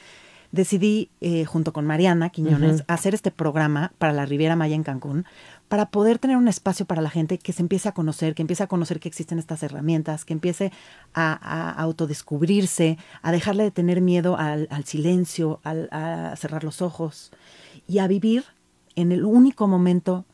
decidí, 0.53 1.09
eh, 1.21 1.45
junto 1.45 1.73
con 1.73 1.87
Mariana 1.87 2.31
Quiñones, 2.31 2.85
hacer 2.87 3.15
este 3.15 3.31
programa 3.31 3.93
para 3.99 4.13
la 4.13 4.27
Riviera 4.27 4.55
Maya 4.55 4.77
en 4.77 4.83
Cancún, 4.83 5.25
para 5.73 5.87
poder 5.87 6.19
tener 6.19 6.37
un 6.37 6.49
espacio 6.49 6.85
para 6.85 7.01
la 7.01 7.09
gente 7.09 7.39
que 7.39 7.55
se 7.55 7.63
empiece 7.63 7.89
a 7.89 7.93
conocer, 7.93 8.35
que 8.35 8.43
empiece 8.43 8.63
a 8.63 8.67
conocer 8.67 9.01
que 9.01 9.09
existen 9.09 9.39
estas 9.39 9.63
herramientas, 9.63 10.27
que 10.27 10.35
empiece 10.35 10.71
a, 11.15 11.71
autodescubrirse, 11.81 12.99
a 13.23 13.33
dejarle 13.33 13.63
de 13.63 13.71
tener 13.71 14.03
miedo 14.03 14.37
al, 14.37 14.69
silencio, 14.85 15.61
a 15.65 16.35
cerrar 16.37 16.63
los 16.63 16.83
ojos 16.83 17.33
y 17.89 18.01
a 18.01 18.07
vivir 18.07 18.45
en 18.97 19.13
el 19.13 19.25
único 19.25 19.67
momento 19.67 20.27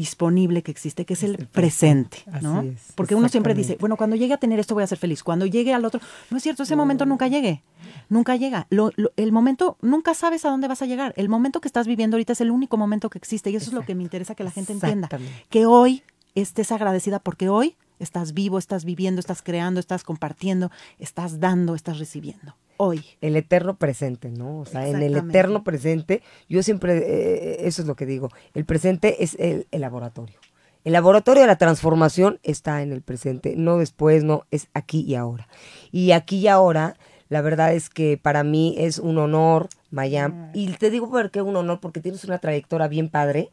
disponible 0.00 0.62
que 0.62 0.70
existe, 0.70 1.04
que 1.04 1.12
es 1.12 1.22
el 1.22 1.46
presente, 1.46 2.24
¿no? 2.40 2.64
Porque 2.94 3.14
uno 3.14 3.28
siempre 3.28 3.52
dice, 3.52 3.76
bueno, 3.78 3.98
cuando 3.98 4.16
llegue 4.16 4.32
a 4.32 4.38
tener 4.38 4.58
esto 4.58 4.72
voy 4.74 4.82
a 4.82 4.86
ser 4.86 4.96
feliz, 4.96 5.22
cuando 5.22 5.44
llegue 5.44 5.74
al 5.74 5.84
otro, 5.84 6.00
no 6.30 6.38
es 6.38 6.42
cierto, 6.42 6.62
ese 6.62 6.74
momento 6.74 7.04
nunca 7.04 7.28
llegue, 7.28 7.62
nunca 8.08 8.34
llega. 8.36 8.66
el 8.70 9.32
momento, 9.32 9.76
nunca 9.82 10.14
sabes 10.14 10.46
a 10.46 10.48
dónde 10.48 10.68
vas 10.68 10.80
a 10.80 10.86
llegar. 10.86 11.12
El 11.18 11.28
momento 11.28 11.60
que 11.60 11.68
estás 11.68 11.86
viviendo 11.86 12.16
ahorita 12.16 12.32
es 12.32 12.40
el 12.40 12.50
único 12.50 12.78
momento 12.78 13.10
que 13.10 13.18
existe 13.18 13.50
y 13.50 13.56
eso 13.56 13.68
es 13.68 13.74
lo 13.74 13.84
que 13.84 13.94
me 13.94 14.02
interesa 14.02 14.34
que 14.34 14.42
la 14.42 14.50
gente 14.50 14.72
entienda. 14.72 15.10
Que 15.50 15.66
hoy 15.66 16.02
estés 16.34 16.72
agradecida 16.72 17.18
porque 17.18 17.50
hoy 17.50 17.76
estás 17.98 18.32
vivo, 18.32 18.56
estás 18.56 18.86
viviendo, 18.86 19.20
estás 19.20 19.42
creando, 19.42 19.80
estás 19.80 20.02
compartiendo, 20.02 20.70
estás 20.98 21.40
dando, 21.40 21.74
estás 21.74 21.98
recibiendo 21.98 22.54
hoy. 22.80 23.04
El 23.20 23.36
eterno 23.36 23.76
presente, 23.76 24.30
¿no? 24.30 24.60
O 24.60 24.64
sea, 24.64 24.88
en 24.88 25.02
el 25.02 25.14
eterno 25.14 25.62
presente, 25.62 26.22
yo 26.48 26.62
siempre, 26.62 26.96
eh, 26.96 27.66
eso 27.66 27.82
es 27.82 27.88
lo 27.88 27.94
que 27.94 28.06
digo, 28.06 28.30
el 28.54 28.64
presente 28.64 29.22
es 29.22 29.36
el, 29.38 29.66
laboratorio. 29.70 30.38
El 30.84 30.94
laboratorio 30.94 31.42
de 31.42 31.46
la 31.46 31.58
transformación 31.58 32.40
está 32.42 32.80
en 32.80 32.92
el 32.92 33.02
presente, 33.02 33.54
no 33.54 33.76
después, 33.76 34.24
no, 34.24 34.46
es 34.50 34.68
aquí 34.72 35.02
y 35.02 35.14
ahora. 35.14 35.46
Y 35.92 36.12
aquí 36.12 36.38
y 36.38 36.48
ahora, 36.48 36.96
la 37.28 37.42
verdad 37.42 37.74
es 37.74 37.90
que 37.90 38.16
para 38.16 38.44
mí 38.44 38.74
es 38.78 38.98
un 38.98 39.18
honor, 39.18 39.68
Mayam. 39.90 40.50
Y 40.54 40.68
te 40.72 40.88
digo 40.88 41.10
por 41.10 41.30
qué 41.30 41.42
un 41.42 41.56
honor, 41.56 41.80
porque 41.80 42.00
tienes 42.00 42.24
una 42.24 42.38
trayectoria 42.38 42.88
bien 42.88 43.10
padre 43.10 43.50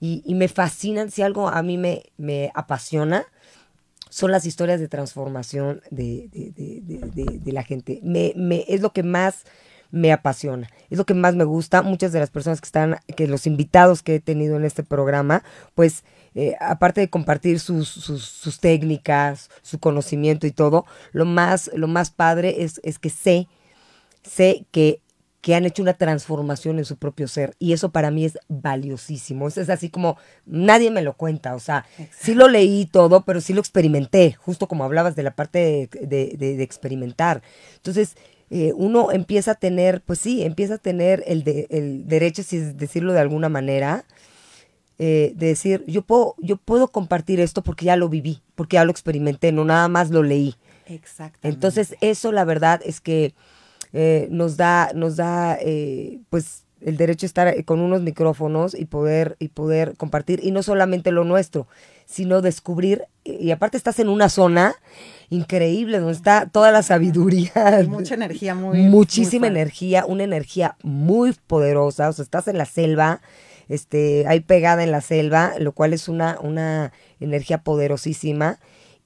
y, 0.00 0.22
y 0.24 0.34
me 0.34 0.48
fascinan. 0.48 1.10
Si 1.10 1.20
algo 1.20 1.48
a 1.48 1.62
mí 1.62 1.76
me, 1.76 2.04
me 2.16 2.50
apasiona, 2.54 3.26
son 4.10 4.30
las 4.30 4.44
historias 4.44 4.80
de 4.80 4.88
transformación 4.88 5.80
de, 5.90 6.28
la 7.46 7.62
gente. 7.62 8.00
Me, 8.02 8.34
me, 8.36 8.66
es 8.68 8.82
lo 8.82 8.92
que 8.92 9.02
más 9.02 9.44
me 9.90 10.12
apasiona, 10.12 10.68
es 10.88 10.98
lo 10.98 11.06
que 11.06 11.14
más 11.14 11.34
me 11.34 11.44
gusta. 11.44 11.82
Muchas 11.82 12.12
de 12.12 12.20
las 12.20 12.30
personas 12.30 12.60
que 12.60 12.66
están, 12.66 12.98
que 13.16 13.26
los 13.26 13.46
invitados 13.46 14.02
que 14.02 14.16
he 14.16 14.20
tenido 14.20 14.56
en 14.56 14.64
este 14.64 14.82
programa, 14.82 15.42
pues 15.74 16.04
eh, 16.34 16.54
aparte 16.60 17.00
de 17.00 17.10
compartir 17.10 17.58
sus, 17.58 17.88
sus, 17.88 18.60
técnicas, 18.60 19.50
su 19.62 19.78
conocimiento 19.78 20.46
y 20.46 20.52
todo, 20.52 20.86
lo 21.12 21.24
más, 21.24 21.70
lo 21.74 21.88
más 21.88 22.10
padre 22.10 22.62
es, 22.62 22.80
es 22.84 22.98
que 22.98 23.10
sé, 23.10 23.48
sé 24.22 24.64
que 24.70 25.00
que 25.40 25.54
han 25.54 25.64
hecho 25.64 25.82
una 25.82 25.94
transformación 25.94 26.78
en 26.78 26.84
su 26.84 26.96
propio 26.96 27.26
ser. 27.26 27.54
Y 27.58 27.72
eso 27.72 27.90
para 27.90 28.10
mí 28.10 28.24
es 28.24 28.38
valiosísimo. 28.48 29.48
Eso 29.48 29.60
es 29.60 29.70
así 29.70 29.88
como 29.88 30.18
nadie 30.44 30.90
me 30.90 31.02
lo 31.02 31.14
cuenta. 31.14 31.54
O 31.54 31.60
sea, 31.60 31.86
sí 32.18 32.34
lo 32.34 32.48
leí 32.48 32.86
todo, 32.86 33.22
pero 33.24 33.40
sí 33.40 33.54
lo 33.54 33.60
experimenté, 33.60 34.32
justo 34.32 34.68
como 34.68 34.84
hablabas 34.84 35.16
de 35.16 35.22
la 35.22 35.34
parte 35.34 35.88
de, 35.92 36.62
experimentar. 36.62 37.42
Entonces, 37.76 38.16
eh, 38.50 38.72
uno 38.74 39.12
empieza 39.12 39.52
a 39.52 39.54
tener, 39.54 40.02
pues 40.02 40.18
sí, 40.18 40.42
empieza 40.42 40.74
a 40.74 40.78
tener 40.78 41.22
el, 41.26 41.44
de, 41.44 41.66
el 41.70 42.06
derecho, 42.06 42.42
si 42.42 42.58
es 42.58 42.76
decirlo 42.76 43.12
de 43.12 43.20
alguna 43.20 43.48
manera, 43.48 44.04
eh, 44.98 45.32
de 45.36 45.46
decir, 45.46 45.84
yo 45.86 46.02
puedo, 46.02 46.34
yo 46.38 46.58
puedo 46.58 46.88
compartir 46.88 47.40
esto 47.40 47.62
porque 47.62 47.86
ya 47.86 47.96
lo 47.96 48.10
viví, 48.10 48.42
porque 48.54 48.74
ya 48.74 48.84
lo 48.84 48.90
experimenté, 48.90 49.52
no 49.52 49.64
nada 49.64 49.88
más 49.88 50.10
lo 50.10 50.22
leí. 50.22 50.56
Exactamente. 50.84 51.48
Entonces, 51.48 51.96
eso 52.02 52.32
la 52.32 52.44
verdad 52.44 52.82
es 52.84 53.00
que 53.00 53.32
eh, 53.92 54.28
nos 54.30 54.56
da, 54.56 54.90
nos 54.94 55.16
da 55.16 55.58
eh, 55.60 56.20
pues 56.30 56.64
el 56.80 56.96
derecho 56.96 57.26
a 57.26 57.28
estar 57.28 57.64
con 57.64 57.80
unos 57.80 58.02
micrófonos 58.02 58.74
y 58.74 58.86
poder, 58.86 59.36
y 59.38 59.48
poder 59.48 59.96
compartir, 59.96 60.40
y 60.42 60.50
no 60.50 60.62
solamente 60.62 61.12
lo 61.12 61.24
nuestro, 61.24 61.66
sino 62.06 62.40
descubrir, 62.40 63.04
y 63.24 63.50
aparte 63.50 63.76
estás 63.76 63.98
en 63.98 64.08
una 64.08 64.28
zona 64.28 64.74
increíble, 65.28 65.98
donde 65.98 66.14
está 66.14 66.48
toda 66.50 66.72
la 66.72 66.82
sabiduría. 66.82 67.52
mucha 67.88 68.14
energía, 68.14 68.54
muy. 68.54 68.78
Muchísima 68.78 69.46
energía, 69.46 70.06
una 70.06 70.24
energía 70.24 70.76
muy 70.82 71.34
poderosa, 71.46 72.08
o 72.08 72.12
sea, 72.12 72.22
estás 72.22 72.48
en 72.48 72.58
la 72.58 72.64
selva, 72.64 73.20
este, 73.68 74.24
ahí 74.26 74.40
pegada 74.40 74.82
en 74.82 74.90
la 74.90 75.00
selva, 75.00 75.52
lo 75.58 75.72
cual 75.72 75.92
es 75.92 76.08
una, 76.08 76.38
una 76.40 76.92
energía 77.20 77.58
poderosísima 77.58 78.58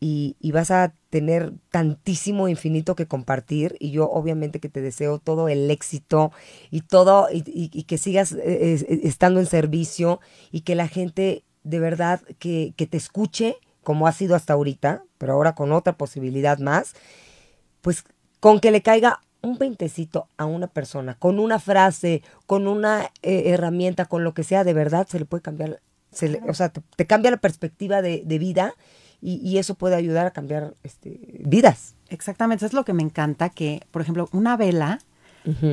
y, 0.06 0.52
vas 0.52 0.70
a 0.70 0.92
tener 1.08 1.54
tantísimo 1.70 2.48
infinito 2.48 2.94
que 2.94 3.06
compartir 3.06 3.74
y 3.80 3.90
yo 3.90 4.10
obviamente 4.10 4.60
que 4.60 4.68
te 4.68 4.82
deseo 4.82 5.18
todo 5.18 5.48
el 5.48 5.70
éxito 5.70 6.30
y 6.70 6.82
todo 6.82 7.28
y, 7.32 7.84
que 7.84 7.96
sigas 7.96 8.32
eh, 8.32 9.00
estando 9.02 9.40
en 9.40 9.46
servicio 9.46 10.20
y 10.52 10.60
que 10.60 10.74
la 10.74 10.88
gente 10.88 11.42
de 11.62 11.80
verdad 11.80 12.20
que, 12.38 12.74
te 12.76 12.96
escuche 12.98 13.56
como 13.82 14.06
ha 14.06 14.12
sido 14.12 14.34
hasta 14.34 14.52
ahorita, 14.52 15.04
pero 15.16 15.32
ahora 15.32 15.54
con 15.54 15.72
otra 15.72 15.96
posibilidad 15.96 16.58
más, 16.58 16.92
pues 17.80 18.04
con 18.40 18.60
que 18.60 18.70
le 18.70 18.82
caiga 18.82 19.20
un 19.40 19.56
veintecito 19.56 20.28
a 20.36 20.44
una 20.44 20.66
persona, 20.66 21.14
con 21.18 21.38
una 21.38 21.58
frase, 21.58 22.22
con 22.46 22.66
una 22.66 23.10
eh, 23.22 23.44
herramienta, 23.46 24.04
con 24.04 24.22
lo 24.22 24.34
que 24.34 24.42
sea, 24.42 24.64
de 24.64 24.74
verdad 24.74 25.06
se 25.08 25.18
le 25.18 25.24
puede 25.24 25.42
cambiar, 25.42 25.80
se 26.12 26.42
o 26.46 26.52
sea, 26.52 26.70
te, 26.70 27.06
cambia 27.06 27.30
la 27.30 27.38
perspectiva 27.38 28.02
de, 28.02 28.22
de 28.24 28.38
vida 28.38 28.74
y, 29.26 29.56
eso 29.56 29.74
puede 29.74 29.96
ayudar 29.96 30.26
a 30.26 30.32
cambiar 30.32 30.74
este, 30.82 31.40
vidas. 31.46 31.94
Exactamente, 32.10 32.66
es 32.66 32.74
lo 32.74 32.84
que 32.84 32.92
me 32.92 33.02
encanta, 33.02 33.48
que, 33.48 33.82
por 33.90 34.02
ejemplo, 34.02 34.28
una 34.32 34.56
vela, 34.56 34.98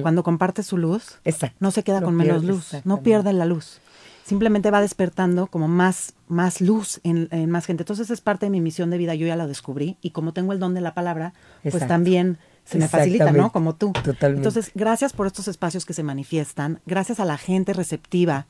cuando 0.02 0.24
comparte 0.24 0.64
su 0.64 0.78
luz, 0.78 1.20
no 1.60 1.72
se 1.72 1.84
queda 1.84 2.02
con 2.02 2.16
menos 2.16 2.44
luz, 2.44 2.72
no 2.84 3.02
pierde 3.02 3.34
la 3.34 3.46
luz. 3.46 3.80
Simplemente 4.26 4.70
va 4.70 4.80
despertando 4.82 5.48
como 5.48 5.68
más, 5.68 6.14
más 6.28 6.62
luz 6.62 7.00
en, 7.04 7.30
más 7.50 7.66
gente. 7.66 7.84
Entonces 7.84 8.10
es 8.10 8.22
parte 8.22 8.46
de 8.46 8.50
mi 8.50 8.62
misión 8.62 8.90
de 8.90 8.98
vida, 8.98 9.16
yo 9.16 9.28
ya 9.28 9.36
la 9.36 9.48
descubrí 9.48 9.98
y 10.02 10.12
como 10.12 10.34
tengo 10.34 10.54
el 10.54 10.60
don 10.60 10.74
de 10.74 10.82
la 10.82 10.94
palabra, 10.94 11.34
pues 11.64 11.88
también 11.88 12.38
se 12.64 12.78
me 12.78 12.88
facilita, 12.88 13.32
¿no? 13.32 13.52
Como 13.52 13.76
tú. 13.76 13.92
Totalmente. 13.92 14.48
Entonces, 14.48 14.72
gracias 14.76 15.14
por 15.14 15.28
estos 15.28 15.48
espacios 15.48 15.86
que 15.86 15.94
se 15.94 16.04
manifiestan, 16.04 16.80
gracias 16.86 17.20
a 17.20 17.26
la 17.26 17.38
gente 17.38 17.74
receptiva 17.74 18.48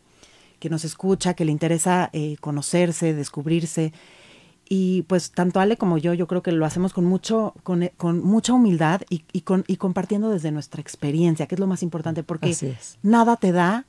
que 0.59 0.69
nos 0.69 0.85
escucha, 0.85 1.33
que 1.33 1.45
le 1.45 1.51
interesa 1.51 2.09
eh, 2.13 2.35
conocerse, 2.39 3.13
descubrirse 3.13 3.93
y 4.73 5.01
pues 5.01 5.31
tanto 5.31 5.59
Ale 5.59 5.75
como 5.75 5.97
yo, 5.97 6.13
yo 6.13 6.27
creo 6.27 6.41
que 6.41 6.53
lo 6.53 6.65
hacemos 6.65 6.93
con 6.93 7.03
mucho, 7.03 7.53
con, 7.63 7.91
con 7.97 8.23
mucha 8.23 8.53
humildad 8.53 9.01
y, 9.09 9.25
y, 9.33 9.41
con, 9.41 9.65
y 9.67 9.75
compartiendo 9.75 10.29
desde 10.29 10.49
nuestra 10.49 10.79
experiencia, 10.79 11.45
que 11.45 11.55
es 11.55 11.59
lo 11.59 11.67
más 11.67 11.83
importante, 11.83 12.23
porque 12.23 12.55
nada 13.03 13.35
te 13.35 13.51
da 13.51 13.85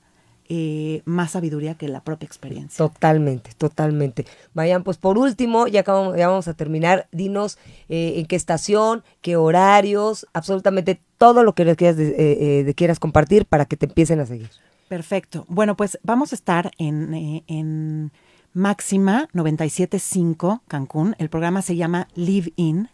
eh, 0.49 1.03
más 1.05 1.31
sabiduría 1.31 1.77
que 1.77 1.87
la 1.87 2.03
propia 2.03 2.27
experiencia. 2.27 2.79
Totalmente, 2.79 3.53
totalmente. 3.57 4.27
Vayan, 4.55 4.83
pues 4.83 4.97
por 4.97 5.19
último, 5.19 5.69
ya, 5.69 5.83
acabamos, 5.83 6.17
ya 6.17 6.27
vamos 6.27 6.49
a 6.49 6.55
terminar, 6.55 7.07
dinos 7.13 7.59
eh, 7.89 8.15
en 8.17 8.27
qué 8.27 8.35
estación, 8.35 9.05
qué 9.21 9.37
horarios, 9.37 10.27
absolutamente 10.33 11.01
todo 11.17 11.45
lo 11.45 11.55
que 11.55 11.77
quieras, 11.77 11.97
eh, 12.01 12.73
quieras 12.77 12.99
compartir 12.99 13.47
para 13.47 13.67
que 13.67 13.77
te 13.77 13.87
empiecen 13.87 14.19
a 14.19 14.27
seguir. 14.27 14.51
Perfecto. 14.89 15.45
Bueno, 15.47 15.77
pues 15.77 16.01
vamos 16.03 16.33
a 16.33 16.35
estar 16.35 16.73
en, 16.77 17.45
en 17.47 18.11
Máxima 18.55 19.29
975 19.33 20.63
Cancún. 20.69 21.15
El 21.19 21.29
programa 21.29 21.63
se 21.63 21.77
llama 21.77 22.09
Live 22.15 22.53
In, 22.57 22.89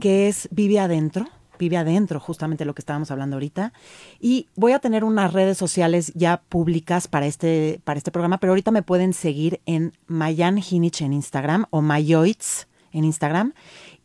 que 0.00 0.28
es 0.28 0.48
Vive 0.50 0.80
Adentro. 0.80 1.26
Vive 1.58 1.76
adentro, 1.76 2.20
justamente 2.20 2.64
lo 2.64 2.72
que 2.72 2.80
estábamos 2.80 3.10
hablando 3.10 3.34
ahorita. 3.34 3.72
Y 4.20 4.46
voy 4.54 4.72
a 4.72 4.78
tener 4.78 5.02
unas 5.02 5.32
redes 5.32 5.58
sociales 5.58 6.12
ya 6.14 6.40
públicas 6.48 7.08
para 7.08 7.26
este, 7.26 7.80
para 7.82 7.98
este 7.98 8.12
programa, 8.12 8.38
pero 8.38 8.52
ahorita 8.52 8.70
me 8.70 8.82
pueden 8.82 9.12
seguir 9.12 9.60
en 9.66 9.92
Mayan 10.06 10.58
Hinich 10.58 11.02
en 11.02 11.12
Instagram 11.12 11.66
o 11.70 11.82
Mayoitz 11.82 12.68
en 12.92 13.04
Instagram 13.04 13.54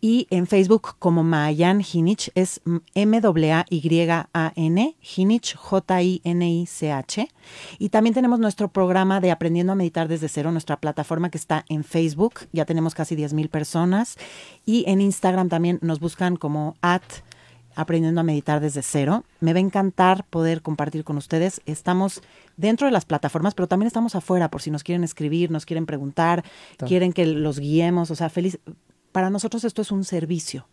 y 0.03 0.27
en 0.31 0.47
Facebook 0.47 0.95
como 0.99 1.23
Mayan 1.23 1.81
Hinich 1.81 2.29
es 2.35 2.59
M-A-Y-A-N, 2.93 3.25
Hinich, 5.15 5.55
J-I-N-I-C-H. 5.55 7.27
Y 7.79 7.87
también 7.87 8.13
tenemos 8.13 8.37
nuestro 8.37 8.67
programa 8.67 9.21
de 9.21 9.31
Aprendiendo 9.31 9.71
a 9.71 9.75
Meditar 9.75 10.09
desde 10.09 10.27
cero, 10.27 10.51
nuestra 10.51 10.75
plataforma 10.75 11.29
que 11.29 11.37
está 11.37 11.63
en 11.69 11.85
Facebook, 11.85 12.41
ya 12.51 12.65
tenemos 12.65 12.95
casi 12.95 13.15
10 13.15 13.33
mil 13.33 13.47
personas. 13.47 14.17
Y 14.65 14.83
en 14.89 14.99
Instagram 14.99 15.47
también 15.47 15.79
nos 15.81 16.01
buscan 16.01 16.35
como 16.35 16.75
at 16.81 17.01
aprendiendo 17.73 18.19
a 18.19 18.25
meditar 18.25 18.59
desde 18.59 18.83
cero. 18.83 19.23
Me 19.39 19.53
va 19.53 19.59
a 19.59 19.61
encantar 19.61 20.25
poder 20.25 20.61
compartir 20.61 21.05
con 21.05 21.15
ustedes. 21.15 21.61
Estamos 21.65 22.21
dentro 22.57 22.87
de 22.87 22.91
las 22.91 23.05
plataformas, 23.05 23.55
pero 23.55 23.69
también 23.69 23.87
estamos 23.87 24.15
afuera 24.15 24.51
por 24.51 24.61
si 24.61 24.69
nos 24.69 24.83
quieren 24.83 25.05
escribir, 25.05 25.49
nos 25.49 25.65
quieren 25.65 25.85
preguntar, 25.85 26.43
quieren 26.85 27.13
que 27.13 27.25
los 27.25 27.57
guiemos. 27.57 28.11
O 28.11 28.15
sea, 28.15 28.29
feliz, 28.29 28.59
para 29.13 29.29
nosotros 29.29 29.63
esto 29.63 29.81
es 29.81 29.91
un 29.91 30.03
servicio. 30.03 30.67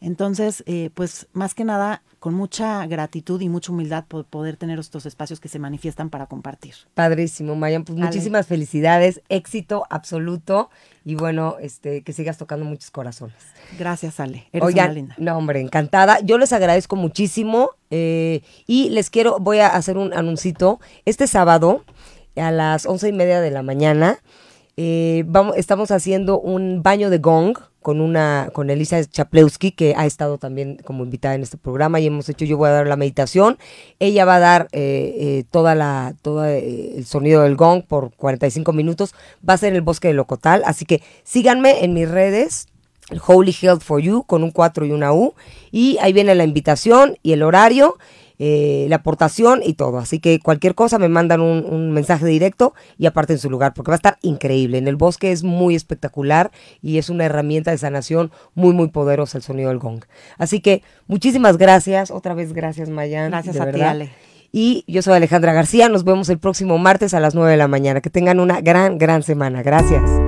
Entonces, 0.00 0.62
eh, 0.66 0.90
pues 0.94 1.26
más 1.32 1.54
que 1.54 1.64
nada, 1.64 2.02
con 2.20 2.32
mucha 2.34 2.86
gratitud 2.86 3.40
y 3.40 3.48
mucha 3.48 3.72
humildad 3.72 4.04
por 4.06 4.24
poder 4.26 4.56
tener 4.56 4.78
estos 4.78 5.06
espacios 5.06 5.40
que 5.40 5.48
se 5.48 5.58
manifiestan 5.58 6.08
para 6.08 6.26
compartir. 6.26 6.74
Padrísimo, 6.94 7.56
Mayan. 7.56 7.84
Pues 7.84 7.98
muchísimas 7.98 8.46
felicidades, 8.46 9.22
éxito 9.28 9.86
absoluto 9.90 10.70
y 11.04 11.16
bueno, 11.16 11.56
este, 11.60 12.02
que 12.02 12.12
sigas 12.12 12.38
tocando 12.38 12.64
muchos 12.64 12.92
corazones. 12.92 13.36
Gracias, 13.76 14.20
Ale. 14.20 14.46
Eres 14.52 14.72
una 14.72 14.88
linda. 14.92 15.14
No, 15.18 15.36
hombre, 15.36 15.60
encantada. 15.60 16.20
Yo 16.20 16.38
les 16.38 16.52
agradezco 16.52 16.94
muchísimo 16.94 17.70
eh, 17.90 18.42
y 18.68 18.90
les 18.90 19.10
quiero, 19.10 19.38
voy 19.40 19.58
a 19.58 19.68
hacer 19.68 19.98
un 19.98 20.12
anuncito. 20.12 20.78
Este 21.06 21.26
sábado 21.26 21.84
a 22.36 22.52
las 22.52 22.86
once 22.86 23.08
y 23.08 23.12
media 23.12 23.40
de 23.40 23.50
la 23.50 23.64
mañana 23.64 24.20
eh, 24.80 25.24
vamos, 25.26 25.56
estamos 25.56 25.90
haciendo 25.90 26.38
un 26.38 26.84
baño 26.84 27.10
de 27.10 27.18
gong 27.18 27.58
con 27.82 28.00
una 28.00 28.50
con 28.52 28.70
Elisa 28.70 29.04
Chaplewski 29.04 29.72
que 29.72 29.94
ha 29.96 30.06
estado 30.06 30.38
también 30.38 30.76
como 30.84 31.02
invitada 31.02 31.34
en 31.34 31.42
este 31.42 31.56
programa 31.56 31.98
y 31.98 32.06
hemos 32.06 32.28
hecho 32.28 32.44
yo 32.44 32.56
voy 32.56 32.68
a 32.68 32.72
dar 32.72 32.86
la 32.86 32.94
meditación. 32.94 33.58
Ella 33.98 34.24
va 34.24 34.36
a 34.36 34.38
dar 34.38 34.68
eh, 34.70 35.16
eh, 35.18 35.44
toda 35.50 35.74
la 35.74 36.14
todo 36.22 36.44
el 36.44 37.04
sonido 37.06 37.42
del 37.42 37.56
gong 37.56 37.82
por 37.82 38.12
45 38.14 38.72
minutos. 38.72 39.16
Va 39.46 39.54
a 39.54 39.58
ser 39.58 39.74
el 39.74 39.82
bosque 39.82 40.06
de 40.06 40.14
Locotal 40.14 40.62
así 40.64 40.84
que 40.84 41.02
síganme 41.24 41.82
en 41.82 41.92
mis 41.92 42.08
redes 42.08 42.68
Holy 43.26 43.56
Health 43.60 43.82
for 43.82 44.00
You 44.00 44.22
con 44.22 44.44
un 44.44 44.52
4 44.52 44.86
y 44.86 44.92
una 44.92 45.12
U. 45.12 45.34
Y 45.72 45.98
ahí 46.00 46.12
viene 46.12 46.36
la 46.36 46.44
invitación 46.44 47.18
y 47.24 47.32
el 47.32 47.42
horario 47.42 47.96
eh, 48.38 48.86
la 48.88 48.96
aportación 48.96 49.60
y 49.64 49.74
todo. 49.74 49.98
Así 49.98 50.20
que 50.20 50.40
cualquier 50.40 50.74
cosa 50.74 50.98
me 50.98 51.08
mandan 51.08 51.40
un, 51.40 51.90
mensaje 51.92 52.26
directo 52.26 52.74
y 52.98 53.06
aparte 53.06 53.32
en 53.32 53.38
su 53.38 53.50
lugar, 53.50 53.74
porque 53.74 53.90
va 53.90 53.94
a 53.94 53.96
estar 53.96 54.18
increíble. 54.22 54.78
En 54.78 54.88
el 54.88 54.96
bosque 54.96 55.32
es 55.32 55.42
muy 55.42 55.74
espectacular 55.74 56.50
y 56.82 56.98
es 56.98 57.08
una 57.10 57.24
herramienta 57.24 57.70
de 57.70 57.78
sanación 57.78 58.30
muy, 58.54 58.74
muy 58.74 58.88
poderosa 58.88 59.38
el 59.38 59.44
sonido 59.44 59.70
del 59.70 59.78
gong. 59.78 60.04
Así 60.36 60.60
que 60.60 60.82
muchísimas 61.06 61.56
gracias. 61.56 62.10
Otra 62.10 62.34
vez 62.34 62.52
gracias, 62.52 62.88
Mayan. 62.88 63.30
Gracias 63.30 63.58
a 63.58 63.70
ti, 63.70 63.80
Ale. 63.80 64.10
Y 64.52 64.84
yo 64.86 65.02
soy 65.02 65.14
Alejandra 65.14 65.52
García. 65.52 65.88
Nos 65.88 66.04
vemos 66.04 66.28
el 66.28 66.38
próximo 66.38 66.78
martes 66.78 67.14
a 67.14 67.20
las 67.20 67.34
9 67.34 67.50
de 67.50 67.56
la 67.56 67.68
mañana. 67.68 68.00
Que 68.00 68.10
tengan 68.10 68.40
una 68.40 68.60
gran, 68.60 68.98
gran 68.98 69.22
semana. 69.22 69.62
Gracias. 69.62 70.27